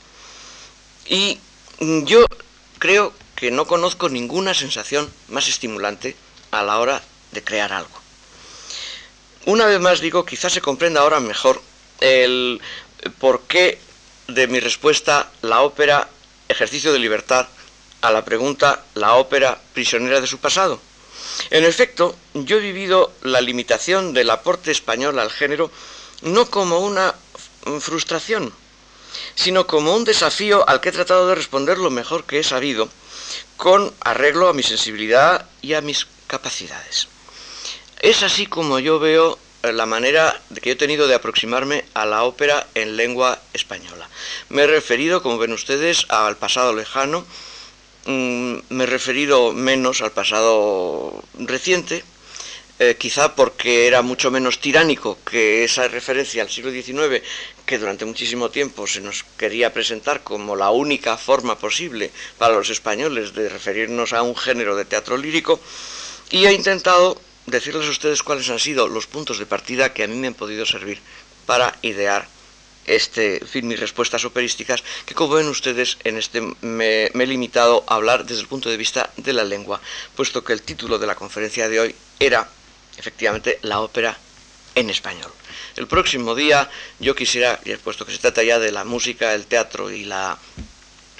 Y 1.07 1.39
yo 1.81 2.25
creo 2.79 3.13
que 3.35 3.51
no 3.51 3.67
conozco 3.67 4.09
ninguna 4.09 4.55
sensación 4.55 5.13
más 5.29 5.49
estimulante 5.49 6.17
a 6.51 6.63
la 6.63 6.79
hora 6.79 7.03
de 7.33 7.43
crear 7.43 7.73
algo. 7.73 8.03
Una 9.47 9.67
vez 9.67 9.81
más 9.81 10.01
digo, 10.01 10.25
quizás 10.25 10.53
se 10.53 10.61
comprenda 10.61 11.01
ahora 11.01 11.19
mejor 11.19 11.61
el 12.01 12.61
porqué 13.19 13.79
de 14.29 14.47
mi 14.47 14.61
respuesta 14.61 15.31
la 15.43 15.63
ópera 15.63 16.09
ejercicio 16.49 16.93
de 16.93 17.01
libertad 17.01 17.49
a 18.01 18.11
la 18.11 18.25
pregunta 18.25 18.85
la 18.95 19.15
ópera 19.15 19.61
prisionera 19.73 20.21
de 20.21 20.27
su 20.27 20.39
pasado. 20.39 20.81
En 21.51 21.65
efecto, 21.65 22.17
yo 22.35 22.57
he 22.57 22.61
vivido 22.61 23.13
la 23.23 23.41
limitación 23.41 24.15
del 24.15 24.31
aporte 24.31 24.71
español 24.71 25.19
al 25.19 25.31
género 25.31 25.71
no 26.23 26.49
como 26.51 26.79
una 26.79 27.15
frustración, 27.81 28.53
sino 29.35 29.67
como 29.67 29.95
un 29.95 30.05
desafío 30.05 30.69
al 30.69 30.81
que 30.81 30.91
he 30.91 30.93
tratado 30.93 31.29
de 31.29 31.35
responder 31.35 31.79
lo 31.79 31.91
mejor 31.91 32.25
que 32.25 32.39
he 32.39 32.45
sabido, 32.45 32.89
con 33.57 33.93
arreglo 34.01 34.49
a 34.49 34.55
mi 34.55 34.63
sensibilidad 34.63 35.47
y 35.61 35.75
a 35.75 35.81
mis 35.81 36.07
capacidades. 36.27 37.09
Es 38.01 38.23
así 38.23 38.47
como 38.47 38.79
yo 38.79 38.99
veo 38.99 39.39
eh, 39.63 39.73
la 39.73 39.87
manera 39.87 40.41
que 40.61 40.73
he 40.73 40.77
tenido 40.77 41.07
de 41.07 41.15
aproximarme 41.15 41.85
a 41.95 42.05
la 42.05 42.25
ópera 42.25 42.67
en 42.75 42.97
lengua 42.97 43.41
española. 43.53 44.09
Me 44.49 44.63
he 44.63 44.67
referido, 44.67 45.23
como 45.23 45.39
ven 45.39 45.53
ustedes, 45.53 46.07
al 46.09 46.37
pasado 46.37 46.73
lejano, 46.73 47.25
Mm, 48.05 48.59
me 48.71 48.85
he 48.85 48.87
referido 48.87 49.53
menos 49.53 50.03
al 50.03 50.11
pasado 50.11 51.23
reciente, 51.39 52.03
eh, 52.81 52.97
quizá 52.99 53.37
porque 53.37 53.87
era 53.87 54.03
mucho 54.03 54.33
menos 54.33 54.59
tiránico 54.59 55.19
que 55.25 55.63
esa 55.63 55.87
referencia 55.87 56.43
al 56.43 56.51
siglo 56.51 56.73
XIX, 56.73 57.23
que 57.65 57.79
durante 57.79 58.05
muchísimo 58.05 58.51
tiempo 58.51 58.89
se 58.89 59.01
nos 59.01 59.23
quería 59.39 59.73
presentar 59.73 60.25
como 60.25 60.57
la 60.57 60.71
única 60.71 61.17
forma 61.17 61.59
posible 61.59 62.11
para 62.39 62.55
los 62.55 62.71
españoles 62.71 63.35
de 63.35 63.49
referirnos 63.49 64.13
a 64.13 64.23
un 64.23 64.35
género 64.35 64.75
de 64.75 64.85
teatro 64.85 65.17
lírico, 65.17 65.61
y 66.31 66.47
he 66.47 66.53
intentado 66.53 67.21
decirles 67.47 67.87
a 67.87 67.91
ustedes 67.91 68.25
cuáles 68.25 68.51
han 68.51 68.59
sido 68.59 68.89
los 68.89 69.07
puntos 69.07 69.39
de 69.39 69.47
partida 69.47 69.93
que 69.93 70.03
a 70.03 70.09
mí 70.09 70.17
me 70.17 70.27
han 70.27 70.35
podido 70.35 70.67
servir 70.67 70.99
para 71.47 71.79
idear 71.83 72.27
este, 72.87 73.41
fin, 73.47 73.67
mis 73.69 73.81
respuestas 73.81 74.25
operísticas, 74.25 74.83
que 75.07 75.15
como 75.15 75.35
ven 75.35 75.49
ustedes, 75.49 75.99
en 76.05 76.19
este 76.19 76.41
me, 76.61 77.07
he 77.07 77.27
limitado 77.27 77.85
a 77.87 77.95
hablar 77.95 78.25
desde 78.25 78.43
el 78.43 78.49
punto 78.49 78.69
de 78.69 78.77
vista 78.77 79.11
de 79.17 79.33
la 79.33 79.45
lengua, 79.45 79.81
puesto 80.17 80.43
que 80.45 80.53
el 80.53 80.63
título 80.63 80.99
de 80.99 81.07
la 81.07 81.15
conferencia 81.15 81.69
de 81.69 81.81
hoy 81.81 81.95
era, 82.19 82.49
efectivamente, 82.97 83.59
la 83.63 83.81
ópera 83.81 84.17
en 84.75 84.91
español. 84.91 85.31
El 85.77 85.87
próximo 85.87 86.35
día 86.35 86.69
yo 86.99 87.15
quisiera, 87.15 87.61
puesto 87.83 88.05
que 88.05 88.13
se 88.13 88.19
trata 88.19 88.43
ya 88.43 88.59
de 88.59 88.73
la 88.73 88.85
música, 88.85 89.35
el 89.35 89.47
teatro 89.47 89.91
y 89.91 90.05
la, 90.05 90.39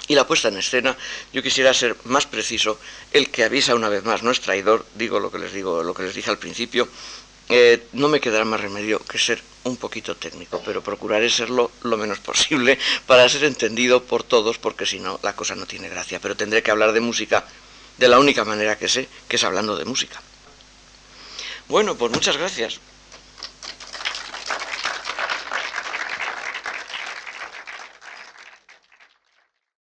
y 0.07 0.15
la 0.15 0.27
puesta 0.27 0.49
en 0.49 0.57
escena, 0.57 0.97
yo 1.31 1.41
quisiera 1.41 1.73
ser 1.73 1.95
más 2.05 2.25
preciso. 2.25 2.79
El 3.11 3.29
que 3.29 3.43
avisa 3.43 3.75
una 3.75 3.89
vez 3.89 4.03
más 4.03 4.21
no 4.21 4.31
es 4.31 4.41
traidor, 4.41 4.85
digo 4.95 5.19
lo 5.19 5.31
que 5.31 5.39
les 5.39 5.53
digo, 5.53 5.81
lo 5.81 5.93
que 5.93 6.03
les 6.03 6.15
dije 6.15 6.29
al 6.29 6.37
principio. 6.37 6.87
Eh, 7.49 7.87
no 7.93 8.07
me 8.07 8.19
quedará 8.19 8.45
más 8.45 8.61
remedio 8.61 8.99
que 8.99 9.17
ser 9.17 9.41
un 9.65 9.77
poquito 9.77 10.15
técnico, 10.15 10.61
pero 10.65 10.83
procuraré 10.83 11.29
serlo 11.29 11.71
lo 11.83 11.97
menos 11.97 12.19
posible 12.29 12.79
para 13.05 13.27
ser 13.29 13.43
entendido 13.43 14.03
por 14.03 14.23
todos, 14.23 14.57
porque 14.57 14.85
si 14.85 14.99
no 14.99 15.19
la 15.23 15.35
cosa 15.35 15.55
no 15.55 15.65
tiene 15.65 15.89
gracia. 15.89 16.19
Pero 16.19 16.37
tendré 16.37 16.63
que 16.63 16.71
hablar 16.71 16.93
de 16.93 17.01
música 17.01 17.45
de 17.97 18.07
la 18.07 18.19
única 18.19 18.43
manera 18.43 18.77
que 18.77 18.87
sé, 18.87 19.07
que 19.27 19.35
es 19.35 19.43
hablando 19.43 19.77
de 19.77 19.85
música. 19.85 20.21
Bueno, 21.67 21.95
pues 21.95 22.11
muchas 22.11 22.37
gracias. 22.37 22.79